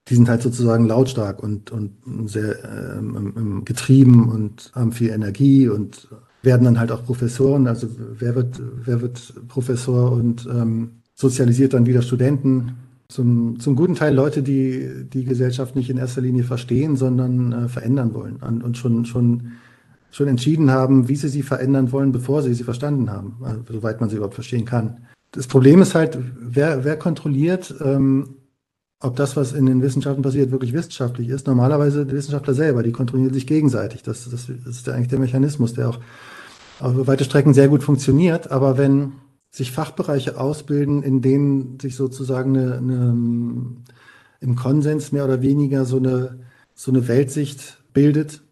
die 0.09 0.15
sind 0.15 0.29
halt 0.29 0.43
sozusagen 0.43 0.87
lautstark 0.87 1.43
und, 1.43 1.71
und 1.71 1.93
sehr 2.29 2.65
ähm, 2.99 3.65
getrieben 3.65 4.29
und 4.29 4.73
haben 4.75 4.93
viel 4.93 5.11
Energie 5.11 5.69
und 5.69 6.09
werden 6.43 6.65
dann 6.65 6.81
halt 6.81 6.91
auch 6.91 7.05
Professoren. 7.05 7.67
Also 7.69 7.89
wer 8.19 8.35
wird, 8.35 8.61
wer 8.85 9.03
wird 9.03 9.35
Professor 9.47 10.11
und 10.11 10.49
ähm, 10.51 11.03
sozialisiert 11.15 11.75
dann 11.75 11.87
wieder 11.87 12.03
Studenten? 12.03 12.77
Zum, 13.11 13.59
zum 13.59 13.75
guten 13.75 13.97
Teil 13.97 14.15
Leute, 14.15 14.41
die 14.45 15.05
die 15.13 15.25
Gesellschaft 15.25 15.75
nicht 15.75 15.91
in 15.91 15.99
erster 15.99 16.21
Linie 16.21 16.45
verstehen, 16.45 16.95
sondern 16.95 17.53
äh, 17.53 17.69
verändern 17.69 18.15
wollen 18.15 18.37
und, 18.37 18.63
und 18.63 18.79
schon, 18.79 19.05
schon, 19.05 19.53
schon 20.13 20.29
entschieden 20.29 20.71
haben, 20.71 21.09
wie 21.09 21.17
sie 21.17 21.29
sie 21.29 21.43
verändern 21.43 21.91
wollen, 21.91 22.13
bevor 22.13 22.43
sie 22.43 22.55
sie 22.55 22.63
verstanden 22.63 23.11
haben, 23.11 23.39
also, 23.43 23.63
soweit 23.69 24.01
man 24.01 24.09
sie 24.09 24.17
überhaupt 24.17 24.37
verstehen 24.37 24.65
kann. 24.65 24.99
Das 25.33 25.49
Problem 25.49 25.83
ist 25.83 25.97
halt, 25.97 26.19
wer, 26.41 26.85
wer 26.85 26.97
kontrolliert, 26.97 27.75
ähm, 27.85 28.37
ob 29.01 29.17
das, 29.17 29.35
was 29.35 29.55
in 29.55 29.67
den 29.67 29.83
Wissenschaften 29.83 30.23
passiert, 30.23 30.53
wirklich 30.53 30.73
wissenschaftlich 30.73 31.31
ist. 31.31 31.49
Normalerweise 31.49 32.07
die 32.07 32.15
Wissenschaftler 32.15 32.55
selber, 32.55 32.85
die 32.85 32.93
kontrollieren 32.93 33.35
sich 33.35 33.47
gegenseitig. 33.47 34.05
Das, 34.05 34.31
das, 34.31 34.47
das 34.47 34.77
ist 34.77 34.89
eigentlich 34.89 35.09
der 35.09 35.19
Mechanismus, 35.19 35.75
der 35.75 35.89
auch 35.89 35.99
auf 36.79 37.09
weite 37.09 37.25
Strecken 37.25 37.55
sehr 37.55 37.69
gut 37.69 37.83
funktioniert. 37.83 38.53
Aber 38.53 38.79
wenn 38.79 39.15
sich 39.51 39.73
Fachbereiche 39.73 40.39
ausbilden, 40.39 41.03
in 41.03 41.23
denen 41.23 41.79
sich 41.81 41.97
sozusagen 41.97 42.57
eine, 42.57 42.77
eine, 42.77 43.17
im 44.41 44.57
Konsens 44.57 45.13
mehr 45.13 45.25
oder 45.25 45.43
weniger 45.43 45.85
so 45.85 45.97
eine, 45.97 46.39
so 46.75 46.91
eine 46.91 47.09
Weltsicht 47.09 47.83
bildet 47.93 48.43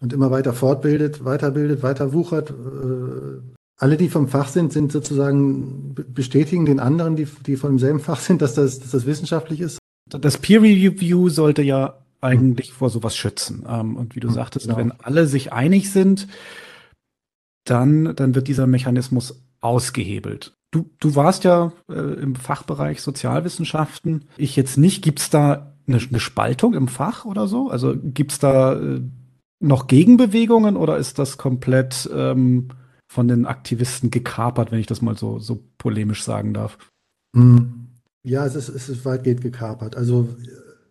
und 0.00 0.12
immer 0.12 0.30
weiter 0.30 0.52
fortbildet, 0.52 1.24
weiterbildet, 1.24 1.82
weiter 1.82 2.12
wuchert. 2.12 2.50
Äh, 2.50 3.40
alle, 3.76 3.96
die 3.96 4.08
vom 4.08 4.28
Fach 4.28 4.48
sind, 4.48 4.72
sind 4.72 4.92
sozusagen 4.92 5.94
bestätigen 5.94 6.66
den 6.66 6.80
anderen, 6.80 7.16
die, 7.16 7.26
die 7.46 7.56
von 7.56 7.72
demselben 7.72 8.00
Fach 8.00 8.20
sind, 8.20 8.42
dass 8.42 8.54
das, 8.54 8.80
dass 8.80 8.90
das 8.90 9.06
wissenschaftlich 9.06 9.60
ist. 9.60 9.78
Das 10.08 10.38
Peer 10.38 10.62
Review 10.62 11.28
sollte 11.28 11.62
ja 11.62 11.98
eigentlich 12.20 12.72
vor 12.72 12.90
sowas 12.90 13.16
schützen. 13.16 13.64
Ähm, 13.68 13.96
und 13.96 14.16
wie 14.16 14.20
du 14.20 14.28
hm, 14.28 14.34
sagtest, 14.34 14.66
genau. 14.66 14.78
wenn 14.78 14.92
alle 14.92 15.26
sich 15.26 15.52
einig 15.52 15.90
sind, 15.90 16.28
dann, 17.64 18.14
dann 18.16 18.34
wird 18.34 18.48
dieser 18.48 18.66
Mechanismus 18.66 19.43
ausgehebelt. 19.64 20.54
Du, 20.70 20.90
du 20.98 21.14
warst 21.14 21.44
ja 21.44 21.72
äh, 21.88 22.20
im 22.20 22.34
Fachbereich 22.34 23.00
Sozialwissenschaften. 23.00 24.24
Ich 24.36 24.56
jetzt 24.56 24.76
nicht. 24.76 25.02
Gibt 25.02 25.20
es 25.20 25.30
da 25.30 25.74
eine, 25.86 25.98
eine, 25.98 26.20
Spaltung 26.20 26.74
im 26.74 26.88
Fach 26.88 27.24
oder 27.24 27.46
so? 27.46 27.70
Also 27.70 27.94
gibt 27.96 28.32
es 28.32 28.38
da 28.38 28.74
äh, 28.74 29.00
noch 29.60 29.86
Gegenbewegungen 29.86 30.76
oder 30.76 30.98
ist 30.98 31.18
das 31.18 31.38
komplett 31.38 32.10
ähm, 32.12 32.68
von 33.06 33.28
den 33.28 33.46
Aktivisten 33.46 34.10
gekapert, 34.10 34.72
wenn 34.72 34.80
ich 34.80 34.86
das 34.86 35.00
mal 35.00 35.16
so, 35.16 35.38
so 35.38 35.62
polemisch 35.78 36.24
sagen 36.24 36.54
darf? 36.54 36.76
Hm. 37.36 37.86
Ja, 38.26 38.44
es 38.44 38.56
ist, 38.56 38.68
es 38.68 38.88
ist 38.88 39.04
weitgehend 39.04 39.42
gekapert. 39.42 39.96
Also 39.96 40.28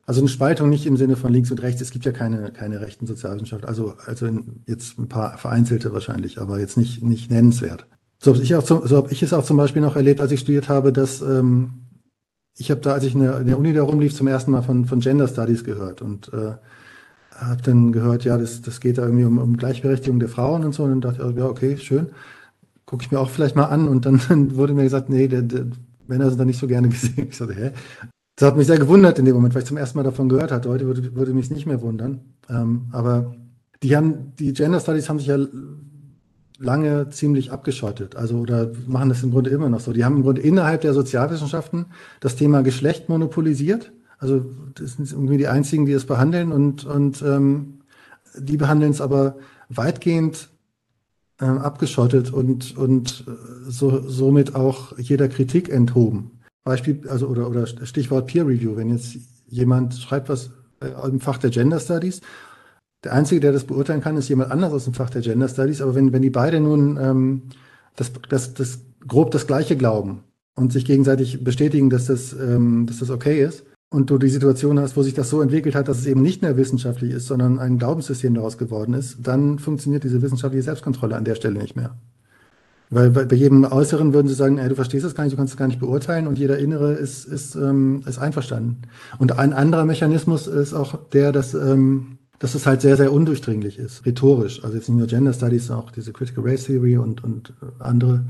also 0.05 0.19
eine 0.19 0.29
Spaltung 0.29 0.69
nicht 0.69 0.85
im 0.85 0.97
Sinne 0.97 1.15
von 1.15 1.31
links 1.31 1.49
und 1.51 1.61
rechts. 1.61 1.81
Es 1.81 1.91
gibt 1.91 2.05
ja 2.05 2.11
keine, 2.11 2.51
keine 2.51 2.81
rechten 2.81 3.07
Sozialwissenschaften. 3.07 3.67
Also, 3.67 3.95
also 4.05 4.29
jetzt 4.67 4.99
ein 4.99 5.07
paar 5.07 5.37
vereinzelte 5.37 5.93
wahrscheinlich, 5.93 6.39
aber 6.39 6.59
jetzt 6.59 6.77
nicht, 6.77 7.01
nicht 7.03 7.31
nennenswert. 7.31 7.87
So 8.23 8.33
habe 8.33 8.41
ich, 8.41 8.49
so 8.49 8.97
hab 8.97 9.11
ich 9.11 9.21
es 9.21 9.33
auch 9.33 9.43
zum 9.43 9.57
Beispiel 9.57 9.81
noch 9.81 9.97
erlebt, 9.97 10.21
als 10.21 10.31
ich 10.31 10.39
studiert 10.39 10.69
habe, 10.69 10.93
dass 10.93 11.21
ähm, 11.21 11.73
ich 12.57 12.71
habe 12.71 12.79
da, 12.79 12.93
als 12.93 13.03
ich 13.03 13.15
in 13.15 13.19
der, 13.19 13.41
in 13.41 13.47
der, 13.47 13.59
Uni 13.59 13.73
da 13.73 13.83
rumlief, 13.83 14.15
zum 14.15 14.27
ersten 14.27 14.51
Mal 14.51 14.61
von, 14.61 14.85
von 14.85 15.01
Gender 15.01 15.27
Studies 15.27 15.65
gehört 15.65 16.01
und 16.01 16.31
äh, 16.31 16.53
habe 17.35 17.61
dann 17.63 17.91
gehört, 17.91 18.23
ja, 18.23 18.37
das, 18.37 18.61
das 18.61 18.79
geht 18.79 18.97
da 18.97 19.03
irgendwie 19.03 19.25
um, 19.25 19.39
um 19.39 19.57
Gleichberechtigung 19.57 20.21
der 20.21 20.29
Frauen 20.29 20.63
und 20.63 20.73
so. 20.73 20.83
Und 20.83 20.91
dann 20.91 21.01
dachte 21.01 21.27
ich, 21.29 21.37
ja, 21.37 21.45
okay, 21.47 21.77
schön. 21.77 22.11
Gucke 22.85 23.03
ich 23.03 23.11
mir 23.11 23.19
auch 23.19 23.29
vielleicht 23.29 23.57
mal 23.57 23.65
an. 23.65 23.89
Und 23.89 24.05
dann, 24.05 24.21
dann 24.29 24.55
wurde 24.55 24.73
mir 24.73 24.83
gesagt, 24.83 25.09
nee, 25.09 25.27
der, 25.27 25.41
der 25.41 25.65
Männer 26.07 26.29
sind 26.29 26.39
da 26.39 26.45
nicht 26.45 26.59
so 26.59 26.67
gerne 26.67 26.87
gesehen. 26.87 27.27
Ich 27.29 27.35
sagte, 27.35 27.55
hä? 27.55 27.71
Das 28.37 28.47
hat 28.47 28.55
mich 28.55 28.67
sehr 28.67 28.79
gewundert 28.79 29.19
in 29.19 29.25
dem 29.25 29.35
Moment, 29.35 29.53
weil 29.53 29.63
ich 29.63 29.67
zum 29.67 29.77
ersten 29.77 29.97
Mal 29.97 30.03
davon 30.03 30.29
gehört 30.29 30.53
hatte. 30.53 30.69
Heute 30.69 30.85
würde, 30.85 31.13
würde 31.13 31.33
mich 31.33 31.51
nicht 31.51 31.65
mehr 31.65 31.81
wundern. 31.81 32.21
Ähm, 32.49 32.87
aber 32.93 33.35
die 33.81 33.97
haben, 33.97 34.33
die 34.39 34.53
Gender 34.53 34.79
Studies 34.79 35.09
haben 35.09 35.19
sich 35.19 35.27
ja 35.27 35.37
lange 36.63 37.09
ziemlich 37.09 37.51
abgeschottet. 37.51 38.15
Also, 38.15 38.37
oder 38.37 38.71
machen 38.87 39.09
das 39.09 39.23
im 39.23 39.31
Grunde 39.31 39.49
immer 39.49 39.69
noch 39.69 39.79
so. 39.79 39.93
Die 39.93 40.05
haben 40.05 40.17
im 40.17 40.23
Grunde 40.23 40.41
innerhalb 40.41 40.81
der 40.81 40.93
Sozialwissenschaften 40.93 41.85
das 42.19 42.35
Thema 42.35 42.63
Geschlecht 42.63 43.09
monopolisiert. 43.09 43.91
Also, 44.17 44.45
das 44.75 44.93
sind 44.93 45.11
irgendwie 45.11 45.37
die 45.37 45.47
einzigen, 45.47 45.85
die 45.85 45.91
es 45.91 46.05
behandeln 46.05 46.51
und, 46.51 46.85
und 46.85 47.21
ähm, 47.21 47.79
die 48.37 48.57
behandeln 48.57 48.91
es 48.91 49.01
aber 49.01 49.35
weitgehend 49.69 50.49
äh, 51.39 51.45
abgeschottet 51.45 52.31
und, 52.31 52.77
und 52.77 53.25
äh, 53.27 53.69
so, 53.69 54.07
somit 54.07 54.55
auch 54.55 54.97
jeder 54.97 55.27
Kritik 55.27 55.69
enthoben. 55.69 56.31
Beispiel, 56.63 57.01
also 57.09 57.27
oder, 57.27 57.49
oder 57.49 57.67
Stichwort 57.67 58.27
Peer 58.27 58.47
Review, 58.47 58.77
wenn 58.77 58.89
jetzt 58.89 59.17
jemand 59.47 59.95
schreibt 59.95 60.29
was 60.29 60.51
äh, 60.79 61.07
im 61.07 61.19
Fach 61.19 61.37
der 61.37 61.49
Gender 61.49 61.79
Studies, 61.79 62.21
der 63.03 63.13
Einzige, 63.13 63.41
der 63.41 63.51
das 63.51 63.65
beurteilen 63.65 64.01
kann, 64.01 64.17
ist 64.17 64.29
jemand 64.29 64.51
anders 64.51 64.73
aus 64.73 64.85
dem 64.85 64.93
Fach 64.93 65.09
der 65.09 65.21
Gender 65.21 65.47
Studies, 65.47 65.81
aber 65.81 65.95
wenn, 65.95 66.13
wenn 66.13 66.21
die 66.21 66.29
beide 66.29 66.59
nun 66.59 66.97
ähm, 67.01 67.41
das, 67.95 68.11
das, 68.29 68.53
das 68.53 68.79
grob 69.07 69.31
das 69.31 69.47
Gleiche 69.47 69.75
glauben 69.75 70.23
und 70.55 70.71
sich 70.71 70.85
gegenseitig 70.85 71.43
bestätigen, 71.43 71.89
dass 71.89 72.05
das, 72.05 72.33
ähm, 72.33 72.85
dass 72.85 72.99
das 72.99 73.09
okay 73.09 73.43
ist, 73.43 73.63
und 73.93 74.09
du 74.09 74.17
die 74.17 74.29
Situation 74.29 74.79
hast, 74.79 74.97
wo 74.97 75.03
sich 75.03 75.13
das 75.13 75.29
so 75.29 75.41
entwickelt 75.41 75.75
hat, 75.75 75.87
dass 75.87 75.99
es 75.99 76.07
eben 76.07 76.23
nicht 76.23 76.41
mehr 76.41 76.57
wissenschaftlich 76.57 77.11
ist, 77.11 77.27
sondern 77.27 77.59
ein 77.59 77.77
Glaubenssystem 77.77 78.33
daraus 78.33 78.57
geworden 78.57 78.95
ist, 78.95 79.17
dann 79.21 79.59
funktioniert 79.59 80.03
diese 80.03 80.21
wissenschaftliche 80.23 80.63
Selbstkontrolle 80.63 81.15
an 81.15 81.25
der 81.25 81.35
Stelle 81.35 81.59
nicht 81.59 81.75
mehr. 81.75 81.95
Weil 82.89 83.11
bei, 83.11 83.35
jedem 83.35 83.63
Äußeren 83.63 84.13
würden 84.13 84.27
sie 84.27 84.33
sagen, 84.33 84.57
ey, 84.57 84.67
du 84.67 84.75
verstehst 84.75 85.05
das 85.05 85.13
gar 85.13 85.23
nicht, 85.23 85.33
du 85.33 85.37
kannst 85.37 85.53
es 85.53 85.57
gar 85.57 85.67
nicht 85.67 85.79
beurteilen 85.79 86.27
und 86.27 86.39
jeder 86.39 86.57
Innere 86.57 86.93
ist, 86.93 87.25
ist, 87.25 87.55
ähm, 87.55 88.03
ist 88.07 88.17
einverstanden. 88.17 88.81
Und 89.19 89.37
ein 89.37 89.53
anderer 89.53 89.85
Mechanismus 89.85 90.47
ist 90.47 90.73
auch 90.73 90.95
der, 91.09 91.31
dass, 91.31 91.53
ähm, 91.53 92.12
dass 92.43 92.55
es 92.55 92.65
halt 92.65 92.81
sehr, 92.81 92.97
sehr 92.97 93.13
undurchdringlich 93.13 93.79
ist, 93.79 94.05
rhetorisch. 94.05 94.65
Also 94.65 94.75
jetzt 94.75 94.89
nicht 94.89 94.97
nur 94.97 95.07
Gender 95.07 95.31
Studies, 95.31 95.67
sondern 95.67 95.85
auch 95.85 95.91
diese 95.91 96.11
Critical 96.11 96.43
Race 96.43 96.65
Theory 96.65 96.97
und, 96.97 97.23
und 97.23 97.53
andere 97.79 98.25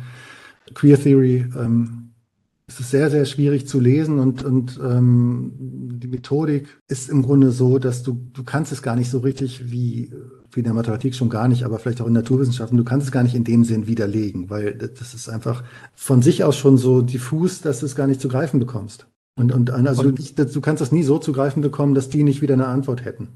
Queer 0.75 1.01
Theory. 1.01 1.47
Ähm, 1.59 2.11
es 2.67 2.79
ist 2.79 2.91
sehr, 2.91 3.09
sehr 3.09 3.25
schwierig 3.25 3.67
zu 3.67 3.79
lesen 3.79 4.19
und, 4.19 4.43
und 4.43 4.79
ähm, 4.83 5.51
die 5.57 6.07
Methodik 6.07 6.67
ist 6.87 7.09
im 7.09 7.23
Grunde 7.23 7.49
so, 7.49 7.79
dass 7.79 8.03
du, 8.03 8.29
du 8.33 8.43
kannst 8.43 8.71
es 8.71 8.83
gar 8.83 8.95
nicht 8.95 9.09
so 9.09 9.17
richtig 9.17 9.71
wie 9.71 10.13
wie 10.51 10.59
in 10.59 10.65
der 10.65 10.75
Mathematik 10.75 11.15
schon 11.15 11.29
gar 11.29 11.47
nicht, 11.47 11.63
aber 11.63 11.79
vielleicht 11.79 11.99
auch 11.99 12.05
in 12.05 12.13
Naturwissenschaften, 12.13 12.77
du 12.77 12.83
kannst 12.83 13.07
es 13.07 13.11
gar 13.11 13.23
nicht 13.23 13.33
in 13.33 13.43
dem 13.43 13.63
Sinn 13.63 13.87
widerlegen, 13.87 14.51
weil 14.51 14.75
das 14.75 15.15
ist 15.15 15.27
einfach 15.27 15.63
von 15.95 16.21
sich 16.21 16.43
aus 16.43 16.55
schon 16.55 16.77
so 16.77 17.01
diffus, 17.01 17.61
dass 17.61 17.79
du 17.79 17.87
es 17.87 17.95
gar 17.95 18.05
nicht 18.05 18.21
zu 18.21 18.27
greifen 18.27 18.59
bekommst. 18.59 19.07
Und, 19.35 19.51
und 19.51 19.71
also 19.71 20.03
und, 20.03 20.37
du, 20.37 20.45
du 20.45 20.61
kannst 20.61 20.81
das 20.81 20.91
nie 20.91 21.01
so 21.01 21.17
zu 21.17 21.31
greifen 21.31 21.61
bekommen, 21.61 21.95
dass 21.95 22.09
die 22.09 22.21
nicht 22.21 22.43
wieder 22.43 22.53
eine 22.53 22.67
Antwort 22.67 23.03
hätten. 23.03 23.29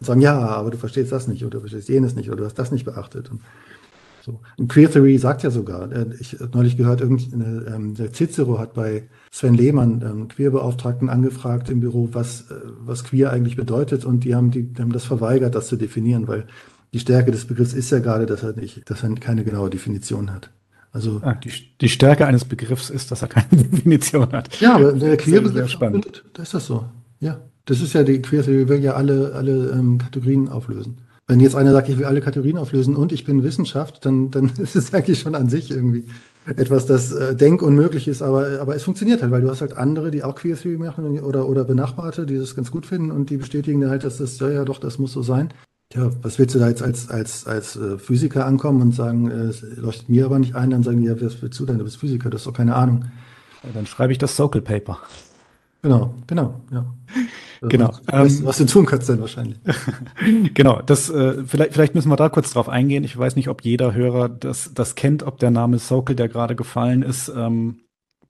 Und 0.00 0.06
sagen, 0.06 0.20
ja, 0.20 0.38
aber 0.38 0.70
du 0.70 0.76
verstehst 0.78 1.12
das 1.12 1.28
nicht 1.28 1.44
oder 1.44 1.58
du 1.58 1.60
verstehst 1.60 1.88
jenes 1.88 2.14
nicht 2.14 2.28
oder 2.28 2.38
du 2.38 2.44
hast 2.44 2.58
das 2.58 2.70
nicht 2.70 2.84
beachtet. 2.84 3.30
Und 3.30 3.40
So. 4.26 4.40
Und 4.58 4.68
Queer 4.68 4.90
Theory 4.90 5.18
sagt 5.18 5.44
ja 5.44 5.50
sogar, 5.50 5.90
äh, 5.92 6.06
ich 6.18 6.40
habe 6.40 6.50
neulich 6.52 6.76
gehört, 6.76 7.00
ähm, 7.00 7.94
der 7.94 8.12
Cicero 8.12 8.58
hat 8.58 8.74
bei 8.74 9.04
Sven 9.30 9.54
Lehmann, 9.54 10.02
ähm, 10.02 10.28
Queerbeauftragten, 10.28 11.08
angefragt 11.08 11.70
im 11.70 11.78
Büro, 11.78 12.08
was, 12.10 12.50
äh, 12.50 12.54
was 12.80 13.04
queer 13.04 13.30
eigentlich 13.30 13.54
bedeutet 13.54 14.04
und 14.04 14.24
die 14.24 14.34
haben, 14.34 14.50
die, 14.50 14.68
haben 14.80 14.92
das 14.92 15.04
verweigert, 15.04 15.54
das 15.54 15.68
zu 15.68 15.76
definieren, 15.76 16.26
weil 16.26 16.46
die 16.92 16.98
Stärke 16.98 17.30
des 17.30 17.44
Begriffs 17.44 17.72
ist 17.72 17.90
ja 17.90 18.00
gerade, 18.00 18.26
dass 18.26 18.42
er 18.42 18.54
nicht, 18.54 18.90
dass 18.90 19.04
er 19.04 19.14
keine 19.14 19.44
genaue 19.44 19.70
Definition 19.70 20.32
hat. 20.32 20.50
Also 20.90 21.20
ah, 21.22 21.34
die, 21.34 21.52
die, 21.80 21.88
Stärke 21.88 22.26
eines 22.26 22.44
Begriffs 22.44 22.90
ist, 22.90 23.12
dass 23.12 23.22
er 23.22 23.28
keine 23.28 23.62
Definition 23.64 24.32
hat. 24.32 24.60
Ja, 24.60 24.74
aber 24.74 24.92
der 24.92 25.16
Queerbegriff, 25.18 25.70
spannend. 25.70 26.24
da 26.32 26.42
ist 26.42 26.54
das 26.54 26.66
so. 26.66 26.84
Ja, 27.20 27.38
das 27.66 27.80
ist 27.80 27.92
ja 27.92 28.02
die 28.02 28.22
Queer 28.22 28.42
Theory 28.42 28.68
will 28.68 28.82
ja 28.82 28.94
alle 28.94 29.32
alle 29.34 29.70
ähm, 29.70 29.98
Kategorien 29.98 30.48
auflösen. 30.48 30.98
Wenn 31.28 31.40
jetzt 31.40 31.56
einer 31.56 31.72
sagt, 31.72 31.88
ich 31.88 31.98
will 31.98 32.04
alle 32.04 32.20
Kategorien 32.20 32.56
auflösen 32.56 32.94
und 32.94 33.12
ich 33.12 33.24
bin 33.24 33.42
Wissenschaft, 33.42 34.06
dann, 34.06 34.30
dann 34.30 34.52
ist 34.58 34.76
es 34.76 34.94
eigentlich 34.94 35.20
schon 35.20 35.34
an 35.34 35.48
sich 35.48 35.70
irgendwie 35.70 36.04
etwas, 36.46 36.86
das 36.86 37.12
äh, 37.12 37.34
denkunmöglich 37.34 38.06
ist, 38.06 38.22
aber, 38.22 38.60
aber 38.60 38.76
es 38.76 38.84
funktioniert 38.84 39.20
halt, 39.20 39.32
weil 39.32 39.42
du 39.42 39.50
hast 39.50 39.60
halt 39.60 39.76
andere, 39.76 40.12
die 40.12 40.22
auch 40.22 40.36
Queer 40.36 40.56
Theory 40.56 40.78
machen 40.78 41.18
oder, 41.18 41.48
oder 41.48 41.64
Benachbarte, 41.64 42.24
die 42.24 42.38
das 42.38 42.54
ganz 42.54 42.70
gut 42.70 42.86
finden 42.86 43.10
und 43.10 43.30
die 43.30 43.36
bestätigen 43.36 43.88
halt, 43.90 44.04
dass 44.04 44.18
das, 44.18 44.38
ja, 44.38 44.50
ja 44.50 44.64
doch, 44.64 44.78
das 44.78 45.00
muss 45.00 45.12
so 45.12 45.22
sein. 45.22 45.52
Tja, 45.90 46.10
was 46.22 46.38
willst 46.38 46.54
du 46.54 46.58
da 46.60 46.68
jetzt 46.68 46.82
als, 46.82 47.08
als, 47.10 47.46
als 47.46 47.76
äh, 47.76 47.98
Physiker 47.98 48.46
ankommen 48.46 48.80
und 48.80 48.92
sagen, 48.94 49.30
äh, 49.30 49.46
es 49.46 49.62
leuchtet 49.62 50.08
mir 50.08 50.26
aber 50.26 50.38
nicht 50.38 50.54
ein, 50.54 50.70
dann 50.70 50.84
sagen 50.84 51.00
die, 51.00 51.06
ja, 51.06 51.20
was 51.20 51.42
willst 51.42 51.58
du 51.58 51.66
denn? 51.66 51.78
Du 51.78 51.84
bist 51.84 51.96
Physiker, 51.96 52.30
du 52.30 52.36
hast 52.36 52.46
doch 52.46 52.52
keine 52.52 52.76
Ahnung. 52.76 53.06
Ja, 53.62 53.70
dann 53.74 53.86
schreibe 53.86 54.12
ich 54.12 54.18
das 54.18 54.36
Socal 54.36 54.62
Paper. 54.62 55.00
Genau, 55.82 56.14
genau, 56.26 56.60
ja. 56.72 56.86
Genau. 57.62 57.92
Was, 58.06 58.40
ähm, 58.40 58.46
was, 58.46 58.58
du 58.58 58.66
tun 58.66 58.86
kannst 58.86 59.08
dann 59.08 59.20
wahrscheinlich. 59.20 59.58
genau, 60.54 60.82
das, 60.82 61.08
äh, 61.10 61.44
vielleicht, 61.44 61.72
vielleicht 61.72 61.94
müssen 61.94 62.10
wir 62.10 62.16
da 62.16 62.28
kurz 62.28 62.52
drauf 62.52 62.68
eingehen. 62.68 63.04
Ich 63.04 63.16
weiß 63.16 63.36
nicht, 63.36 63.48
ob 63.48 63.62
jeder 63.62 63.94
Hörer 63.94 64.28
das, 64.28 64.72
das 64.74 64.94
kennt, 64.94 65.22
ob 65.22 65.38
der 65.38 65.50
Name 65.50 65.78
Sokel, 65.78 66.16
der 66.16 66.28
gerade 66.28 66.54
gefallen 66.56 67.02
ist, 67.02 67.32
ähm, 67.34 67.80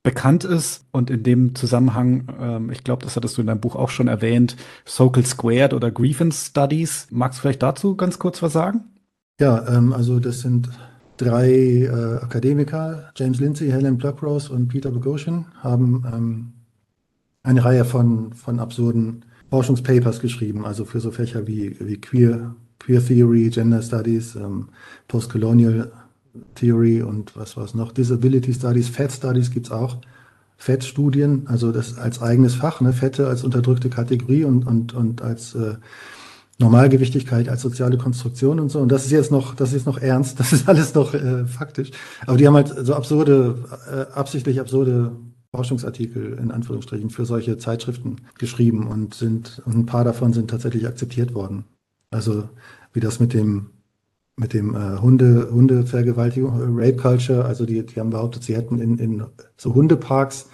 bekannt 0.03 0.45
ist. 0.45 0.87
Und 0.93 1.11
in 1.11 1.23
dem 1.23 1.55
Zusammenhang, 1.55 2.29
ähm, 2.41 2.71
ich 2.71 2.85
glaube, 2.85 3.05
das 3.05 3.17
hattest 3.17 3.37
du 3.37 3.41
in 3.41 3.49
deinem 3.49 3.61
Buch 3.61 3.75
auch 3.75 3.91
schon 3.91 4.09
erwähnt, 4.09 4.57
Sokel 4.85 5.27
Squared 5.27 5.75
oder 5.75 5.91
Grievance 5.91 6.51
Studies. 6.51 7.09
Magst 7.11 7.39
du 7.39 7.43
vielleicht 7.43 7.63
dazu 7.63 7.97
ganz 7.97 8.19
kurz 8.19 8.43
was 8.43 8.53
sagen? 8.53 8.85
Ja, 9.41 9.67
ähm, 9.69 9.93
also 9.93 10.21
das 10.21 10.41
sind 10.41 10.71
drei 11.17 11.51
äh, 11.51 12.19
Akademiker, 12.23 13.11
James 13.17 13.41
Lindsay, 13.41 13.71
Helen 13.71 13.99
Pluckrose 13.99 14.53
und 14.53 14.69
Peter 14.69 14.91
Bogosian, 14.91 15.47
haben 15.61 16.05
ähm, 16.13 16.53
eine 17.47 17.65
Reihe 17.65 17.85
von, 17.85 18.33
von 18.33 18.59
absurden 18.59 19.25
Forschungspapers 19.51 20.21
geschrieben, 20.21 20.67
also 20.67 20.85
für 20.85 20.99
so 21.01 21.13
Fächer 21.13 21.47
wie, 21.47 21.77
wie 21.79 21.97
Queer, 21.97 22.57
Queer 22.81 23.05
Theory, 23.05 23.49
Gender 23.51 23.81
Studies, 23.81 24.35
ähm, 24.35 24.69
Postcolonial 25.07 25.93
Theory 26.57 27.03
und 27.03 27.37
was 27.37 27.57
war 27.57 27.65
es 27.65 27.75
noch, 27.75 27.93
Disability 27.93 28.53
Studies, 28.53 28.89
Fat 28.89 29.13
Studies 29.13 29.51
gibt's 29.51 29.71
auch. 29.71 29.99
Fettstudien, 30.59 31.47
also 31.47 31.71
das 31.71 31.99
als 31.99 32.21
eigenes 32.21 32.55
Fach, 32.55 32.81
ne, 32.81 32.93
Fette 32.93 33.29
als 33.29 33.45
unterdrückte 33.45 33.91
Kategorie 33.91 34.45
und, 34.45 34.67
und, 34.67 34.95
und 34.95 35.21
als 35.23 35.55
äh, 35.55 35.75
Normalgewichtigkeit 36.59 37.51
als 37.51 37.61
soziale 37.61 37.99
Konstruktion 37.99 38.59
und 38.59 38.71
so. 38.71 38.81
Und 38.81 38.91
das 38.91 39.05
ist 39.05 39.11
jetzt 39.11 39.31
noch, 39.31 39.55
das 39.55 39.75
ist 39.75 39.87
noch 39.87 39.99
ernst, 39.99 40.41
das 40.41 40.53
ist 40.53 40.69
alles 40.69 40.95
noch 40.95 41.15
äh, 41.15 41.45
faktisch. 41.45 41.91
Aber 42.27 42.39
die 42.39 42.47
haben 42.47 42.55
halt 42.55 42.75
so 42.81 42.95
absurde, 42.95 43.57
äh, 43.93 44.13
absichtlich 44.15 44.59
absurde 44.59 45.13
Forschungsartikel 45.57 46.39
in 46.39 46.51
Anführungsstrichen 46.51 47.11
für 47.11 47.25
solche 47.25 47.57
Zeitschriften 47.57 48.17
geschrieben 48.39 48.87
und 48.87 49.15
sind 49.15 49.63
und 49.65 49.75
ein 49.75 49.87
paar 49.87 50.05
davon 50.05 50.33
sind 50.33 50.51
tatsächlich 50.51 50.87
akzeptiert 50.87 51.35
worden. 51.35 51.65
Also 52.11 52.49
wie 52.93 53.01
das 53.01 53.21
mit 53.21 53.33
dem 53.33 53.71
mit 54.39 54.53
dem 54.53 54.75
äh, 54.75 54.99
Hunde 55.01 55.49
Hundevergewaltigung 55.51 56.79
Rape 56.79 56.97
Culture, 56.97 57.47
also 57.47 57.65
die 57.65 57.85
die 57.87 57.99
haben 57.99 58.11
behauptet, 58.11 58.43
sie 58.43 58.55
hätten 58.55 58.79
in 58.81 58.99
in 58.99 59.25
so 59.57 59.75
Hundeparks 59.75 60.49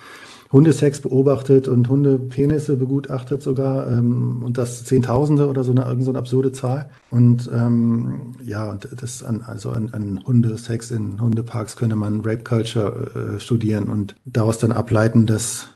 Hundesex 0.53 1.01
beobachtet 1.01 1.67
und 1.67 1.89
Hundepenisse 1.89 2.77
begutachtet 2.77 3.43
sogar 3.43 3.91
ähm, 3.91 4.43
und 4.45 4.59
das 4.59 4.85
Zehntausende 4.85 5.49
oder 5.49 5.65
so 5.65 5.73
eine, 5.73 5.85
irgend 5.87 6.05
so 6.05 6.11
eine 6.11 6.19
absurde 6.19 6.53
Zahl. 6.53 6.91
Und 7.11 7.51
ähm, 7.53 8.35
ja, 8.45 8.71
und 8.71 8.87
das 9.01 9.23
an, 9.23 9.41
also 9.43 9.71
an, 9.71 9.89
an 9.93 10.23
Hundesex 10.25 10.91
in 10.91 11.21
Hundeparks 11.21 11.77
könnte 11.77 11.97
man 11.97 12.21
Rape 12.21 12.45
Culture 12.45 13.37
äh, 13.37 13.41
studieren 13.41 13.85
und 13.85 14.15
daraus 14.27 14.59
dann 14.59 14.73
ableiten, 14.73 15.27
dass, 15.27 15.69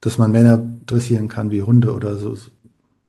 dass 0.00 0.18
man 0.18 0.32
Männer 0.32 0.58
dressieren 0.86 1.28
kann 1.28 1.52
wie 1.52 1.62
Hunde 1.62 1.94
oder 1.94 2.16
so, 2.16 2.36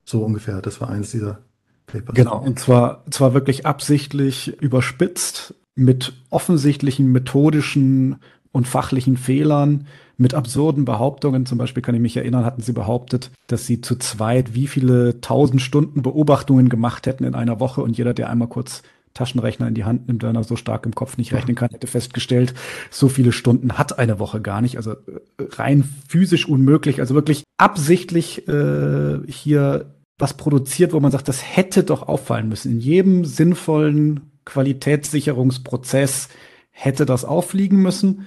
so 0.05 0.24
ungefähr. 0.24 0.61
Das 0.61 0.80
war 0.82 0.89
eins 0.89 1.09
dieser 1.09 1.39
Papers. 1.88 2.13
Genau, 2.13 2.39
und 2.39 2.59
zwar, 2.59 3.03
zwar 3.09 3.34
wirklich 3.34 3.65
absichtlich 3.65 4.61
überspitzt 4.61 5.55
mit 5.74 6.13
offensichtlichen 6.30 7.11
methodischen 7.11 8.18
und 8.51 8.68
fachlichen 8.68 9.18
Fehlern 9.18 9.88
mit 10.18 10.34
absurden 10.34 10.86
Behauptungen. 10.86 11.45
Zum 11.45 11.57
Beispiel 11.57 11.84
kann 11.84 11.95
ich 11.95 12.01
mich 12.01 12.18
erinnern, 12.18 12.45
hatten 12.45 12.61
sie 12.61 12.74
behauptet, 12.74 13.32
dass 13.47 13.65
sie 13.65 13.82
zu 13.82 13.95
zweit 13.95 14.53
wie 14.53 14.68
viele 14.68 15.22
tausend 15.22 15.61
Stunden 15.61 16.01
Beobachtungen 16.01 16.70
gemacht 16.70 17.05
hätten 17.07 17.24
in 17.24 17.36
einer 17.36 17.59
Woche 17.59 17.82
und 17.82 17.97
jeder, 17.97 18.13
der 18.13 18.30
einmal 18.30 18.47
kurz 18.47 18.82
Taschenrechner 19.13 19.68
in 19.68 19.74
die 19.74 19.84
Hand 19.84 20.07
nimmt, 20.07 20.24
wenn 20.24 20.36
er 20.36 20.43
so 20.43 20.55
stark 20.55 20.86
im 20.86 20.93
Kopf 20.93 21.18
nicht 21.18 21.34
rechnen 21.34 21.55
kann, 21.55 21.70
hätte 21.72 21.88
festgestellt, 21.88 22.53
so 22.91 23.09
viele 23.09 23.32
Stunden 23.32 23.78
hat 23.78 23.97
eine 23.97 24.20
Woche 24.20 24.41
gar 24.41 24.61
nicht. 24.61 24.78
Also 24.78 24.91
äh, 24.91 24.95
rein 25.39 25.84
physisch 26.07 26.47
unmöglich. 26.47 26.99
Also 26.99 27.15
wirklich 27.15 27.43
absichtlich 27.57 28.47
äh, 28.47 29.20
hier 29.28 29.93
was 30.20 30.36
produziert, 30.36 30.93
wo 30.93 30.99
man 30.99 31.11
sagt, 31.11 31.28
das 31.28 31.43
hätte 31.43 31.84
doch 31.84 32.07
auffallen 32.07 32.49
müssen. 32.49 32.72
In 32.74 32.80
jedem 32.80 33.26
sinnvollen 33.26 34.32
Qualitätssicherungsprozess 34.45 36.30
hätte 36.72 37.05
das 37.05 37.26
auffliegen 37.26 37.82
müssen. 37.82 38.26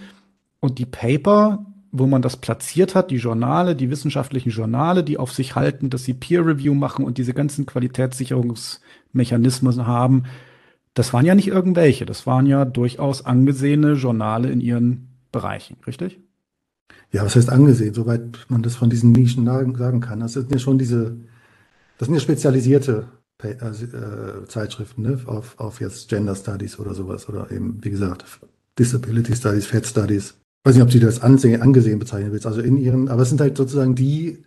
Und 0.61 0.79
die 0.79 0.87
Paper, 0.87 1.67
wo 1.93 2.07
man 2.07 2.23
das 2.23 2.37
platziert 2.37 2.95
hat, 2.95 3.11
die 3.11 3.17
Journale, 3.17 3.75
die 3.75 3.91
wissenschaftlichen 3.91 4.51
Journale, 4.51 5.03
die 5.03 5.19
auf 5.19 5.33
sich 5.33 5.57
halten, 5.57 5.91
dass 5.91 6.05
sie 6.05 6.15
Peer 6.15 6.47
Review 6.47 6.75
machen 6.75 7.05
und 7.05 7.19
diese 7.19 7.35
ganzen 7.35 7.67
Qualitätssicherungsmechanismen 7.67 9.87
haben, 9.87 10.23
das 10.95 11.13
waren 11.13 11.27
ja 11.27 11.35
nicht 11.35 11.49
irgendwelche, 11.49 12.07
das 12.07 12.27
waren 12.27 12.47
ja 12.47 12.65
durchaus 12.65 13.25
angesehene 13.25 13.95
Journale 13.95 14.51
in 14.51 14.61
ihren 14.61 15.09
Bereichen, 15.33 15.79
richtig? 15.87 16.21
Ja, 17.13 17.25
was 17.25 17.37
heißt 17.37 17.51
angesehen, 17.51 17.95
soweit 17.95 18.47
man 18.49 18.63
das 18.63 18.77
von 18.77 18.91
diesen 18.91 19.13
Nischen 19.13 19.47
sagen 19.47 20.01
kann. 20.01 20.21
Das 20.21 20.35
sind 20.35 20.53
ja 20.53 20.59
schon 20.59 20.79
diese, 20.79 21.17
das 21.99 22.07
sind 22.07 22.15
ja 22.15 22.21
spezialisierte 22.21 23.09
äh, 23.43 24.47
Zeitschriften, 24.47 25.03
ne? 25.03 25.19
auf, 25.27 25.59
auf 25.59 25.81
jetzt 25.81 26.09
Gender 26.09 26.37
Studies 26.37 26.79
oder 26.79 26.95
sowas 26.95 27.29
oder 27.29 27.51
eben, 27.51 27.79
wie 27.83 27.91
gesagt, 27.91 28.25
Disability 28.79 29.35
Studies, 29.35 29.67
Fat 29.67 29.87
Studies, 29.87 30.35
weiß 30.65 30.75
nicht, 30.75 30.85
ob 30.85 30.93
sie 30.93 31.01
das 31.01 31.21
ansehen, 31.21 31.63
angesehen 31.63 31.99
bezeichnen 31.99 32.33
willst, 32.33 32.47
also 32.47 32.61
in 32.61 32.77
ihren, 32.77 33.09
aber 33.09 33.23
es 33.23 33.29
sind 33.31 33.41
halt 33.41 33.57
sozusagen 33.57 33.95
die, 33.95 34.45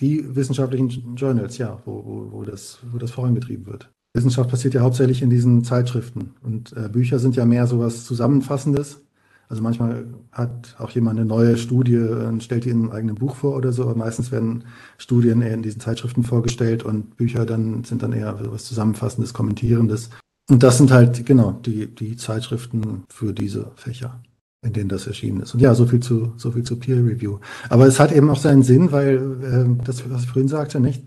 die 0.00 0.34
wissenschaftlichen 0.34 1.16
Journals, 1.16 1.58
ja, 1.58 1.80
wo, 1.84 2.04
wo, 2.04 2.32
wo, 2.32 2.42
das, 2.42 2.78
wo 2.90 2.98
das 2.98 3.10
vorangetrieben 3.10 3.66
wird. 3.66 3.90
Wissenschaft 4.12 4.50
passiert 4.50 4.74
ja 4.74 4.82
hauptsächlich 4.82 5.22
in 5.22 5.30
diesen 5.30 5.64
Zeitschriften 5.64 6.34
und 6.42 6.72
äh, 6.76 6.88
Bücher 6.88 7.18
sind 7.18 7.36
ja 7.36 7.44
mehr 7.44 7.66
so 7.66 7.80
was 7.80 8.04
Zusammenfassendes. 8.04 9.00
Also 9.48 9.62
manchmal 9.62 10.06
hat 10.32 10.74
auch 10.78 10.90
jemand 10.90 11.18
eine 11.18 11.26
neue 11.26 11.56
Studie 11.58 11.98
und 11.98 12.42
stellt 12.42 12.64
die 12.64 12.70
in 12.70 12.84
einem 12.84 12.92
eigenen 12.92 13.14
Buch 13.16 13.36
vor 13.36 13.56
oder 13.56 13.72
so, 13.72 13.82
aber 13.82 13.94
meistens 13.94 14.32
werden 14.32 14.64
Studien 14.98 15.42
eher 15.42 15.52
in 15.52 15.62
diesen 15.62 15.80
Zeitschriften 15.80 16.22
vorgestellt 16.22 16.82
und 16.82 17.16
Bücher 17.16 17.44
dann 17.44 17.84
sind 17.84 18.02
dann 18.02 18.12
eher 18.12 18.38
was 18.50 18.64
Zusammenfassendes, 18.64 19.34
Kommentierendes. 19.34 20.10
Und 20.48 20.62
das 20.62 20.78
sind 20.78 20.92
halt, 20.92 21.26
genau, 21.26 21.52
die, 21.52 21.94
die 21.94 22.16
Zeitschriften 22.16 23.04
für 23.08 23.32
diese 23.32 23.72
Fächer 23.76 24.22
in 24.64 24.72
denen 24.72 24.88
das 24.88 25.06
erschienen 25.06 25.42
ist. 25.42 25.54
Und 25.54 25.60
ja, 25.60 25.74
so 25.74 25.86
viel 25.86 26.00
zu, 26.00 26.32
so 26.36 26.50
viel 26.50 26.62
zu 26.62 26.78
Peer 26.78 26.96
Review. 26.96 27.38
Aber 27.68 27.86
es 27.86 28.00
hat 28.00 28.12
eben 28.12 28.30
auch 28.30 28.38
seinen 28.38 28.62
Sinn, 28.62 28.92
weil 28.92 29.16
äh, 29.42 29.84
das, 29.84 30.08
was 30.10 30.22
ich 30.22 30.28
vorhin 30.30 30.48
sagte, 30.48 30.80
nicht? 30.80 31.04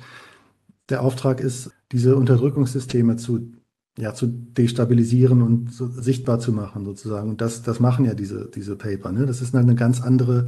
Der 0.89 1.01
Auftrag 1.01 1.41
ist, 1.41 1.71
diese 1.91 2.15
Unterdrückungssysteme 2.15 3.17
zu, 3.17 3.51
ja, 3.97 4.13
zu 4.13 4.27
destabilisieren 4.27 5.41
und 5.41 5.73
so 5.73 5.87
sichtbar 5.87 6.39
zu 6.39 6.53
machen, 6.53 6.85
sozusagen. 6.85 7.29
Und 7.29 7.41
das, 7.41 7.63
das 7.63 7.79
machen 7.79 8.05
ja 8.05 8.13
diese, 8.13 8.49
diese 8.53 8.75
Paper. 8.75 9.11
Ne? 9.11 9.25
Das 9.25 9.41
ist 9.41 9.55
eine 9.55 9.75
ganz 9.75 10.01
andere, 10.01 10.47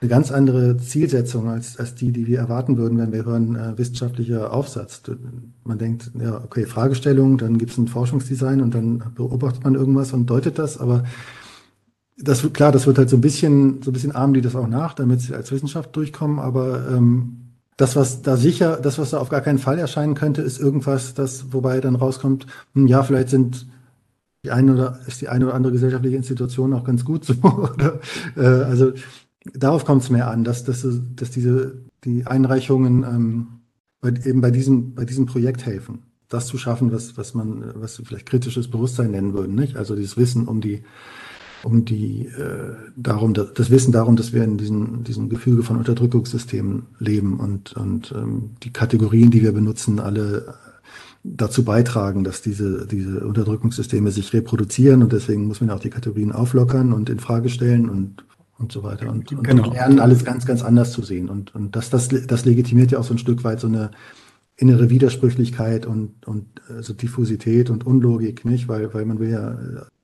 eine 0.00 0.08
ganz 0.08 0.30
andere 0.30 0.76
Zielsetzung 0.76 1.48
als, 1.48 1.78
als 1.78 1.94
die, 1.94 2.12
die 2.12 2.26
wir 2.26 2.38
erwarten 2.38 2.78
würden, 2.78 2.96
wenn 2.96 3.12
wir 3.12 3.24
hören, 3.24 3.56
äh, 3.56 3.76
wissenschaftlicher 3.76 4.52
Aufsatz. 4.52 5.02
Man 5.64 5.78
denkt, 5.78 6.12
ja, 6.18 6.42
okay, 6.44 6.64
Fragestellung, 6.64 7.38
dann 7.38 7.58
gibt 7.58 7.72
es 7.72 7.78
ein 7.78 7.88
Forschungsdesign 7.88 8.60
und 8.60 8.74
dann 8.74 9.02
beobachtet 9.14 9.64
man 9.64 9.74
irgendwas 9.74 10.12
und 10.12 10.26
deutet 10.30 10.58
das, 10.58 10.78
aber 10.78 11.04
das 12.18 12.50
klar, 12.52 12.72
das 12.72 12.86
wird 12.86 12.98
halt 12.98 13.10
so 13.10 13.16
ein 13.16 13.20
bisschen, 13.20 13.82
so 13.82 13.90
ein 13.90 13.92
bisschen 13.92 14.12
arm 14.12 14.34
die 14.34 14.40
das 14.40 14.56
auch 14.56 14.68
nach, 14.68 14.94
damit 14.94 15.20
sie 15.20 15.34
als 15.34 15.52
Wissenschaft 15.52 15.94
durchkommen, 15.94 16.38
aber 16.38 16.88
ähm, 16.90 17.46
das, 17.76 17.94
was 17.94 18.22
da 18.22 18.36
sicher, 18.36 18.78
das, 18.78 18.98
was 18.98 19.10
da 19.10 19.18
auf 19.18 19.28
gar 19.28 19.42
keinen 19.42 19.58
Fall 19.58 19.78
erscheinen 19.78 20.14
könnte, 20.14 20.40
ist 20.40 20.58
irgendwas, 20.58 21.12
das, 21.14 21.52
wobei 21.52 21.80
dann 21.80 21.94
rauskommt, 21.94 22.46
hm, 22.74 22.86
ja, 22.86 23.02
vielleicht 23.02 23.28
sind 23.28 23.66
die 24.44 24.50
eine 24.50 24.72
oder 24.72 25.00
ist 25.06 25.20
die 25.20 25.28
eine 25.28 25.46
oder 25.46 25.54
andere 25.54 25.72
gesellschaftliche 25.72 26.16
Institution 26.16 26.72
auch 26.72 26.84
ganz 26.84 27.04
gut 27.04 27.24
so. 27.24 27.34
oder, 27.42 28.00
äh, 28.36 28.64
also 28.64 28.92
darauf 29.54 29.84
kommt 29.84 30.02
es 30.02 30.10
mehr 30.10 30.30
an, 30.30 30.44
dass, 30.44 30.64
dass, 30.64 30.86
dass 31.16 31.30
diese 31.30 31.82
die 32.04 32.26
Einreichungen 32.26 33.02
ähm, 33.02 33.46
bei, 34.00 34.08
eben 34.24 34.40
bei 34.40 34.50
diesem, 34.50 34.94
bei 34.94 35.04
diesem 35.04 35.26
Projekt 35.26 35.66
helfen. 35.66 36.04
das 36.28 36.46
zu 36.46 36.58
schaffen, 36.58 36.92
was, 36.92 37.16
was 37.16 37.34
man, 37.34 37.72
was 37.74 38.00
vielleicht 38.04 38.26
kritisches 38.26 38.70
Bewusstsein 38.70 39.10
nennen 39.10 39.34
würden, 39.34 39.54
nicht? 39.54 39.76
Also 39.76 39.94
dieses 39.96 40.16
Wissen 40.16 40.48
um 40.48 40.60
die, 40.60 40.82
um 41.66 41.84
die, 41.84 42.26
äh, 42.26 42.74
darum, 42.96 43.34
das 43.34 43.70
Wissen 43.70 43.92
darum, 43.92 44.16
dass 44.16 44.32
wir 44.32 44.44
in 44.44 44.56
diesem, 44.56 45.04
diesem 45.04 45.28
Gefüge 45.28 45.62
von 45.62 45.76
Unterdrückungssystemen 45.76 46.86
leben 46.98 47.40
und, 47.40 47.72
und 47.74 48.14
ähm, 48.16 48.50
die 48.62 48.72
Kategorien, 48.72 49.30
die 49.30 49.42
wir 49.42 49.52
benutzen, 49.52 49.98
alle 50.00 50.54
dazu 51.24 51.64
beitragen, 51.64 52.22
dass 52.22 52.40
diese, 52.40 52.86
diese 52.86 53.26
Unterdrückungssysteme 53.26 54.12
sich 54.12 54.32
reproduzieren 54.32 55.02
und 55.02 55.12
deswegen 55.12 55.46
muss 55.46 55.60
man 55.60 55.70
auch 55.70 55.80
die 55.80 55.90
Kategorien 55.90 56.30
auflockern 56.30 56.92
und 56.92 57.10
in 57.10 57.18
Frage 57.18 57.48
stellen 57.48 57.90
und 57.90 58.24
und 58.58 58.72
so 58.72 58.82
weiter 58.82 59.10
und, 59.10 59.30
und 59.32 59.46
genau. 59.46 59.70
lernen 59.70 60.00
alles 60.00 60.24
ganz, 60.24 60.46
ganz 60.46 60.62
anders 60.62 60.90
zu 60.90 61.02
sehen. 61.02 61.28
Und, 61.28 61.54
und 61.54 61.76
das, 61.76 61.90
das, 61.90 62.08
das 62.08 62.46
legitimiert 62.46 62.90
ja 62.90 62.98
auch 62.98 63.04
so 63.04 63.12
ein 63.12 63.18
Stück 63.18 63.44
weit 63.44 63.60
so 63.60 63.66
eine 63.66 63.90
innere 64.56 64.88
Widersprüchlichkeit 64.88 65.84
und, 65.84 66.26
und 66.26 66.46
also 66.70 66.94
Diffusität 66.94 67.68
und 67.68 67.84
Unlogik, 67.84 68.46
nicht? 68.46 68.66
Weil, 68.66 68.94
weil 68.94 69.04
man 69.04 69.18
will 69.18 69.28
ja 69.28 69.58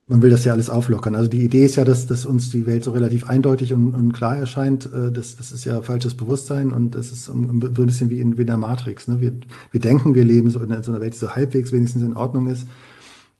man 0.08 0.20
will 0.20 0.30
das 0.30 0.44
ja 0.44 0.52
alles 0.52 0.68
auflockern. 0.68 1.14
Also 1.14 1.28
die 1.28 1.44
Idee 1.44 1.64
ist 1.64 1.76
ja, 1.76 1.84
dass, 1.84 2.06
dass 2.06 2.26
uns 2.26 2.50
die 2.50 2.66
Welt 2.66 2.84
so 2.84 2.90
relativ 2.90 3.28
eindeutig 3.28 3.72
und, 3.72 3.94
und 3.94 4.12
klar 4.12 4.36
erscheint. 4.36 4.86
Äh, 4.92 5.12
das, 5.12 5.36
das 5.36 5.52
ist 5.52 5.64
ja 5.64 5.80
falsches 5.82 6.16
Bewusstsein 6.16 6.72
und 6.72 6.94
das 6.94 7.12
ist 7.12 7.24
so 7.24 7.32
ein 7.32 7.60
bisschen 7.60 8.10
wie 8.10 8.20
in, 8.20 8.36
wie 8.36 8.42
in 8.42 8.48
der 8.48 8.56
Matrix. 8.56 9.08
Ne? 9.08 9.20
Wir, 9.20 9.32
wir 9.70 9.80
denken, 9.80 10.14
wir 10.14 10.24
leben 10.24 10.50
so 10.50 10.60
in 10.60 10.82
so 10.82 10.92
einer 10.92 11.00
Welt, 11.00 11.14
die 11.14 11.18
so 11.18 11.30
halbwegs 11.30 11.72
wenigstens 11.72 12.02
in 12.02 12.16
Ordnung 12.16 12.48
ist. 12.48 12.66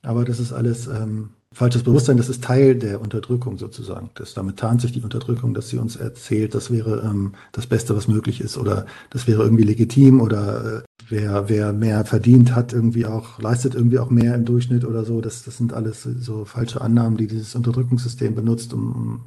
Aber 0.02 0.24
das 0.24 0.40
ist 0.40 0.52
alles 0.52 0.86
ähm, 0.86 1.30
falsches 1.53 1.82
Bewusstsein, 1.82 2.16
das 2.16 2.28
ist 2.28 2.44
Teil 2.44 2.74
der 2.74 3.00
Unterdrückung 3.00 3.59
sozusagen. 3.59 4.11
Das, 4.14 4.34
damit 4.34 4.59
tarnt 4.59 4.80
sich 4.80 4.92
die 4.92 5.00
Unterdrückung, 5.00 5.55
dass 5.55 5.68
sie 5.68 5.78
uns 5.78 5.96
erzählt, 5.96 6.55
das 6.55 6.70
wäre 6.70 7.03
ähm, 7.05 7.32
das 7.53 7.66
Beste, 7.66 7.96
was 7.96 8.09
möglich 8.09 8.40
ist 8.40 8.57
oder 8.57 8.86
das 9.11 9.26
wäre 9.26 9.42
irgendwie 9.42 9.64
legitim 9.64 10.20
oder 10.20 10.78
äh, 10.78 10.82
wer, 11.09 11.48
wer 11.48 11.72
mehr 11.72 12.05
verdient 12.05 12.55
hat, 12.55 12.72
irgendwie 12.72 13.07
auch, 13.07 13.40
leistet 13.40 13.74
irgendwie 13.74 13.98
auch 13.98 14.11
mehr 14.11 14.34
im 14.34 14.44
Durchschnitt 14.44 14.84
oder 14.84 15.05
so. 15.05 15.20
Das, 15.20 15.44
das 15.44 15.57
sind 15.57 15.72
alles 15.72 16.03
so 16.03 16.44
falsche 16.44 16.80
Annahmen, 16.80 17.16
die 17.16 17.26
dieses 17.26 17.55
Unterdrückungssystem 17.55 18.34
benutzt, 18.34 18.72
um, 18.72 18.92
um 18.92 19.20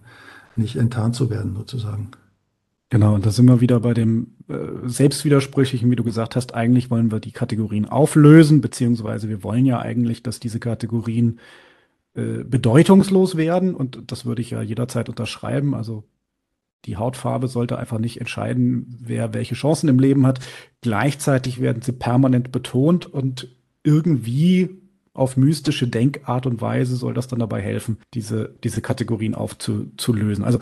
nicht 0.55 0.75
enttarnt 0.75 1.15
zu 1.15 1.29
werden 1.29 1.55
sozusagen. 1.55 2.11
Genau, 2.89 3.15
und 3.15 3.25
da 3.25 3.31
sind 3.31 3.47
wir 3.47 3.61
wieder 3.61 3.79
bei 3.79 3.93
dem 3.93 4.27
äh, 4.47 4.55
Selbstwidersprüchlichen, 4.85 5.89
wie 5.89 5.95
du 5.95 6.03
gesagt 6.03 6.35
hast, 6.35 6.53
eigentlich 6.53 6.91
wollen 6.91 7.11
wir 7.11 7.19
die 7.19 7.31
Kategorien 7.31 7.85
auflösen, 7.85 8.61
beziehungsweise 8.61 9.27
wir 9.27 9.43
wollen 9.43 9.65
ja 9.65 9.79
eigentlich, 9.79 10.23
dass 10.23 10.39
diese 10.39 10.59
Kategorien 10.59 11.39
äh, 12.15 12.43
bedeutungslos 12.43 13.37
werden 13.37 13.75
und 13.75 14.11
das 14.11 14.25
würde 14.25 14.41
ich 14.41 14.51
ja 14.51 14.61
jederzeit 14.61 15.09
unterschreiben. 15.09 15.73
Also 15.73 16.03
die 16.85 16.97
Hautfarbe 16.97 17.47
sollte 17.47 17.77
einfach 17.77 17.99
nicht 17.99 18.19
entscheiden, 18.19 18.97
wer 18.99 19.33
welche 19.33 19.55
Chancen 19.55 19.89
im 19.89 19.99
Leben 19.99 20.25
hat. 20.25 20.39
Gleichzeitig 20.81 21.59
werden 21.59 21.81
sie 21.81 21.91
permanent 21.91 22.51
betont 22.51 23.05
und 23.05 23.47
irgendwie 23.83 24.81
auf 25.13 25.37
mystische 25.37 25.87
Denkart 25.87 26.45
und 26.45 26.61
Weise 26.61 26.95
soll 26.95 27.13
das 27.13 27.27
dann 27.27 27.39
dabei 27.39 27.61
helfen, 27.61 27.97
diese, 28.13 28.53
diese 28.63 28.81
Kategorien 28.81 29.33
aufzulösen. 29.33 30.43
Also 30.43 30.59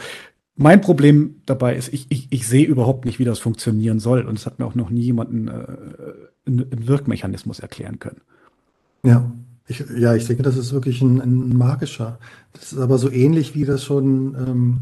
mein 0.56 0.82
Problem 0.82 1.42
dabei 1.46 1.76
ist, 1.76 1.92
ich, 1.92 2.06
ich, 2.10 2.28
ich 2.30 2.48
sehe 2.48 2.66
überhaupt 2.66 3.06
nicht, 3.06 3.18
wie 3.18 3.26
das 3.26 3.40
funktionieren 3.40 4.00
soll. 4.00 4.22
Und 4.24 4.38
es 4.38 4.46
hat 4.46 4.60
mir 4.60 4.66
auch 4.66 4.76
noch 4.76 4.92
nie 4.92 5.02
jemanden 5.02 5.48
äh, 5.48 5.66
einen 6.46 6.88
Wirkmechanismus 6.88 7.60
erklären 7.60 7.98
können. 7.98 8.22
Ja, 9.04 9.32
ich, 9.68 9.84
ja, 9.98 10.14
ich 10.14 10.28
denke, 10.28 10.44
das 10.44 10.58
ist 10.58 10.74
wirklich 10.74 11.02
ein, 11.02 11.22
ein 11.22 11.58
magischer. 11.58 12.20
Das 12.54 12.74
ist 12.74 12.80
aber 12.80 12.98
so 12.98 13.10
ähnlich, 13.10 13.56
wie 13.56 13.66
das 13.66 13.84
schon 13.84 14.36
ähm, 14.36 14.82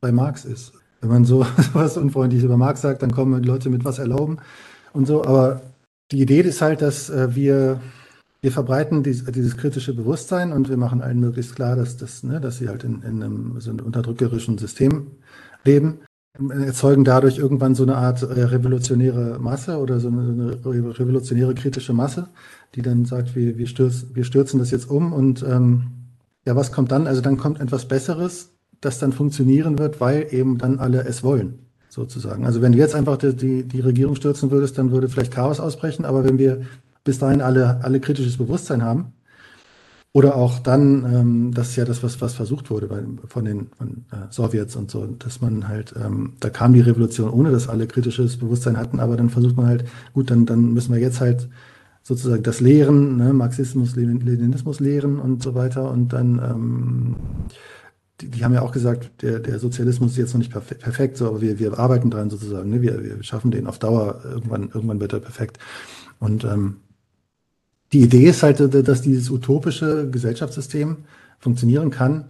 bei 0.00 0.12
Marx 0.12 0.44
ist. 0.44 0.72
Wenn 1.00 1.10
man 1.10 1.24
so 1.24 1.46
was 1.72 1.96
Unfreundliches 1.96 2.44
über 2.44 2.56
Marx 2.56 2.82
sagt, 2.82 3.02
dann 3.02 3.12
kommen 3.12 3.42
Leute 3.42 3.70
mit 3.70 3.84
was 3.84 3.98
erlauben 3.98 4.38
und 4.92 5.06
so. 5.06 5.24
Aber 5.24 5.62
die 6.10 6.20
Idee 6.20 6.40
ist 6.40 6.60
halt, 6.60 6.82
dass 6.82 7.08
äh, 7.08 7.34
wir, 7.34 7.80
wir 8.42 8.52
verbreiten 8.52 9.02
dies, 9.02 9.24
dieses 9.24 9.56
kritische 9.56 9.94
Bewusstsein 9.94 10.52
und 10.52 10.68
wir 10.68 10.76
machen 10.76 11.00
allen 11.00 11.20
möglichst 11.20 11.56
klar, 11.56 11.76
dass, 11.76 11.96
das, 11.96 12.22
ne, 12.22 12.40
dass 12.40 12.58
sie 12.58 12.68
halt 12.68 12.84
in, 12.84 13.02
in 13.02 13.22
einem, 13.22 13.60
so 13.60 13.70
einem 13.70 13.86
unterdrückerischen 13.86 14.58
System 14.58 15.12
leben 15.64 16.00
erzeugen 16.34 17.04
dadurch 17.04 17.38
irgendwann 17.38 17.74
so 17.74 17.82
eine 17.82 17.96
Art 17.96 18.22
äh, 18.22 18.42
revolutionäre 18.44 19.38
Masse 19.38 19.78
oder 19.78 20.00
so 20.00 20.08
eine, 20.08 20.58
eine, 20.64 20.98
revolutionäre 20.98 21.54
kritische 21.54 21.92
Masse, 21.92 22.28
die 22.74 22.82
dann 22.82 23.04
sagt, 23.04 23.36
wir, 23.36 23.58
wir, 23.58 23.66
stürzen, 23.66 24.10
wir 24.14 24.24
stürzen 24.24 24.58
das 24.58 24.70
jetzt 24.70 24.88
um 24.90 25.12
und 25.12 25.42
ähm, 25.42 25.88
ja, 26.46 26.56
was 26.56 26.72
kommt 26.72 26.90
dann? 26.90 27.06
Also 27.06 27.20
dann 27.20 27.36
kommt 27.36 27.60
etwas 27.60 27.86
Besseres, 27.86 28.50
das 28.80 28.98
dann 28.98 29.12
funktionieren 29.12 29.78
wird, 29.78 30.00
weil 30.00 30.26
eben 30.30 30.58
dann 30.58 30.78
alle 30.78 31.04
es 31.04 31.22
wollen, 31.22 31.58
sozusagen. 31.88 32.46
Also 32.46 32.62
wenn 32.62 32.72
du 32.72 32.78
jetzt 32.78 32.94
einfach 32.94 33.18
die, 33.18 33.36
die, 33.36 33.62
die 33.64 33.80
Regierung 33.80 34.16
stürzen 34.16 34.50
würdest, 34.50 34.78
dann 34.78 34.90
würde 34.90 35.08
vielleicht 35.08 35.32
Chaos 35.32 35.60
ausbrechen, 35.60 36.06
aber 36.06 36.24
wenn 36.24 36.38
wir 36.38 36.62
bis 37.04 37.18
dahin 37.18 37.42
alle, 37.42 37.84
alle 37.84 38.00
kritisches 38.00 38.38
Bewusstsein 38.38 38.82
haben, 38.82 39.12
oder 40.14 40.36
auch 40.36 40.58
dann, 40.58 41.04
ähm, 41.04 41.54
das 41.54 41.70
ist 41.70 41.76
ja 41.76 41.84
das, 41.86 42.02
was, 42.02 42.20
was 42.20 42.34
versucht 42.34 42.70
wurde 42.70 42.86
bei, 42.86 43.02
von 43.26 43.44
den 43.46 43.68
von, 43.78 44.04
äh, 44.12 44.30
Sowjets 44.30 44.76
und 44.76 44.90
so, 44.90 45.06
dass 45.06 45.40
man 45.40 45.68
halt, 45.68 45.94
ähm, 45.96 46.34
da 46.40 46.50
kam 46.50 46.74
die 46.74 46.80
Revolution, 46.80 47.30
ohne 47.30 47.50
dass 47.50 47.68
alle 47.68 47.86
kritisches 47.86 48.36
Bewusstsein 48.36 48.76
hatten, 48.76 49.00
aber 49.00 49.16
dann 49.16 49.30
versucht 49.30 49.56
man 49.56 49.66
halt, 49.66 49.84
gut, 50.12 50.30
dann, 50.30 50.44
dann 50.44 50.74
müssen 50.74 50.92
wir 50.92 51.00
jetzt 51.00 51.20
halt 51.20 51.48
sozusagen 52.02 52.42
das 52.42 52.60
Lehren, 52.60 53.16
ne, 53.16 53.32
Marxismus, 53.32 53.96
Leninismus 53.96 54.80
lehren 54.80 55.18
und 55.18 55.42
so 55.42 55.54
weiter 55.54 55.90
und 55.90 56.12
dann 56.12 56.38
ähm, 56.38 57.16
die, 58.20 58.28
die, 58.28 58.44
haben 58.44 58.52
ja 58.54 58.62
auch 58.62 58.72
gesagt, 58.72 59.22
der, 59.22 59.40
der 59.40 59.58
Sozialismus 59.58 60.12
ist 60.12 60.18
jetzt 60.18 60.34
noch 60.34 60.38
nicht 60.38 60.52
perfekt, 60.52 61.16
so, 61.16 61.28
aber 61.28 61.40
wir, 61.40 61.58
wir 61.58 61.78
arbeiten 61.78 62.10
dran 62.10 62.30
sozusagen. 62.30 62.70
Ne? 62.70 62.82
Wir, 62.82 63.02
wir 63.02 63.22
schaffen 63.22 63.50
den 63.50 63.66
auf 63.66 63.78
Dauer, 63.78 64.20
irgendwann, 64.24 64.70
irgendwann 64.72 65.00
wird 65.00 65.12
er 65.12 65.20
perfekt. 65.20 65.58
Und 66.20 66.44
ähm, 66.44 66.76
die 67.92 68.00
Idee 68.00 68.28
ist 68.28 68.42
halt, 68.42 68.60
dass 68.60 69.02
dieses 69.02 69.30
utopische 69.30 70.08
Gesellschaftssystem 70.10 70.98
funktionieren 71.38 71.90
kann, 71.90 72.26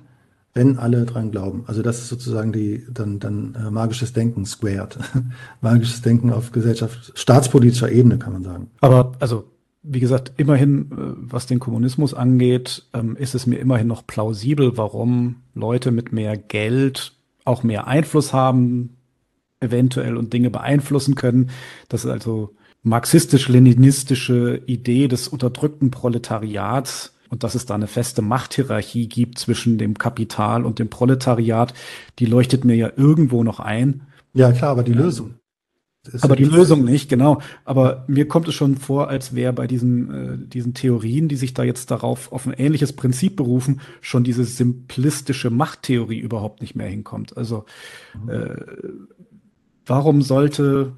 wenn 0.54 0.78
alle 0.78 1.04
dran 1.04 1.30
glauben. 1.30 1.64
Also 1.66 1.82
das 1.82 1.98
ist 1.98 2.08
sozusagen 2.08 2.52
die 2.52 2.84
dann 2.92 3.18
dann 3.18 3.54
äh, 3.54 3.70
magisches 3.70 4.12
Denken 4.12 4.44
squared. 4.44 4.98
magisches 5.60 6.02
Denken 6.02 6.32
auf 6.32 6.52
Gesellschaft 6.52 7.12
staatspolitischer 7.14 7.90
Ebene 7.90 8.18
kann 8.18 8.34
man 8.34 8.44
sagen. 8.44 8.70
Aber 8.80 9.12
also 9.18 9.44
wie 9.82 10.00
gesagt, 10.00 10.32
immerhin, 10.36 10.92
äh, 10.92 10.94
was 11.16 11.46
den 11.46 11.58
Kommunismus 11.58 12.14
angeht, 12.14 12.84
ähm, 12.92 13.16
ist 13.16 13.34
es 13.34 13.46
mir 13.46 13.58
immerhin 13.58 13.86
noch 13.86 14.06
plausibel, 14.06 14.76
warum 14.76 15.36
Leute 15.54 15.90
mit 15.90 16.12
mehr 16.12 16.36
Geld 16.36 17.12
auch 17.44 17.62
mehr 17.62 17.86
Einfluss 17.86 18.32
haben, 18.32 18.96
eventuell 19.60 20.16
und 20.16 20.32
Dinge 20.32 20.50
beeinflussen 20.50 21.14
können. 21.14 21.50
Das 21.88 22.04
ist 22.04 22.10
also 22.10 22.54
marxistisch-leninistische 22.83 24.62
Idee 24.66 25.09
des 25.09 25.28
unterdrückten 25.28 25.91
Proletariats 25.91 27.14
und 27.28 27.45
dass 27.45 27.55
es 27.55 27.64
da 27.64 27.74
eine 27.74 27.87
feste 27.87 28.20
Machthierarchie 28.22 29.09
gibt 29.09 29.39
zwischen 29.39 29.78
dem 29.78 29.97
Kapital 29.97 30.66
und 30.66 30.78
dem 30.78 30.91
Proletariat, 30.91 31.72
die 32.18 32.26
leuchtet 32.26 32.64
mir 32.64 32.74
ja 32.74 32.91
irgendwo 32.97 33.43
noch 33.45 33.61
ein. 33.61 34.03
Ja, 34.35 34.53
klar, 34.53 34.72
aber 34.72 34.83
die 34.83 34.93
Lösung. 34.93 35.35
Aber 36.20 36.35
die 36.35 36.45
Lösung 36.45 36.85
nicht, 36.85 37.09
genau. 37.09 37.41
Aber 37.64 38.05
mir 38.09 38.26
kommt 38.26 38.49
es 38.49 38.55
schon 38.55 38.76
vor, 38.76 39.09
als 39.09 39.37
wäre 39.37 39.53
bei 39.53 39.68
diesen, 39.68 40.11
äh, 40.11 40.49
diesen 40.49 40.74
Theorien, 40.74 41.28
die 41.28 41.37
sich 41.37 41.55
da 41.55 41.62
jetzt 41.62 41.93
darauf 41.93 42.33
auf 42.33 42.45
ein 42.45 42.55
ähnliches 42.55 42.93
Prinzip 42.93 43.37
berufen, 43.37 43.80
schon 44.01 44.24
diese 44.24 44.45
simplistische 44.45 45.51
Machttheorie 45.51 46.18
überhaupt 46.18 46.61
nicht 46.61 46.74
mehr 46.74 46.89
hinkommt. 46.89 47.37
Also 47.37 47.66
äh, 48.26 48.57
warum 49.87 50.22
sollte 50.22 50.97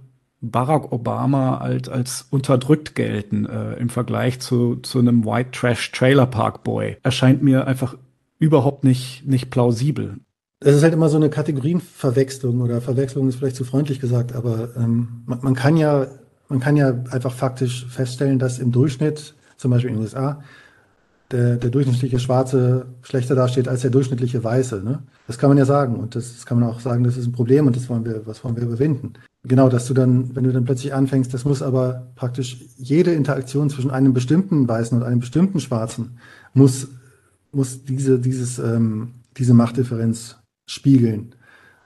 Barack 0.51 0.93
Obama 0.93 1.59
als, 1.59 1.89
als 1.89 2.27
unterdrückt 2.31 2.95
gelten 2.95 3.47
äh, 3.47 3.75
im 3.75 3.89
Vergleich 3.89 4.41
zu, 4.41 4.77
zu 4.77 4.99
einem 4.99 5.25
White 5.25 5.51
Trash 5.53 5.93
Trailer 5.93 6.27
Park 6.27 6.65
Boy? 6.65 6.97
Erscheint 7.03 7.43
mir 7.43 7.67
einfach 7.67 7.97
überhaupt 8.39 8.85
nicht, 8.85 9.27
nicht 9.27 9.51
plausibel 9.51 10.19
es 10.65 10.77
ist 10.77 10.83
halt 10.83 10.95
immer 10.95 11.11
so 11.11 11.17
eine 11.17 11.29
Kategorienverwechslung 11.29 12.63
oder 12.63 12.81
Verwechslung 12.81 13.29
ist 13.29 13.37
vielleicht 13.37 13.57
zu 13.57 13.65
freundlich 13.65 14.01
gesagt, 14.01 14.35
aber 14.35 14.71
ähm, 14.77 15.23
man, 15.27 15.41
man, 15.43 15.55
kann 15.55 15.77
ja, 15.77 16.07
man 16.49 16.59
kann 16.59 16.77
ja 16.77 16.95
einfach 17.11 17.33
faktisch 17.33 17.87
feststellen, 17.87 18.39
dass 18.39 18.59
im 18.59 18.73
Durchschnitt, 18.73 19.35
zum 19.59 19.71
Beispiel 19.71 19.91
in 19.91 19.97
den 19.97 20.03
USA, 20.03 20.43
der, 21.31 21.57
der 21.57 21.71
durchschnittliche 21.71 22.19
Schwarze 22.19 22.87
schlechter 23.03 23.35
dasteht 23.35 23.69
als 23.69 23.83
der 23.83 23.91
durchschnittliche 23.91 24.43
Weiße. 24.43 24.83
Ne? 24.83 25.03
Das 25.27 25.39
kann 25.39 25.51
man 25.51 25.59
ja 25.59 25.67
sagen 25.67 25.97
und 25.97 26.15
das, 26.15 26.35
das 26.35 26.47
kann 26.47 26.59
man 26.61 26.69
auch 26.69 26.81
sagen, 26.81 27.05
das 27.05 27.19
ist 27.19 27.27
ein 27.27 27.33
Problem 27.33 27.67
und 27.67 27.77
das 27.77 27.89
wollen 27.91 28.07
wir, 28.07 28.27
was 28.27 28.43
wollen 28.43 28.57
wir 28.57 28.63
überwinden. 28.63 29.15
Genau, 29.47 29.69
dass 29.69 29.87
du 29.87 29.93
dann, 29.95 30.35
wenn 30.35 30.45
du 30.45 30.53
dann 30.53 30.65
plötzlich 30.65 30.95
anfängst, 30.95 31.35
das 31.35 31.45
muss 31.45 31.61
aber 31.61 32.11
praktisch 32.17 32.65
jede 32.79 33.13
Interaktion 33.13 33.69
zwischen 33.69 33.91
einem 33.91 34.15
bestimmten 34.15 34.67
Weißen 34.67 34.97
und 34.97 35.05
einem 35.05 35.21
bestimmten 35.21 35.61
Schwarzen 35.61 36.19
muss, 36.55 36.89
muss 37.53 37.85
diese, 37.85 38.19
dieses, 38.19 38.59
ähm, 38.59 39.11
diese 39.37 39.53
Machtdifferenz 39.53 40.37
spiegeln. 40.67 41.35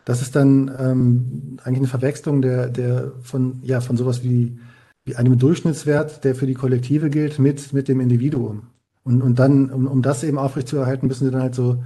Das 0.05 0.23
ist 0.23 0.37
dann 0.37 0.71
ähm, 0.79 1.59
eigentlich 1.65 1.79
eine 1.79 1.89
Verwechslung 1.89 2.43
der, 2.43 2.69
der 2.69 3.13
von, 3.23 3.59
ja, 3.63 3.81
von 3.81 3.97
sowas 3.97 4.23
wie, 4.23 4.57
wie 5.05 5.17
einem 5.17 5.37
Durchschnittswert, 5.37 6.23
der 6.23 6.37
für 6.37 6.47
die 6.47 6.55
Kollektive 6.55 7.11
gilt, 7.11 7.41
mit, 7.41 7.73
mit 7.73 7.89
dem 7.89 8.01
Individuum. 8.01 8.69
Und, 9.03 9.21
und 9.21 9.39
dann, 9.39 9.71
um, 9.71 9.89
um 9.89 10.01
das 10.01 10.23
eben 10.23 10.39
aufrechtzuerhalten, 10.39 11.09
müssen 11.09 11.25
sie 11.25 11.33
dann 11.33 11.43
halt 11.43 11.57
so, 11.57 11.83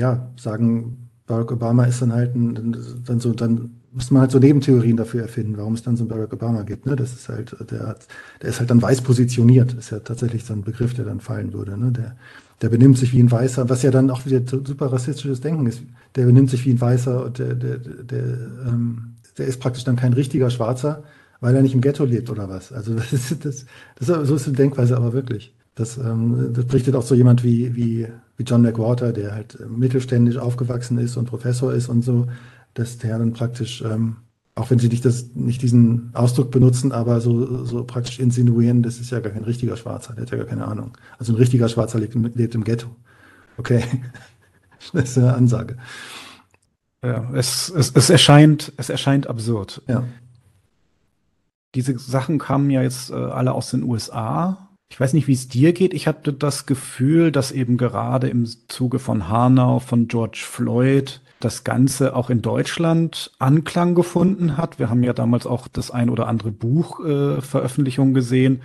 ja, 0.00 0.32
sagen, 0.36 1.08
Barack 1.26 1.52
Obama 1.52 1.84
ist 1.84 2.02
dann 2.02 2.12
halt 2.12 2.34
ein, 2.34 2.76
dann 3.04 3.20
so, 3.20 3.32
dann 3.32 3.70
muss 3.96 4.10
man 4.10 4.20
halt 4.20 4.30
so 4.30 4.38
Nebentheorien 4.38 4.98
dafür 4.98 5.22
erfinden, 5.22 5.56
warum 5.56 5.72
es 5.72 5.82
dann 5.82 5.96
so 5.96 6.02
einen 6.02 6.10
Barack 6.10 6.34
Obama 6.34 6.62
gibt. 6.62 6.84
Ne? 6.84 6.96
Das 6.96 7.14
ist 7.14 7.30
halt, 7.30 7.56
der, 7.70 7.86
hat, 7.86 8.06
der 8.42 8.50
ist 8.50 8.60
halt 8.60 8.68
dann 8.68 8.82
weiß 8.82 9.00
positioniert. 9.00 9.72
Ist 9.72 9.90
ja 9.90 10.00
tatsächlich 10.00 10.44
so 10.44 10.52
ein 10.52 10.62
Begriff, 10.62 10.92
der 10.92 11.06
dann 11.06 11.20
fallen 11.20 11.54
würde. 11.54 11.78
Ne? 11.78 11.92
Der, 11.92 12.14
der 12.60 12.68
benimmt 12.68 12.98
sich 12.98 13.14
wie 13.14 13.20
ein 13.20 13.30
Weißer, 13.30 13.70
was 13.70 13.82
ja 13.82 13.90
dann 13.90 14.10
auch 14.10 14.26
wieder 14.26 14.42
super 14.46 14.92
rassistisches 14.92 15.40
Denken 15.40 15.66
ist. 15.66 15.80
Der 16.14 16.26
benimmt 16.26 16.50
sich 16.50 16.66
wie 16.66 16.72
ein 16.72 16.80
Weißer 16.80 17.24
und 17.24 17.38
der, 17.38 17.54
der, 17.54 17.78
der, 17.78 18.24
ähm, 18.66 19.14
der 19.38 19.46
ist 19.46 19.60
praktisch 19.60 19.84
dann 19.84 19.96
kein 19.96 20.12
richtiger 20.12 20.50
Schwarzer, 20.50 21.02
weil 21.40 21.56
er 21.56 21.62
nicht 21.62 21.74
im 21.74 21.80
Ghetto 21.80 22.04
lebt 22.04 22.28
oder 22.28 22.50
was. 22.50 22.72
Also 22.72 22.94
das 22.94 23.14
ist, 23.14 23.46
das, 23.46 23.64
das, 23.98 24.28
so 24.28 24.34
ist 24.34 24.46
die 24.46 24.52
Denkweise 24.52 24.94
aber 24.94 25.14
wirklich. 25.14 25.54
Das, 25.74 25.96
ähm, 25.96 26.52
das 26.52 26.66
berichtet 26.66 26.96
auch 26.96 27.02
so 27.02 27.14
jemand 27.14 27.42
wie, 27.44 27.74
wie, 27.74 28.08
wie 28.36 28.42
John 28.42 28.60
McWhorter, 28.60 29.14
der 29.14 29.32
halt 29.32 29.58
mittelständisch 29.70 30.36
aufgewachsen 30.36 30.98
ist 30.98 31.16
und 31.16 31.26
Professor 31.26 31.72
ist 31.72 31.88
und 31.88 32.02
so, 32.02 32.26
dass 32.78 32.98
der 32.98 33.18
dann 33.18 33.32
praktisch, 33.32 33.82
ähm, 33.82 34.16
auch 34.54 34.70
wenn 34.70 34.78
sie 34.78 34.88
nicht, 34.88 35.04
das, 35.04 35.34
nicht 35.34 35.62
diesen 35.62 36.10
Ausdruck 36.14 36.50
benutzen, 36.50 36.92
aber 36.92 37.20
so, 37.20 37.64
so 37.64 37.84
praktisch 37.84 38.18
insinuieren, 38.18 38.82
das 38.82 38.98
ist 38.98 39.10
ja 39.10 39.20
gar 39.20 39.32
kein 39.32 39.44
richtiger 39.44 39.76
Schwarzer, 39.76 40.14
der 40.14 40.22
hat 40.22 40.30
ja 40.30 40.36
gar 40.38 40.46
keine 40.46 40.68
Ahnung. 40.68 40.96
Also 41.18 41.32
ein 41.32 41.36
richtiger 41.36 41.68
Schwarzer 41.68 41.98
lebt, 41.98 42.14
lebt 42.36 42.54
im 42.54 42.64
Ghetto. 42.64 42.88
Okay, 43.56 43.82
das 44.92 45.10
ist 45.10 45.18
eine 45.18 45.34
Ansage. 45.34 45.76
Ja, 47.02 47.30
es, 47.34 47.68
es, 47.70 47.92
es, 47.94 48.10
erscheint, 48.10 48.72
es 48.76 48.90
erscheint 48.90 49.26
absurd. 49.26 49.82
Ja. 49.86 50.04
Diese 51.74 51.98
Sachen 51.98 52.38
kamen 52.38 52.70
ja 52.70 52.82
jetzt 52.82 53.10
äh, 53.10 53.14
alle 53.14 53.52
aus 53.52 53.70
den 53.70 53.82
USA. 53.82 54.70
Ich 54.88 54.98
weiß 54.98 55.12
nicht, 55.12 55.28
wie 55.28 55.32
es 55.32 55.48
dir 55.48 55.72
geht. 55.72 55.94
Ich 55.94 56.06
hatte 56.06 56.32
das 56.32 56.66
Gefühl, 56.66 57.32
dass 57.32 57.52
eben 57.52 57.76
gerade 57.76 58.28
im 58.28 58.46
Zuge 58.68 58.98
von 58.98 59.28
Hanau, 59.28 59.78
von 59.78 60.08
George 60.08 60.42
Floyd, 60.44 61.20
das 61.40 61.64
Ganze 61.64 62.16
auch 62.16 62.30
in 62.30 62.42
Deutschland 62.42 63.32
Anklang 63.38 63.94
gefunden 63.94 64.56
hat. 64.56 64.78
Wir 64.78 64.90
haben 64.90 65.02
ja 65.02 65.12
damals 65.12 65.46
auch 65.46 65.68
das 65.68 65.90
ein 65.90 66.10
oder 66.10 66.28
andere 66.28 66.50
Buch 66.50 67.04
äh, 67.04 67.40
Veröffentlichung 67.40 68.14
gesehen. 68.14 68.62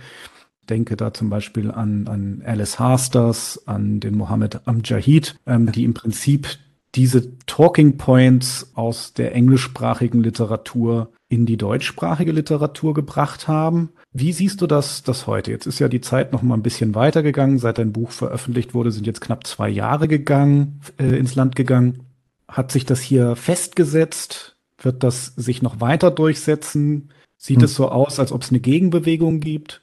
Denke 0.70 0.96
da 0.96 1.12
zum 1.12 1.28
Beispiel 1.28 1.70
an, 1.70 2.06
an 2.08 2.42
Alice 2.46 2.78
Hasters, 2.78 3.66
an 3.66 4.00
den 4.00 4.16
Mohammed 4.16 4.66
Amjahid, 4.66 5.36
ähm, 5.46 5.70
die 5.72 5.84
im 5.84 5.94
Prinzip 5.94 6.58
diese 6.94 7.36
Talking 7.46 7.96
Points 7.96 8.72
aus 8.74 9.14
der 9.14 9.34
englischsprachigen 9.34 10.22
Literatur 10.22 11.12
in 11.28 11.46
die 11.46 11.56
deutschsprachige 11.56 12.32
Literatur 12.32 12.92
gebracht 12.92 13.48
haben. 13.48 13.90
Wie 14.12 14.32
siehst 14.32 14.60
du 14.60 14.66
das, 14.66 15.02
das 15.02 15.26
heute? 15.26 15.50
Jetzt 15.50 15.66
ist 15.66 15.78
ja 15.78 15.88
die 15.88 16.02
Zeit 16.02 16.32
noch 16.32 16.42
mal 16.42 16.54
ein 16.54 16.62
bisschen 16.62 16.94
weitergegangen. 16.94 17.58
Seit 17.58 17.78
dein 17.78 17.92
Buch 17.92 18.10
veröffentlicht 18.10 18.74
wurde, 18.74 18.92
sind 18.92 19.06
jetzt 19.06 19.22
knapp 19.22 19.46
zwei 19.46 19.70
Jahre 19.70 20.08
gegangen, 20.08 20.82
äh, 20.98 21.16
ins 21.16 21.34
Land 21.34 21.56
gegangen. 21.56 22.11
Hat 22.52 22.70
sich 22.70 22.84
das 22.84 23.00
hier 23.00 23.34
festgesetzt? 23.34 24.56
Wird 24.78 25.02
das 25.02 25.32
sich 25.36 25.62
noch 25.62 25.80
weiter 25.80 26.10
durchsetzen? 26.10 27.08
Sieht 27.38 27.58
hm. 27.58 27.64
es 27.64 27.74
so 27.74 27.88
aus, 27.88 28.20
als 28.20 28.30
ob 28.30 28.42
es 28.42 28.50
eine 28.50 28.60
Gegenbewegung 28.60 29.40
gibt? 29.40 29.80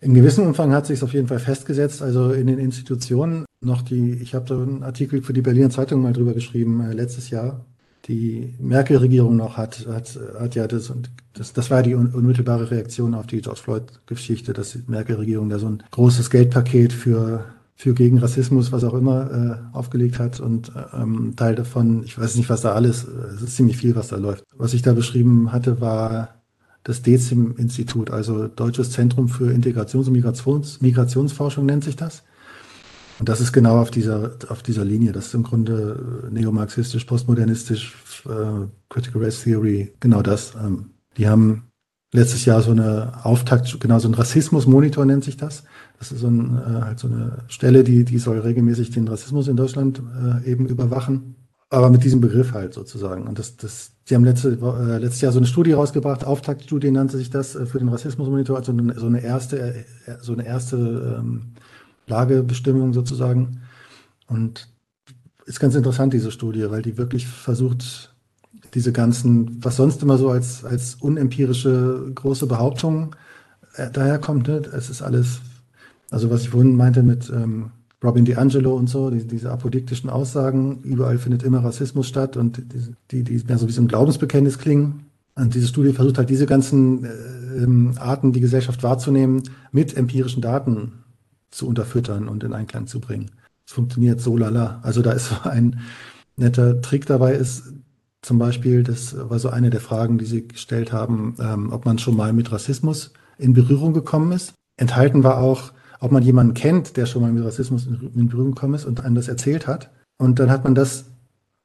In 0.00 0.14
gewissem 0.14 0.44
Umfang 0.46 0.72
hat 0.72 0.86
sich 0.86 0.98
es 0.98 1.02
auf 1.04 1.12
jeden 1.12 1.28
Fall 1.28 1.38
festgesetzt. 1.38 2.02
Also 2.02 2.32
in 2.32 2.48
den 2.48 2.58
Institutionen 2.58 3.44
noch 3.60 3.82
die, 3.82 4.14
ich 4.14 4.34
habe 4.34 4.44
da 4.46 4.60
einen 4.60 4.82
Artikel 4.82 5.22
für 5.22 5.32
die 5.32 5.42
Berliner 5.42 5.70
Zeitung 5.70 6.02
mal 6.02 6.12
drüber 6.12 6.34
geschrieben, 6.34 6.80
äh, 6.80 6.92
letztes 6.92 7.30
Jahr. 7.30 7.64
Die 8.08 8.54
Merkel-Regierung 8.58 9.36
noch 9.36 9.56
hat, 9.56 9.86
hat, 9.86 10.18
hat 10.38 10.54
ja 10.56 10.66
das, 10.66 10.90
und 10.90 11.10
das, 11.34 11.52
das 11.52 11.70
war 11.70 11.82
die 11.84 11.94
unmittelbare 11.94 12.72
Reaktion 12.72 13.14
auf 13.14 13.26
die 13.26 13.40
George 13.40 13.60
Floyd-Geschichte, 13.62 14.52
dass 14.52 14.72
die 14.72 14.82
Merkel-Regierung 14.88 15.48
da 15.48 15.60
so 15.60 15.68
ein 15.68 15.82
großes 15.92 16.30
Geldpaket 16.30 16.92
für 16.92 17.44
für 17.80 17.94
gegen 17.94 18.18
Rassismus, 18.18 18.72
was 18.72 18.84
auch 18.84 18.92
immer, 18.92 19.30
äh, 19.72 19.74
aufgelegt 19.74 20.18
hat. 20.18 20.38
Und 20.38 20.70
ähm, 20.92 21.32
Teil 21.34 21.54
davon, 21.54 22.02
ich 22.04 22.18
weiß 22.18 22.36
nicht, 22.36 22.50
was 22.50 22.60
da 22.60 22.72
alles, 22.72 23.04
äh, 23.04 23.34
es 23.34 23.40
ist 23.40 23.56
ziemlich 23.56 23.78
viel, 23.78 23.96
was 23.96 24.08
da 24.08 24.16
läuft. 24.16 24.44
Was 24.54 24.74
ich 24.74 24.82
da 24.82 24.92
beschrieben 24.92 25.50
hatte, 25.50 25.80
war 25.80 26.42
das 26.82 27.00
DECIM-Institut, 27.00 28.10
also 28.10 28.48
Deutsches 28.48 28.90
Zentrum 28.90 29.30
für 29.30 29.50
Integrations- 29.50 30.08
und 30.08 30.12
Migrations 30.12 30.82
Migrationsforschung 30.82 31.64
nennt 31.64 31.84
sich 31.84 31.96
das. 31.96 32.22
Und 33.18 33.30
das 33.30 33.40
ist 33.40 33.50
genau 33.50 33.78
auf 33.80 33.90
dieser, 33.90 34.32
auf 34.48 34.62
dieser 34.62 34.84
Linie. 34.84 35.12
Das 35.12 35.28
ist 35.28 35.34
im 35.34 35.42
Grunde 35.42 36.26
äh, 36.26 36.34
neomarxistisch, 36.34 37.06
postmodernistisch, 37.06 37.96
äh, 38.26 38.66
Critical 38.90 39.24
Race 39.24 39.42
Theory, 39.42 39.94
genau 40.00 40.20
das. 40.20 40.52
Ähm, 40.54 40.90
die 41.16 41.26
haben 41.26 41.69
letztes 42.12 42.44
Jahr 42.44 42.62
so 42.62 42.72
eine 42.72 43.24
Auftakt, 43.24 43.78
genau 43.80 43.98
so 43.98 44.08
ein 44.08 44.14
Rassismus-Monitor 44.14 45.04
nennt 45.04 45.24
sich 45.24 45.36
das. 45.36 45.64
Das 45.98 46.12
ist 46.12 46.20
so, 46.20 46.28
ein, 46.28 46.56
äh, 46.56 46.80
halt 46.82 46.98
so 46.98 47.08
eine 47.08 47.38
Stelle, 47.48 47.84
die, 47.84 48.04
die 48.04 48.18
soll 48.18 48.38
regelmäßig 48.38 48.90
den 48.90 49.06
Rassismus 49.08 49.48
in 49.48 49.56
Deutschland 49.56 50.02
äh, 50.44 50.50
eben 50.50 50.66
überwachen. 50.66 51.36
Aber 51.72 51.88
mit 51.88 52.02
diesem 52.02 52.20
Begriff 52.20 52.52
halt 52.52 52.74
sozusagen. 52.74 53.28
Und 53.28 53.38
das, 53.38 53.56
das, 53.56 53.92
die 54.08 54.16
haben 54.16 54.24
letzte, 54.24 54.58
äh, 54.58 54.98
letztes 54.98 55.20
Jahr 55.20 55.30
so 55.30 55.38
eine 55.38 55.46
Studie 55.46 55.72
rausgebracht, 55.72 56.24
Auftaktstudie 56.24 56.90
nannte 56.90 57.16
sich 57.16 57.30
das 57.30 57.54
äh, 57.54 57.64
für 57.64 57.78
den 57.78 57.88
Rassismusmonitor, 57.88 58.56
also 58.56 58.72
eine, 58.72 58.98
so 58.98 59.06
eine 59.06 59.22
erste, 59.22 59.60
äh, 59.60 59.84
so 60.20 60.32
eine 60.32 60.44
erste 60.44 61.20
ähm, 61.20 61.52
Lagebestimmung 62.08 62.92
sozusagen. 62.92 63.60
Und 64.26 64.68
ist 65.46 65.60
ganz 65.60 65.74
interessant, 65.76 66.12
diese 66.12 66.32
Studie, 66.32 66.70
weil 66.70 66.82
die 66.82 66.96
wirklich 66.96 67.26
versucht, 67.26 68.09
diese 68.74 68.92
ganzen, 68.92 69.62
was 69.62 69.76
sonst 69.76 70.02
immer 70.02 70.18
so 70.18 70.30
als, 70.30 70.64
als 70.64 70.96
unempirische 70.96 72.10
große 72.14 72.46
Behauptungen 72.46 73.10
äh, 73.74 73.90
daherkommt. 73.90 74.48
Ne? 74.48 74.62
Es 74.76 74.90
ist 74.90 75.02
alles, 75.02 75.40
also 76.10 76.30
was 76.30 76.42
ich 76.42 76.50
vorhin 76.50 76.76
meinte 76.76 77.02
mit 77.02 77.30
ähm, 77.30 77.70
Robin 78.02 78.24
DiAngelo 78.24 78.74
und 78.74 78.88
so, 78.88 79.10
die, 79.10 79.26
diese 79.26 79.50
apodiktischen 79.50 80.08
Aussagen, 80.08 80.80
überall 80.82 81.18
findet 81.18 81.42
immer 81.42 81.62
Rassismus 81.62 82.08
statt 82.08 82.36
und 82.36 82.58
die, 82.58 82.94
die, 83.10 83.24
die 83.24 83.44
mehr 83.46 83.58
so 83.58 83.68
wie 83.68 83.72
so 83.72 83.82
ein 83.82 83.88
Glaubensbekenntnis 83.88 84.58
klingen. 84.58 85.06
Und 85.34 85.54
diese 85.54 85.68
Studie 85.68 85.92
versucht 85.92 86.18
halt 86.18 86.30
diese 86.30 86.46
ganzen 86.46 87.04
äh, 87.04 87.98
Arten, 87.98 88.32
die 88.32 88.40
Gesellschaft 88.40 88.82
wahrzunehmen, 88.82 89.42
mit 89.72 89.96
empirischen 89.96 90.42
Daten 90.42 90.92
zu 91.50 91.66
unterfüttern 91.66 92.28
und 92.28 92.44
in 92.44 92.52
Einklang 92.52 92.86
zu 92.86 93.00
bringen. 93.00 93.30
Es 93.66 93.72
funktioniert 93.72 94.20
so 94.20 94.36
lala. 94.36 94.80
Also 94.82 95.02
da 95.02 95.12
ist 95.12 95.28
so 95.28 95.48
ein 95.48 95.80
netter 96.36 96.80
Trick 96.80 97.06
dabei, 97.06 97.34
ist 97.34 97.64
zum 98.22 98.38
Beispiel, 98.38 98.82
das 98.82 99.16
war 99.30 99.38
so 99.38 99.48
eine 99.48 99.70
der 99.70 99.80
Fragen, 99.80 100.18
die 100.18 100.26
Sie 100.26 100.46
gestellt 100.46 100.92
haben, 100.92 101.36
ähm, 101.40 101.72
ob 101.72 101.86
man 101.86 101.98
schon 101.98 102.16
mal 102.16 102.32
mit 102.32 102.52
Rassismus 102.52 103.12
in 103.38 103.54
Berührung 103.54 103.94
gekommen 103.94 104.32
ist. 104.32 104.52
Enthalten 104.76 105.24
war 105.24 105.38
auch, 105.38 105.72
ob 106.00 106.12
man 106.12 106.22
jemanden 106.22 106.54
kennt, 106.54 106.96
der 106.96 107.06
schon 107.06 107.22
mal 107.22 107.32
mit 107.32 107.44
Rassismus 107.44 107.86
in, 107.86 108.10
in 108.14 108.28
Berührung 108.28 108.54
gekommen 108.54 108.74
ist 108.74 108.84
und 108.84 109.04
einem 109.04 109.14
das 109.14 109.28
erzählt 109.28 109.66
hat. 109.66 109.90
Und 110.18 110.38
dann 110.38 110.50
hat 110.50 110.64
man 110.64 110.74
das 110.74 111.06